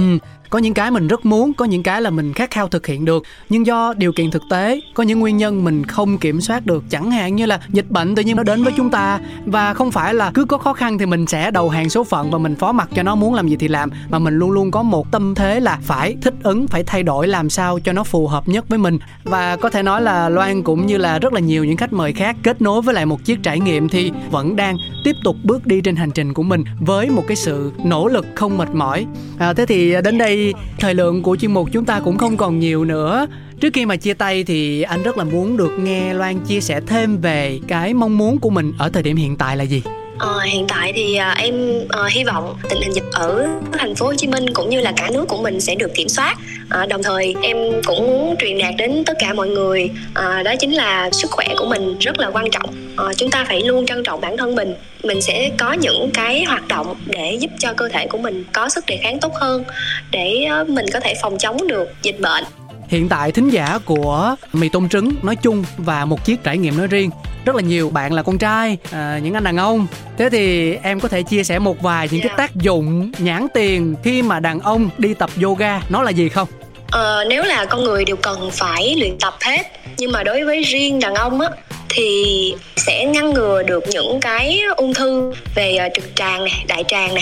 có 0.49 0.59
những 0.59 0.73
cái 0.73 0.91
mình 0.91 1.07
rất 1.07 1.25
muốn 1.25 1.53
có 1.53 1.65
những 1.65 1.83
cái 1.83 2.01
là 2.01 2.09
mình 2.09 2.33
khát 2.33 2.51
khao 2.51 2.67
thực 2.67 2.87
hiện 2.87 3.05
được. 3.05 3.23
Nhưng 3.49 3.65
do 3.65 3.93
điều 3.97 4.13
kiện 4.13 4.31
thực 4.31 4.43
tế 4.49 4.81
có 4.93 5.03
những 5.03 5.19
nguyên 5.19 5.37
nhân 5.37 5.63
mình 5.63 5.85
không 5.85 6.17
kiểm 6.17 6.41
soát 6.41 6.65
được. 6.65 6.83
Chẳng 6.89 7.11
hạn 7.11 7.35
như 7.35 7.45
là 7.45 7.59
dịch 7.69 7.89
bệnh 7.89 8.15
tự 8.15 8.23
nhiên 8.23 8.35
nó 8.35 8.43
đến 8.43 8.63
với 8.63 8.73
chúng 8.77 8.89
ta 8.89 9.19
và 9.45 9.73
không 9.73 9.91
phải 9.91 10.13
là 10.13 10.31
cứ 10.33 10.45
có 10.45 10.57
khó 10.57 10.73
khăn 10.73 10.97
thì 10.97 11.05
mình 11.05 11.27
sẽ 11.27 11.51
đầu 11.51 11.69
hàng 11.69 11.89
số 11.89 12.03
phận 12.03 12.31
và 12.31 12.37
mình 12.37 12.55
phó 12.55 12.71
mặc 12.71 12.89
cho 12.95 13.03
nó 13.03 13.15
muốn 13.15 13.33
làm 13.33 13.47
gì 13.47 13.55
thì 13.55 13.67
làm 13.67 13.89
mà 14.09 14.19
mình 14.19 14.37
luôn 14.37 14.51
luôn 14.51 14.71
có 14.71 14.83
một 14.83 15.11
tâm 15.11 15.35
thế 15.35 15.59
là 15.59 15.79
phải 15.81 16.15
thích 16.21 16.33
ứng 16.43 16.67
phải 16.67 16.83
thay 16.83 17.03
đổi 17.03 17.27
làm 17.27 17.49
sao 17.49 17.79
cho 17.79 17.93
nó 17.93 18.03
phù 18.03 18.27
hợp 18.27 18.47
nhất 18.47 18.69
với 18.69 18.79
mình. 18.79 18.99
Và 19.23 19.55
có 19.55 19.69
thể 19.69 19.83
nói 19.83 20.01
là 20.01 20.29
loan 20.29 20.63
cũng 20.63 20.85
như 20.87 20.97
là 20.97 21.19
rất 21.19 21.33
là 21.33 21.39
nhiều 21.39 21.65
những 21.65 21.77
khách 21.77 21.93
mời 21.93 22.13
khác 22.13 22.35
kết 22.43 22.61
nối 22.61 22.81
với 22.81 22.95
lại 22.95 23.05
một 23.05 23.25
chiếc 23.25 23.43
trải 23.43 23.59
nghiệm 23.59 23.89
thì 23.89 24.11
vẫn 24.31 24.55
đang 24.55 24.77
tiếp 25.03 25.13
tục 25.23 25.35
bước 25.43 25.65
đi 25.65 25.81
trên 25.81 25.95
hành 25.95 26.11
trình 26.11 26.33
của 26.33 26.43
mình 26.43 26.63
với 26.79 27.09
một 27.09 27.23
cái 27.27 27.35
sự 27.35 27.71
nỗ 27.83 28.07
lực 28.07 28.25
không 28.35 28.57
mệt 28.57 28.69
mỏi. 28.73 29.05
À, 29.37 29.53
thế 29.53 29.65
thì 29.65 29.95
đến 30.03 30.17
đây 30.17 30.36
thời 30.79 30.93
lượng 30.93 31.23
của 31.23 31.35
chuyên 31.35 31.53
mục 31.53 31.69
chúng 31.71 31.85
ta 31.85 31.99
cũng 31.99 32.17
không 32.17 32.37
còn 32.37 32.59
nhiều 32.59 32.85
nữa 32.85 33.27
Trước 33.59 33.73
khi 33.73 33.85
mà 33.85 33.95
chia 33.95 34.13
tay 34.13 34.43
thì 34.43 34.81
anh 34.81 35.03
rất 35.03 35.17
là 35.17 35.23
muốn 35.23 35.57
được 35.57 35.71
nghe 35.79 36.13
Loan 36.13 36.39
chia 36.39 36.61
sẻ 36.61 36.81
thêm 36.87 37.21
về 37.21 37.59
cái 37.67 37.93
mong 37.93 38.17
muốn 38.17 38.39
của 38.39 38.49
mình 38.49 38.73
ở 38.77 38.89
thời 38.89 39.03
điểm 39.03 39.17
hiện 39.17 39.35
tại 39.35 39.57
là 39.57 39.63
gì? 39.63 39.81
Ờ, 40.19 40.39
hiện 40.39 40.65
tại 40.67 40.93
thì 40.95 41.19
uh, 41.31 41.37
em 41.37 41.79
uh, 41.79 42.11
hy 42.11 42.23
vọng 42.23 42.55
tình 42.69 42.81
hình 42.81 42.93
dịch 42.93 43.03
ở 43.13 43.47
thành 43.73 43.95
phố 43.95 44.05
Hồ 44.05 44.13
Chí 44.17 44.27
Minh 44.27 44.53
cũng 44.53 44.69
như 44.69 44.81
là 44.81 44.93
cả 44.97 45.09
nước 45.13 45.25
của 45.27 45.37
mình 45.37 45.59
sẽ 45.59 45.75
được 45.75 45.93
kiểm 45.93 46.09
soát. 46.09 46.37
Uh, 46.83 46.89
đồng 46.89 47.03
thời 47.03 47.35
em 47.41 47.57
cũng 47.85 48.07
muốn 48.07 48.35
truyền 48.39 48.57
đạt 48.57 48.73
đến 48.77 49.03
tất 49.05 49.13
cả 49.19 49.33
mọi 49.33 49.47
người 49.47 49.89
uh, 50.09 50.45
đó 50.45 50.55
chính 50.59 50.71
là 50.71 51.09
sức 51.11 51.31
khỏe 51.31 51.47
của 51.57 51.65
mình 51.65 51.97
rất 51.99 52.19
là 52.19 52.29
quan 52.29 52.51
trọng. 52.51 52.69
Uh, 53.05 53.17
chúng 53.17 53.29
ta 53.29 53.45
phải 53.47 53.61
luôn 53.61 53.85
trân 53.85 54.03
trọng 54.03 54.21
bản 54.21 54.37
thân 54.37 54.55
mình. 54.55 54.73
Mình 55.03 55.21
sẽ 55.21 55.49
có 55.57 55.73
những 55.73 56.09
cái 56.13 56.43
hoạt 56.43 56.67
động 56.67 56.95
để 57.05 57.37
giúp 57.39 57.51
cho 57.59 57.73
cơ 57.73 57.89
thể 57.89 58.07
của 58.07 58.17
mình 58.17 58.43
có 58.53 58.69
sức 58.69 58.85
đề 58.85 58.97
kháng 59.03 59.19
tốt 59.19 59.33
hơn 59.35 59.63
để 60.11 60.47
uh, 60.61 60.69
mình 60.69 60.85
có 60.93 60.99
thể 60.99 61.13
phòng 61.21 61.37
chống 61.37 61.67
được 61.67 61.89
dịch 62.03 62.19
bệnh 62.19 62.43
hiện 62.87 63.09
tại 63.09 63.31
thính 63.31 63.49
giả 63.49 63.79
của 63.85 64.35
mì 64.53 64.69
tôm 64.69 64.89
trứng 64.89 65.11
nói 65.23 65.35
chung 65.35 65.63
và 65.77 66.05
một 66.05 66.25
chiếc 66.25 66.43
trải 66.43 66.57
nghiệm 66.57 66.77
nói 66.77 66.87
riêng. 66.87 67.09
Rất 67.45 67.55
là 67.55 67.61
nhiều 67.61 67.89
bạn 67.89 68.13
là 68.13 68.23
con 68.23 68.37
trai 68.37 68.77
à, 68.91 69.19
những 69.23 69.33
anh 69.33 69.43
đàn 69.43 69.57
ông. 69.57 69.87
Thế 70.17 70.29
thì 70.29 70.75
em 70.75 70.99
có 70.99 71.07
thể 71.07 71.23
chia 71.23 71.43
sẻ 71.43 71.59
một 71.59 71.81
vài 71.81 72.09
những 72.11 72.21
cái 72.21 72.31
tác 72.37 72.55
dụng 72.55 73.11
nhãn 73.17 73.47
tiền 73.53 73.95
khi 74.03 74.21
mà 74.21 74.39
đàn 74.39 74.59
ông 74.59 74.89
đi 74.97 75.13
tập 75.13 75.29
yoga 75.43 75.81
nó 75.89 76.01
là 76.01 76.11
gì 76.11 76.29
không? 76.29 76.47
Ờ, 76.91 77.25
nếu 77.29 77.43
là 77.43 77.65
con 77.65 77.83
người 77.83 78.05
đều 78.05 78.15
cần 78.15 78.49
phải 78.53 78.95
luyện 78.95 79.17
tập 79.19 79.33
hết. 79.41 79.61
Nhưng 79.97 80.11
mà 80.11 80.23
đối 80.23 80.43
với 80.43 80.63
riêng 80.63 80.99
đàn 80.99 81.15
ông 81.15 81.41
á 81.41 81.49
thì 81.89 82.53
sẽ 82.75 83.05
ngăn 83.05 83.33
ngừa 83.33 83.63
được 83.63 83.83
những 83.87 84.19
cái 84.19 84.61
ung 84.77 84.93
thư 84.93 85.33
về 85.55 85.75
ờ, 85.75 85.89
trực 85.93 86.15
tràng 86.15 86.45
này 86.45 86.65
đại 86.67 86.83
tràng 86.87 87.15
nè 87.15 87.21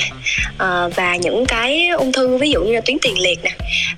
ờ, 0.58 0.90
và 0.96 1.16
những 1.16 1.46
cái 1.46 1.90
ung 1.90 2.12
thư 2.12 2.38
ví 2.38 2.50
dụ 2.50 2.64
như 2.64 2.74
là 2.74 2.82
tuyến 2.82 2.98
tiền 3.02 3.20
liệt 3.20 3.40
nè. 3.44 3.52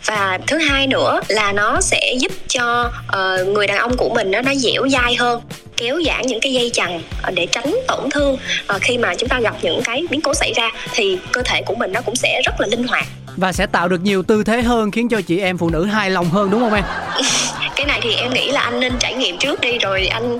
Và 0.05 0.39
thứ 0.47 0.57
hai 0.57 0.87
nữa 0.87 1.21
là 1.27 1.51
nó 1.51 1.81
sẽ 1.81 2.13
giúp 2.19 2.31
cho 2.47 2.91
ờ, 3.07 3.45
người 3.45 3.67
đàn 3.67 3.77
ông 3.77 3.97
của 3.97 4.09
mình 4.09 4.31
nó 4.31 4.41
nó 4.41 4.55
dẻo 4.55 4.87
dai 4.89 5.15
hơn, 5.15 5.41
kéo 5.77 6.01
giãn 6.05 6.27
những 6.27 6.39
cái 6.39 6.53
dây 6.53 6.69
chằng 6.73 7.01
để 7.33 7.45
tránh 7.45 7.75
tổn 7.87 8.09
thương 8.09 8.37
khi 8.81 8.97
mà 8.97 9.15
chúng 9.15 9.29
ta 9.29 9.39
gặp 9.39 9.55
những 9.61 9.81
cái 9.83 10.03
biến 10.09 10.21
cố 10.21 10.33
xảy 10.33 10.53
ra 10.53 10.71
thì 10.93 11.17
cơ 11.31 11.41
thể 11.45 11.61
của 11.65 11.75
mình 11.75 11.91
nó 11.91 12.01
cũng 12.01 12.15
sẽ 12.15 12.41
rất 12.45 12.61
là 12.61 12.67
linh 12.67 12.83
hoạt 12.87 13.07
và 13.37 13.51
sẽ 13.51 13.65
tạo 13.65 13.87
được 13.87 14.01
nhiều 14.03 14.23
tư 14.23 14.43
thế 14.43 14.61
hơn 14.61 14.91
khiến 14.91 15.09
cho 15.09 15.21
chị 15.21 15.39
em 15.39 15.57
phụ 15.57 15.69
nữ 15.69 15.85
hài 15.85 16.09
lòng 16.09 16.29
hơn 16.29 16.51
đúng 16.51 16.61
không 16.61 16.73
em? 16.73 16.83
Cái 17.75 17.85
này 17.85 17.99
thì 18.03 18.15
em 18.15 18.33
nghĩ 18.33 18.51
là 18.51 18.61
anh 18.61 18.79
nên 18.79 18.93
trải 18.99 19.13
nghiệm 19.13 19.37
trước 19.37 19.61
đi 19.61 19.77
rồi 19.77 20.07
anh 20.07 20.35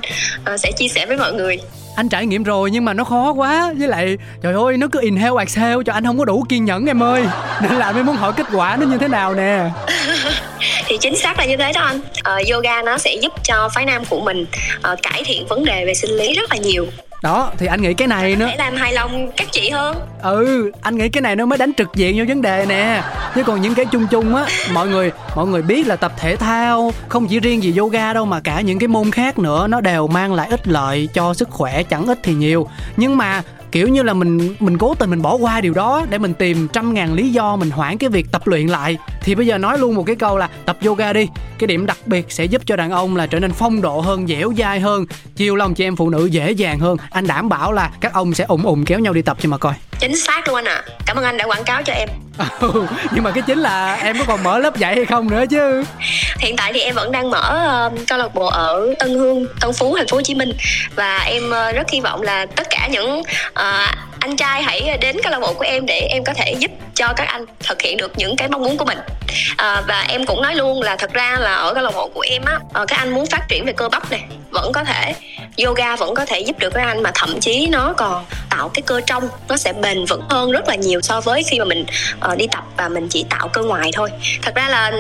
uh, 0.54 0.60
sẽ 0.60 0.72
chia 0.72 0.88
sẻ 0.88 1.06
với 1.06 1.18
mọi 1.18 1.34
người. 1.34 1.58
Anh 1.96 2.10
trải 2.10 2.26
nghiệm 2.26 2.44
rồi 2.44 2.72
nhưng 2.72 2.86
mà 2.86 2.94
nó 2.94 3.04
khó 3.04 3.34
quá. 3.34 3.74
Với 3.78 3.88
lại 3.88 4.18
trời 4.42 4.54
ơi 4.54 4.78
nó 4.78 4.88
cứ 4.92 5.02
inhale 5.02 5.40
exhale 5.40 5.78
cho 5.86 5.94
anh 5.94 6.06
không 6.06 6.18
có 6.18 6.26
đủ 6.26 6.46
kiên 6.50 6.66
nhẫn 6.66 6.86
em 6.86 7.04
ơi. 7.04 7.24
Nên 7.62 7.72
là 7.72 7.92
mới 7.92 8.04
muốn 8.04 8.16
hỏi 8.16 8.34
kết 8.38 8.46
quả 8.54 8.78
nó 8.80 8.86
như 8.86 8.98
thế 8.98 9.08
nào 9.08 9.34
nè. 9.34 9.70
Thì 10.86 10.98
chính 10.98 11.18
xác 11.18 11.40
là 11.40 11.46
như 11.46 11.58
thế 11.58 11.72
đó 11.74 11.82
anh. 11.82 12.00
Uh, 12.00 12.50
yoga 12.52 12.82
nó 12.82 12.98
sẽ 12.98 13.16
giúp 13.22 13.34
cho 13.44 13.70
phái 13.76 13.86
nam 13.86 14.06
của 14.10 14.22
mình 14.22 14.46
uh, 14.94 15.00
cải 15.04 15.24
thiện 15.26 15.48
vấn 15.48 15.66
đề 15.66 15.86
về 15.86 15.94
sinh 15.94 16.12
lý 16.12 16.34
rất 16.34 16.52
là 16.52 16.58
nhiều 16.58 16.88
đó 17.22 17.52
thì 17.58 17.68
anh 17.68 17.82
nghĩ 17.82 17.94
cái 17.94 18.08
này 18.08 18.36
nó 18.36 18.48
sẽ 18.48 18.56
làm 18.58 18.76
hài 18.76 18.94
lòng 18.94 19.32
các 19.38 19.48
chị 19.52 19.70
hơn. 19.70 19.98
Ừ 20.22 20.72
anh 20.82 20.98
nghĩ 20.98 21.10
cái 21.10 21.22
này 21.22 21.36
nó 21.36 21.46
mới 21.46 21.58
đánh 21.58 21.72
trực 21.78 21.88
diện 21.96 22.18
vô 22.18 22.24
vấn 22.28 22.42
đề 22.42 22.66
nè. 22.70 23.04
Chứ 23.36 23.44
còn 23.44 23.62
những 23.62 23.76
cái 23.76 23.86
chung 23.86 24.08
chung 24.08 24.36
á 24.36 24.46
mọi 24.74 24.88
người 24.88 25.12
mọi 25.36 25.48
người 25.48 25.62
biết 25.62 25.88
là 25.88 25.96
tập 25.96 26.12
thể 26.18 26.36
thao 26.36 26.92
không 27.08 27.28
chỉ 27.28 27.40
riêng 27.40 27.64
gì 27.64 27.78
yoga 27.78 28.14
đâu 28.14 28.26
mà 28.26 28.40
cả 28.40 28.62
những 28.62 28.80
cái 28.80 28.88
môn 28.88 29.12
khác 29.12 29.40
nữa 29.40 29.68
nó 29.68 29.82
đều 29.82 30.08
mang 30.08 30.34
lại 30.34 30.48
ích 30.50 30.68
lợi 30.68 31.10
cho 31.14 31.34
sức 31.34 31.50
khỏe 31.50 31.84
chẳng 31.84 32.06
ít 32.08 32.20
thì 32.24 32.34
nhiều. 32.34 32.70
Nhưng 32.98 33.18
mà 33.18 33.42
kiểu 33.72 33.88
như 33.88 34.04
là 34.04 34.14
mình 34.14 34.56
mình 34.60 34.78
cố 34.78 34.96
tình 34.96 35.10
mình 35.10 35.22
bỏ 35.22 35.36
qua 35.36 35.62
điều 35.62 35.74
đó 35.74 36.06
để 36.10 36.18
mình 36.18 36.34
tìm 36.34 36.68
trăm 36.74 36.94
ngàn 36.94 37.14
lý 37.14 37.30
do 37.30 37.56
mình 37.56 37.70
hoãn 37.70 37.98
cái 37.98 38.10
việc 38.10 38.32
tập 38.32 38.48
luyện 38.48 38.68
lại. 38.68 38.98
Thì 39.22 39.36
bây 39.36 39.48
giờ 39.48 39.58
nói 39.58 39.80
luôn 39.80 39.96
một 39.96 40.04
cái 40.04 40.16
câu 40.16 40.38
là 40.38 40.50
tập 40.66 40.78
yoga 40.86 41.14
đi. 41.14 41.28
Cái 41.58 41.68
điểm 41.68 41.86
đặc 41.86 41.98
biệt 42.06 42.26
sẽ 42.30 42.46
giúp 42.46 42.62
cho 42.66 42.76
đàn 42.76 42.92
ông 42.92 43.16
là 43.16 43.28
trở 43.28 43.40
nên 43.40 43.52
phong 43.52 43.82
độ 43.82 44.00
hơn, 44.00 44.28
dẻo 44.28 44.54
dai 44.58 44.80
hơn. 44.80 45.06
Chiều 45.36 45.56
lòng 45.56 45.74
chị 45.74 45.84
em 45.84 45.96
phụ 45.96 46.10
nữ 46.10 46.26
dễ 46.26 46.52
dàng 46.52 46.80
hơn. 46.80 46.98
Anh 47.10 47.28
đảm 47.28 47.50
bảo 47.50 47.72
là 47.72 47.92
các 48.02 48.14
ông 48.14 48.34
sẽ 48.34 48.44
ủng 48.44 48.64
ủng 48.64 48.86
kéo 48.86 49.00
nhau 49.00 49.14
đi 49.14 49.22
tập 49.22 49.38
cho 49.42 49.50
mà 49.50 49.58
coi 49.58 49.74
chính 50.00 50.18
xác 50.18 50.48
luôn 50.48 50.56
anh 50.56 50.66
ạ. 50.66 50.84
À. 50.86 50.94
cảm 51.06 51.18
ơn 51.18 51.26
anh 51.26 51.38
đã 51.38 51.46
quảng 51.46 51.64
cáo 51.64 51.84
cho 51.84 51.94
em. 51.94 52.10
Ừ, 52.60 52.86
nhưng 53.12 53.24
mà 53.24 53.32
cái 53.32 53.44
chính 53.48 53.60
là 53.60 53.96
em 53.96 54.18
có 54.20 54.24
còn 54.28 54.44
mở 54.44 54.60
lớp 54.60 54.78
dạy 54.78 54.96
hay 54.96 55.06
không 55.06 55.30
nữa 55.30 55.44
chứ. 55.50 55.84
Hiện 56.40 56.56
tại 56.56 56.74
thì 56.74 56.80
em 56.80 56.96
vẫn 56.96 57.12
đang 57.12 57.30
mở 57.30 57.88
uh, 57.88 58.08
câu 58.08 58.18
lạc 58.18 58.34
bộ 58.34 58.46
ở 58.46 58.94
Tân 59.00 59.14
Hương 59.14 59.48
Tân 59.62 59.74
Phú 59.74 59.98
thành 59.98 60.08
phố 60.08 60.18
Hồ 60.18 60.22
Chí 60.22 60.36
Minh. 60.36 60.52
Và 60.96 61.18
em 61.18 61.44
uh, 61.44 61.76
rất 61.76 61.90
hy 61.92 62.00
vọng 62.00 62.22
là 62.22 62.46
tất 62.46 62.68
cả 62.70 62.88
những 62.92 63.20
uh, 63.20 63.90
anh 64.20 64.36
trai 64.38 64.64
hãy 64.64 64.98
đến 65.02 65.18
câu 65.24 65.32
lạc 65.32 65.40
bộ 65.40 65.54
của 65.54 65.66
em 65.66 65.86
để 65.86 66.00
em 66.00 66.24
có 66.24 66.34
thể 66.34 66.56
giúp 66.60 66.72
cho 66.96 67.14
các 67.16 67.28
anh 67.28 67.46
thực 67.60 67.82
hiện 67.82 67.98
được 67.98 68.12
những 68.18 68.36
cái 68.36 68.48
mong 68.48 68.64
muốn 68.64 68.78
của 68.78 68.86
mình 68.86 68.98
à, 69.58 69.84
và 69.88 70.06
em 70.10 70.26
cũng 70.26 70.42
nói 70.42 70.56
luôn 70.56 70.82
là 70.82 70.96
thật 70.96 71.14
ra 71.14 71.38
là 71.40 71.54
ở 71.54 71.74
câu 71.74 71.84
lạc 71.84 71.92
bộ 71.96 72.10
của 72.14 72.26
em 72.30 72.42
á 72.46 72.60
ờ, 72.74 72.86
các 72.86 72.96
anh 72.96 73.10
muốn 73.14 73.26
phát 73.26 73.42
triển 73.50 73.66
về 73.66 73.74
cơ 73.74 73.90
bắp 73.90 74.12
này 74.12 74.24
vẫn 74.52 74.72
có 74.72 74.84
thể 74.84 75.14
yoga 75.66 75.96
vẫn 75.96 76.16
có 76.16 76.26
thể 76.26 76.40
giúp 76.40 76.60
được 76.60 76.74
các 76.74 76.86
anh 76.86 77.04
mà 77.04 77.12
thậm 77.16 77.40
chí 77.40 77.68
nó 77.68 77.94
còn 77.98 78.26
tạo 78.50 78.70
cái 78.74 78.82
cơ 78.82 79.02
trong 79.06 79.30
nó 79.50 79.58
sẽ 79.58 79.74
bền 79.74 80.06
vững 80.06 80.24
hơn 80.30 80.52
rất 80.52 80.68
là 80.68 80.76
nhiều 80.76 81.02
so 81.02 81.22
với 81.22 81.44
khi 81.44 81.60
mà 81.60 81.66
mình 81.66 81.86
uh, 82.32 82.38
đi 82.38 82.48
tập 82.52 82.64
và 82.78 82.90
mình 82.90 83.08
chỉ 83.10 83.26
tạo 83.30 83.48
cơ 83.48 83.64
ngoài 83.64 83.92
thôi 83.94 84.10
thật 84.42 84.56
ra 84.56 84.68
là 84.70 84.92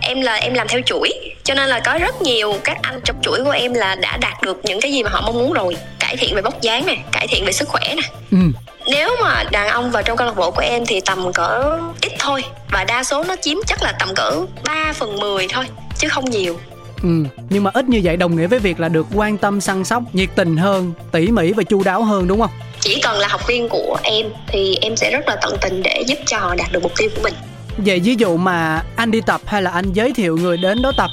em 0.00 0.20
là 0.20 0.34
em 0.34 0.54
làm 0.54 0.68
theo 0.68 0.80
chuỗi 0.86 1.12
cho 1.44 1.54
nên 1.54 1.68
là 1.68 1.80
có 1.80 1.98
rất 1.98 2.22
nhiều 2.22 2.54
các 2.64 2.78
anh 2.82 3.00
trong 3.04 3.16
chuỗi 3.22 3.44
của 3.44 3.50
em 3.50 3.74
là 3.74 3.94
đã 3.94 4.16
đạt 4.16 4.42
được 4.42 4.60
những 4.64 4.80
cái 4.80 4.92
gì 4.92 5.02
mà 5.02 5.10
họ 5.10 5.20
mong 5.20 5.38
muốn 5.38 5.52
rồi 5.52 5.76
cải 5.98 6.16
thiện 6.16 6.34
về 6.34 6.42
vóc 6.42 6.60
dáng 6.60 6.86
này 6.86 6.98
cải 7.12 7.26
thiện 7.26 7.44
về 7.44 7.52
sức 7.52 7.68
khỏe 7.68 7.94
này 7.96 8.10
ừ 8.30 8.38
nếu 8.86 9.16
mà 9.22 9.44
đàn 9.50 9.68
ông 9.68 9.90
vào 9.90 10.02
trong 10.02 10.16
câu 10.16 10.26
lạc 10.26 10.36
bộ 10.36 10.50
của 10.50 10.62
em 10.62 10.86
thì 10.86 11.00
tầm 11.00 11.32
cỡ 11.32 11.78
ít 12.00 12.12
thôi 12.18 12.44
và 12.70 12.84
đa 12.84 13.04
số 13.04 13.24
nó 13.24 13.36
chiếm 13.40 13.56
chắc 13.66 13.82
là 13.82 13.92
tầm 13.98 14.08
cỡ 14.16 14.46
3 14.64 14.92
phần 14.92 15.16
10 15.16 15.48
thôi 15.48 15.64
chứ 15.98 16.08
không 16.08 16.24
nhiều 16.24 16.58
Ừ, 17.02 17.08
nhưng 17.50 17.64
mà 17.64 17.70
ít 17.74 17.88
như 17.88 18.00
vậy 18.04 18.16
đồng 18.16 18.36
nghĩa 18.36 18.46
với 18.46 18.58
việc 18.58 18.80
là 18.80 18.88
được 18.88 19.06
quan 19.14 19.38
tâm 19.38 19.60
săn 19.60 19.84
sóc, 19.84 20.02
nhiệt 20.12 20.28
tình 20.34 20.56
hơn, 20.56 20.92
tỉ 21.12 21.26
mỉ 21.26 21.52
và 21.52 21.62
chu 21.62 21.82
đáo 21.82 22.04
hơn 22.04 22.28
đúng 22.28 22.40
không? 22.40 22.50
Chỉ 22.80 23.00
cần 23.02 23.18
là 23.18 23.28
học 23.28 23.46
viên 23.46 23.68
của 23.68 23.98
em 24.02 24.26
thì 24.46 24.76
em 24.80 24.96
sẽ 24.96 25.10
rất 25.10 25.28
là 25.28 25.36
tận 25.42 25.56
tình 25.60 25.82
để 25.82 26.04
giúp 26.06 26.18
cho 26.26 26.38
họ 26.38 26.54
đạt 26.54 26.72
được 26.72 26.82
mục 26.82 26.92
tiêu 26.96 27.08
của 27.16 27.20
mình. 27.22 27.34
Về 27.76 27.98
ví 27.98 28.14
dụ 28.18 28.36
mà 28.36 28.82
anh 28.96 29.10
đi 29.10 29.20
tập 29.26 29.40
hay 29.46 29.62
là 29.62 29.70
anh 29.70 29.92
giới 29.92 30.12
thiệu 30.12 30.36
người 30.36 30.56
đến 30.56 30.82
đó 30.82 30.92
tập 30.96 31.10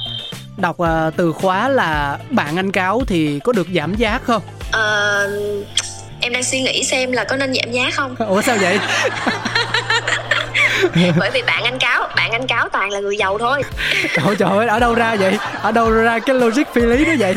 đọc 0.56 0.76
uh, 0.82 0.88
từ 1.16 1.32
khóa 1.32 1.68
là 1.68 2.18
bạn 2.30 2.56
anh 2.56 2.72
cáo 2.72 3.02
thì 3.06 3.40
có 3.44 3.52
được 3.52 3.66
giảm 3.74 3.94
giá 3.94 4.20
không? 4.24 4.42
Uh, 4.68 5.66
em 6.20 6.32
đang 6.32 6.42
suy 6.42 6.60
nghĩ 6.60 6.84
xem 6.84 7.12
là 7.12 7.24
có 7.24 7.36
nên 7.36 7.54
giảm 7.54 7.72
giá 7.72 7.90
không? 7.92 8.16
Ủa 8.18 8.42
sao 8.42 8.56
vậy? 8.60 8.78
Bởi 11.18 11.30
vì 11.34 11.42
bạn 11.42 11.64
anh 11.64 11.78
cáo 11.78 12.08
bạn 12.16 12.30
anh 12.30 12.46
cáo 12.46 12.68
toàn 12.68 12.90
là 12.90 13.00
người 13.00 13.16
giàu 13.16 13.38
thôi. 13.38 13.62
Trời 14.14 14.36
trời 14.38 14.50
ơi 14.50 14.66
ở 14.66 14.80
đâu 14.80 14.94
ra 14.94 15.16
vậy? 15.16 15.38
Ở 15.62 15.72
đâu 15.72 15.90
ra 15.90 16.18
cái 16.18 16.36
logic 16.36 16.62
phi 16.74 16.80
lý 16.80 17.04
đó 17.04 17.12
vậy? 17.18 17.34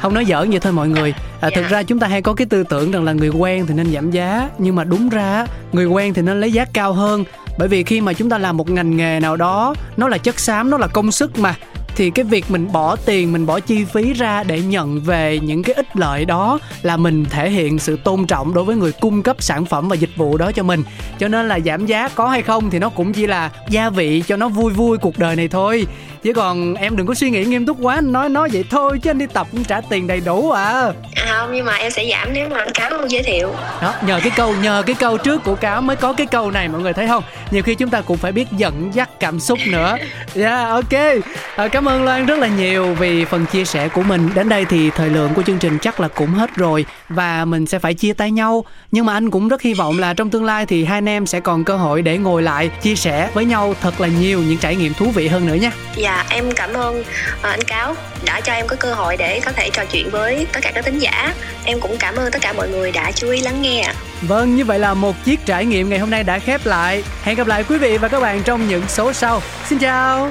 Không 0.00 0.14
nói 0.14 0.24
giỡn 0.24 0.50
vậy 0.50 0.60
thôi 0.60 0.72
mọi 0.72 0.88
người. 0.88 1.14
À, 1.40 1.48
dạ. 1.48 1.50
thực 1.54 1.68
ra 1.68 1.82
chúng 1.82 1.98
ta 1.98 2.06
hay 2.06 2.22
có 2.22 2.34
cái 2.34 2.46
tư 2.50 2.64
tưởng 2.68 2.92
rằng 2.92 3.04
là 3.04 3.12
người 3.12 3.28
quen 3.28 3.66
thì 3.66 3.74
nên 3.74 3.92
giảm 3.92 4.10
giá. 4.10 4.48
Nhưng 4.58 4.76
mà 4.76 4.84
đúng 4.84 5.08
ra 5.08 5.46
người 5.72 5.86
quen 5.86 6.14
thì 6.14 6.22
nên 6.22 6.40
lấy 6.40 6.52
giá 6.52 6.64
cao 6.72 6.92
hơn. 6.92 7.24
Bởi 7.58 7.68
vì 7.68 7.82
khi 7.84 8.00
mà 8.00 8.12
chúng 8.12 8.30
ta 8.30 8.38
làm 8.38 8.56
một 8.56 8.70
ngành 8.70 8.96
nghề 8.96 9.20
nào 9.20 9.36
đó 9.36 9.74
nó 9.96 10.08
là 10.08 10.18
chất 10.18 10.40
xám 10.40 10.70
nó 10.70 10.78
là 10.78 10.86
công 10.86 11.12
sức 11.12 11.38
mà 11.38 11.54
thì 12.00 12.10
cái 12.10 12.24
việc 12.24 12.44
mình 12.48 12.72
bỏ 12.72 12.96
tiền 12.96 13.32
mình 13.32 13.46
bỏ 13.46 13.60
chi 13.60 13.84
phí 13.84 14.12
ra 14.12 14.42
để 14.42 14.60
nhận 14.60 15.00
về 15.00 15.38
những 15.42 15.62
cái 15.62 15.74
ích 15.74 15.96
lợi 15.96 16.24
đó 16.24 16.58
là 16.82 16.96
mình 16.96 17.24
thể 17.24 17.50
hiện 17.50 17.78
sự 17.78 17.96
tôn 18.04 18.26
trọng 18.26 18.54
đối 18.54 18.64
với 18.64 18.76
người 18.76 18.92
cung 18.92 19.22
cấp 19.22 19.36
sản 19.40 19.64
phẩm 19.64 19.88
và 19.88 19.96
dịch 19.96 20.10
vụ 20.16 20.36
đó 20.36 20.52
cho 20.52 20.62
mình. 20.62 20.82
Cho 21.18 21.28
nên 21.28 21.48
là 21.48 21.58
giảm 21.60 21.86
giá 21.86 22.08
có 22.08 22.28
hay 22.28 22.42
không 22.42 22.70
thì 22.70 22.78
nó 22.78 22.88
cũng 22.88 23.12
chỉ 23.12 23.26
là 23.26 23.50
gia 23.68 23.90
vị 23.90 24.22
cho 24.26 24.36
nó 24.36 24.48
vui 24.48 24.72
vui 24.72 24.98
cuộc 24.98 25.18
đời 25.18 25.36
này 25.36 25.48
thôi. 25.48 25.86
Chứ 26.22 26.32
còn 26.32 26.74
em 26.74 26.96
đừng 26.96 27.06
có 27.06 27.14
suy 27.14 27.30
nghĩ 27.30 27.44
nghiêm 27.44 27.66
túc 27.66 27.76
quá 27.80 27.94
anh 27.94 28.12
nói 28.12 28.28
nói 28.28 28.48
vậy 28.52 28.64
thôi 28.70 28.98
chứ 29.02 29.10
anh 29.10 29.18
đi 29.18 29.26
tập 29.26 29.46
cũng 29.52 29.64
trả 29.64 29.80
tiền 29.80 30.06
đầy 30.06 30.20
đủ 30.20 30.50
à. 30.50 30.92
Không 31.16 31.52
nhưng 31.52 31.64
mà 31.64 31.76
em 31.76 31.90
sẽ 31.90 32.04
giảm 32.10 32.32
nếu 32.32 32.48
mà 32.48 32.58
anh 32.58 32.72
cáo 32.74 32.90
không 32.90 33.10
giới 33.10 33.22
thiệu. 33.22 33.52
Đó 33.82 33.94
nhờ 34.06 34.20
cái 34.22 34.32
câu 34.36 34.54
nhờ 34.62 34.82
cái 34.86 34.94
câu 34.94 35.18
trước 35.18 35.44
của 35.44 35.54
cáo 35.54 35.82
mới 35.82 35.96
có 35.96 36.12
cái 36.12 36.26
câu 36.26 36.50
này 36.50 36.68
mọi 36.68 36.80
người 36.80 36.92
thấy 36.92 37.08
không? 37.08 37.24
Nhiều 37.50 37.62
khi 37.62 37.74
chúng 37.74 37.90
ta 37.90 38.00
cũng 38.00 38.16
phải 38.16 38.32
biết 38.32 38.48
dẫn 38.52 38.90
dắt 38.94 39.10
cảm 39.20 39.40
xúc 39.40 39.58
nữa. 39.66 39.96
Dạ 40.34 40.56
yeah, 40.56 40.70
ok. 40.70 41.24
À, 41.56 41.68
cảm 41.68 41.88
ơn 41.88 41.89
loan 41.98 42.26
rất 42.26 42.38
là 42.38 42.46
nhiều 42.46 42.94
vì 42.94 43.24
phần 43.24 43.46
chia 43.46 43.64
sẻ 43.64 43.88
của 43.88 44.02
mình. 44.02 44.30
Đến 44.34 44.48
đây 44.48 44.64
thì 44.64 44.90
thời 44.90 45.10
lượng 45.10 45.34
của 45.34 45.42
chương 45.42 45.58
trình 45.58 45.78
chắc 45.78 46.00
là 46.00 46.08
cũng 46.08 46.34
hết 46.34 46.56
rồi 46.56 46.86
và 47.08 47.44
mình 47.44 47.66
sẽ 47.66 47.78
phải 47.78 47.94
chia 47.94 48.12
tay 48.12 48.30
nhau. 48.30 48.64
Nhưng 48.90 49.06
mà 49.06 49.12
anh 49.12 49.30
cũng 49.30 49.48
rất 49.48 49.62
hy 49.62 49.74
vọng 49.74 49.98
là 49.98 50.14
trong 50.14 50.30
tương 50.30 50.44
lai 50.44 50.66
thì 50.66 50.84
hai 50.84 50.98
anh 50.98 51.08
em 51.08 51.26
sẽ 51.26 51.40
còn 51.40 51.64
cơ 51.64 51.76
hội 51.76 52.02
để 52.02 52.18
ngồi 52.18 52.42
lại 52.42 52.70
chia 52.82 52.94
sẻ 52.94 53.28
với 53.34 53.44
nhau 53.44 53.74
thật 53.80 54.00
là 54.00 54.08
nhiều 54.08 54.42
những 54.42 54.58
trải 54.58 54.76
nghiệm 54.76 54.94
thú 54.94 55.10
vị 55.14 55.28
hơn 55.28 55.46
nữa 55.46 55.54
nha. 55.54 55.72
Dạ 55.96 56.24
em 56.30 56.44
cảm 56.56 56.72
ơn 56.72 57.00
uh, 57.00 57.06
anh 57.42 57.64
cáo 57.66 57.94
đã 58.24 58.40
cho 58.40 58.52
em 58.52 58.66
có 58.66 58.76
cơ 58.76 58.94
hội 58.94 59.16
để 59.16 59.40
có 59.44 59.52
thể 59.52 59.70
trò 59.72 59.84
chuyện 59.84 60.10
với 60.10 60.46
tất 60.52 60.60
cả 60.62 60.72
các 60.74 60.84
thính 60.84 60.98
giả. 60.98 61.34
Em 61.64 61.80
cũng 61.80 61.96
cảm 61.98 62.16
ơn 62.16 62.32
tất 62.32 62.38
cả 62.42 62.52
mọi 62.52 62.68
người 62.68 62.92
đã 62.92 63.12
chú 63.12 63.28
ý 63.28 63.40
lắng 63.40 63.62
nghe 63.62 63.92
vâng 64.22 64.56
như 64.56 64.64
vậy 64.64 64.78
là 64.78 64.94
một 64.94 65.24
chiếc 65.24 65.46
trải 65.46 65.64
nghiệm 65.64 65.88
ngày 65.88 65.98
hôm 65.98 66.10
nay 66.10 66.22
đã 66.22 66.38
khép 66.38 66.66
lại. 66.66 67.02
Hẹn 67.22 67.36
gặp 67.36 67.46
lại 67.46 67.64
quý 67.64 67.78
vị 67.78 67.98
và 67.98 68.08
các 68.08 68.20
bạn 68.20 68.42
trong 68.42 68.68
những 68.68 68.82
số 68.88 69.12
sau. 69.12 69.42
Xin 69.68 69.78
chào 69.78 70.30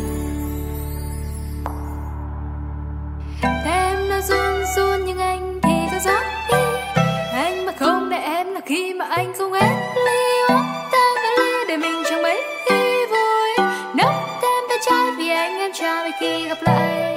Khi 16.21 16.47
gặp 16.47 16.57
lại 16.61 17.10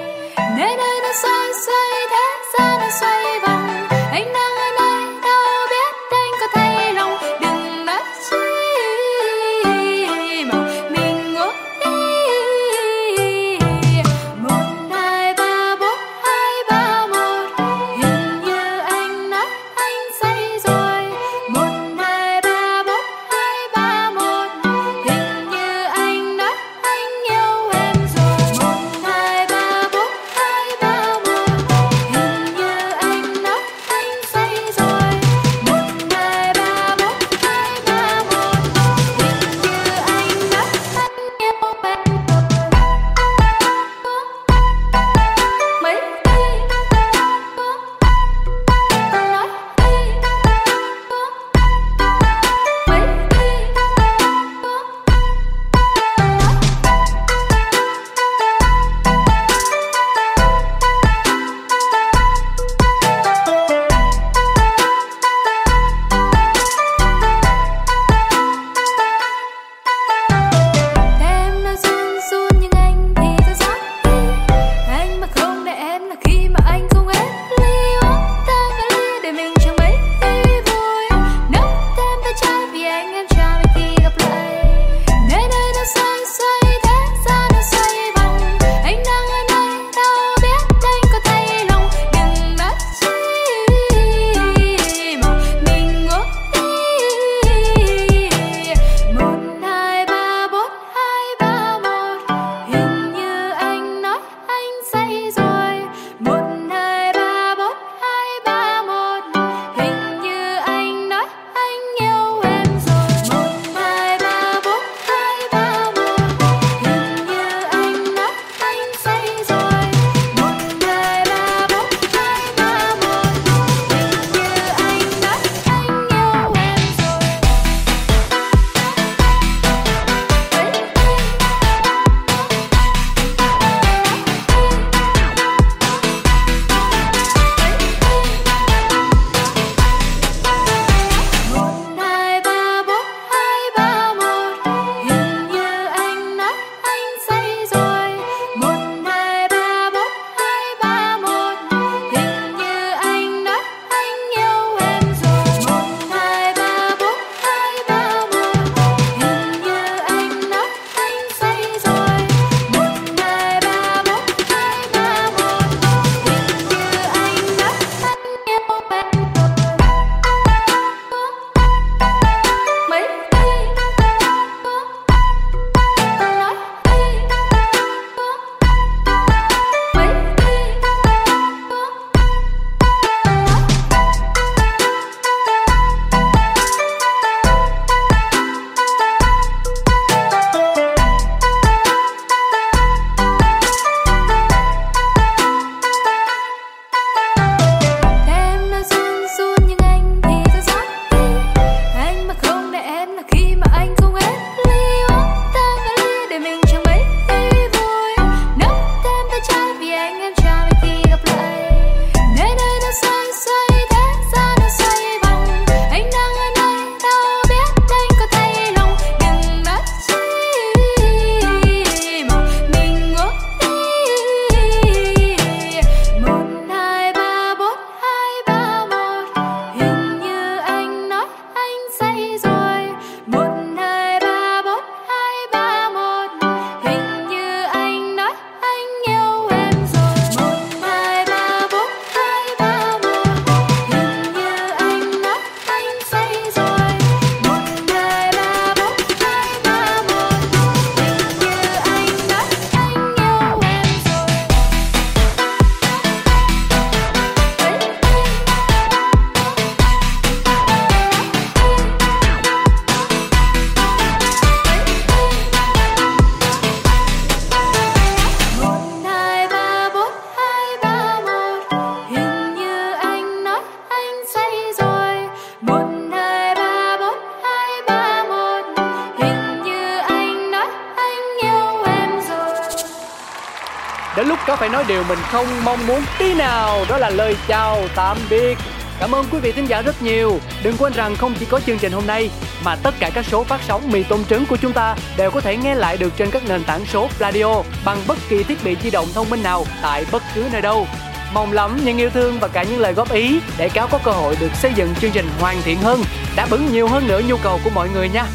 không 285.34 285.64
mong 285.64 285.86
muốn 285.86 286.02
tí 286.18 286.34
nào 286.34 286.84
đó 286.88 286.98
là 286.98 287.10
lời 287.10 287.36
chào 287.48 287.82
tạm 287.94 288.16
biệt 288.30 288.58
Cảm 289.00 289.14
ơn 289.14 289.24
quý 289.30 289.38
vị 289.38 289.52
thính 289.52 289.66
giả 289.66 289.82
rất 289.82 290.02
nhiều. 290.02 290.38
Đừng 290.62 290.76
quên 290.78 290.92
rằng 290.92 291.16
không 291.16 291.34
chỉ 291.40 291.46
có 291.46 291.60
chương 291.60 291.78
trình 291.78 291.92
hôm 291.92 292.06
nay 292.06 292.30
mà 292.64 292.76
tất 292.76 292.94
cả 292.98 293.10
các 293.14 293.26
số 293.30 293.44
phát 293.44 293.60
sóng 293.68 293.92
mì 293.92 294.02
tôm 294.02 294.24
trứng 294.24 294.46
của 294.46 294.56
chúng 294.56 294.72
ta 294.72 294.96
đều 295.16 295.30
có 295.30 295.40
thể 295.40 295.56
nghe 295.56 295.74
lại 295.74 295.96
được 295.96 296.12
trên 296.16 296.30
các 296.30 296.42
nền 296.48 296.64
tảng 296.64 296.86
số 296.86 297.08
radio 297.20 297.62
bằng 297.84 297.98
bất 298.08 298.18
kỳ 298.28 298.42
thiết 298.42 298.64
bị 298.64 298.76
di 298.82 298.90
động 298.90 299.06
thông 299.14 299.30
minh 299.30 299.42
nào 299.42 299.66
tại 299.82 300.04
bất 300.12 300.22
cứ 300.34 300.44
nơi 300.52 300.62
đâu. 300.62 300.86
Mong 301.32 301.52
lắm 301.52 301.78
những 301.84 301.98
yêu 301.98 302.10
thương 302.10 302.38
và 302.40 302.48
cả 302.48 302.62
những 302.62 302.80
lời 302.80 302.92
góp 302.92 303.12
ý 303.12 303.40
để 303.58 303.68
cáo 303.68 303.88
có 303.88 303.98
cơ 304.04 304.10
hội 304.10 304.36
được 304.40 304.54
xây 304.54 304.72
dựng 304.74 304.94
chương 304.94 305.12
trình 305.12 305.28
hoàn 305.40 305.62
thiện 305.62 305.78
hơn, 305.78 306.02
đáp 306.36 306.46
ứng 306.50 306.72
nhiều 306.72 306.88
hơn 306.88 307.08
nữa 307.08 307.20
nhu 307.28 307.36
cầu 307.36 307.60
của 307.64 307.70
mọi 307.74 307.88
người 307.88 308.08
nha. 308.08 308.26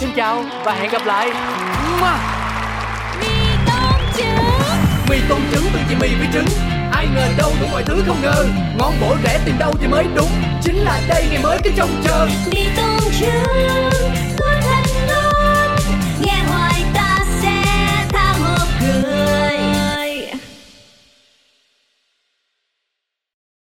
Xin 0.00 0.10
chào 0.16 0.44
và 0.64 0.72
hẹn 0.72 0.90
gặp 0.90 1.06
lại. 1.06 1.30
Mì 5.18 5.24
tôm 5.28 5.40
trứng 5.52 5.64
từ 5.72 5.78
chị 5.88 5.94
mì 6.00 6.08
với 6.14 6.26
trứng. 6.32 6.46
Ai 6.92 7.06
ngờ 7.14 7.28
đâu 7.38 7.52
đủ 7.60 7.66
mọi 7.72 7.82
thứ 7.82 8.02
không 8.06 8.22
ngờ. 8.22 8.44
Ngon 8.78 8.94
bổ 9.00 9.16
rẻ 9.24 9.40
tìm 9.44 9.58
đâu 9.58 9.74
thì 9.80 9.86
mới 9.86 10.04
đúng. 10.14 10.30
Chính 10.62 10.76
là 10.76 11.00
đây 11.08 11.26
ngày 11.30 11.42
mới 11.42 11.58
cái 11.64 11.72
trông 11.76 12.02
chờ. 12.04 12.28
Mì 12.52 12.66
tôm 12.76 13.00
trứng 13.20 14.27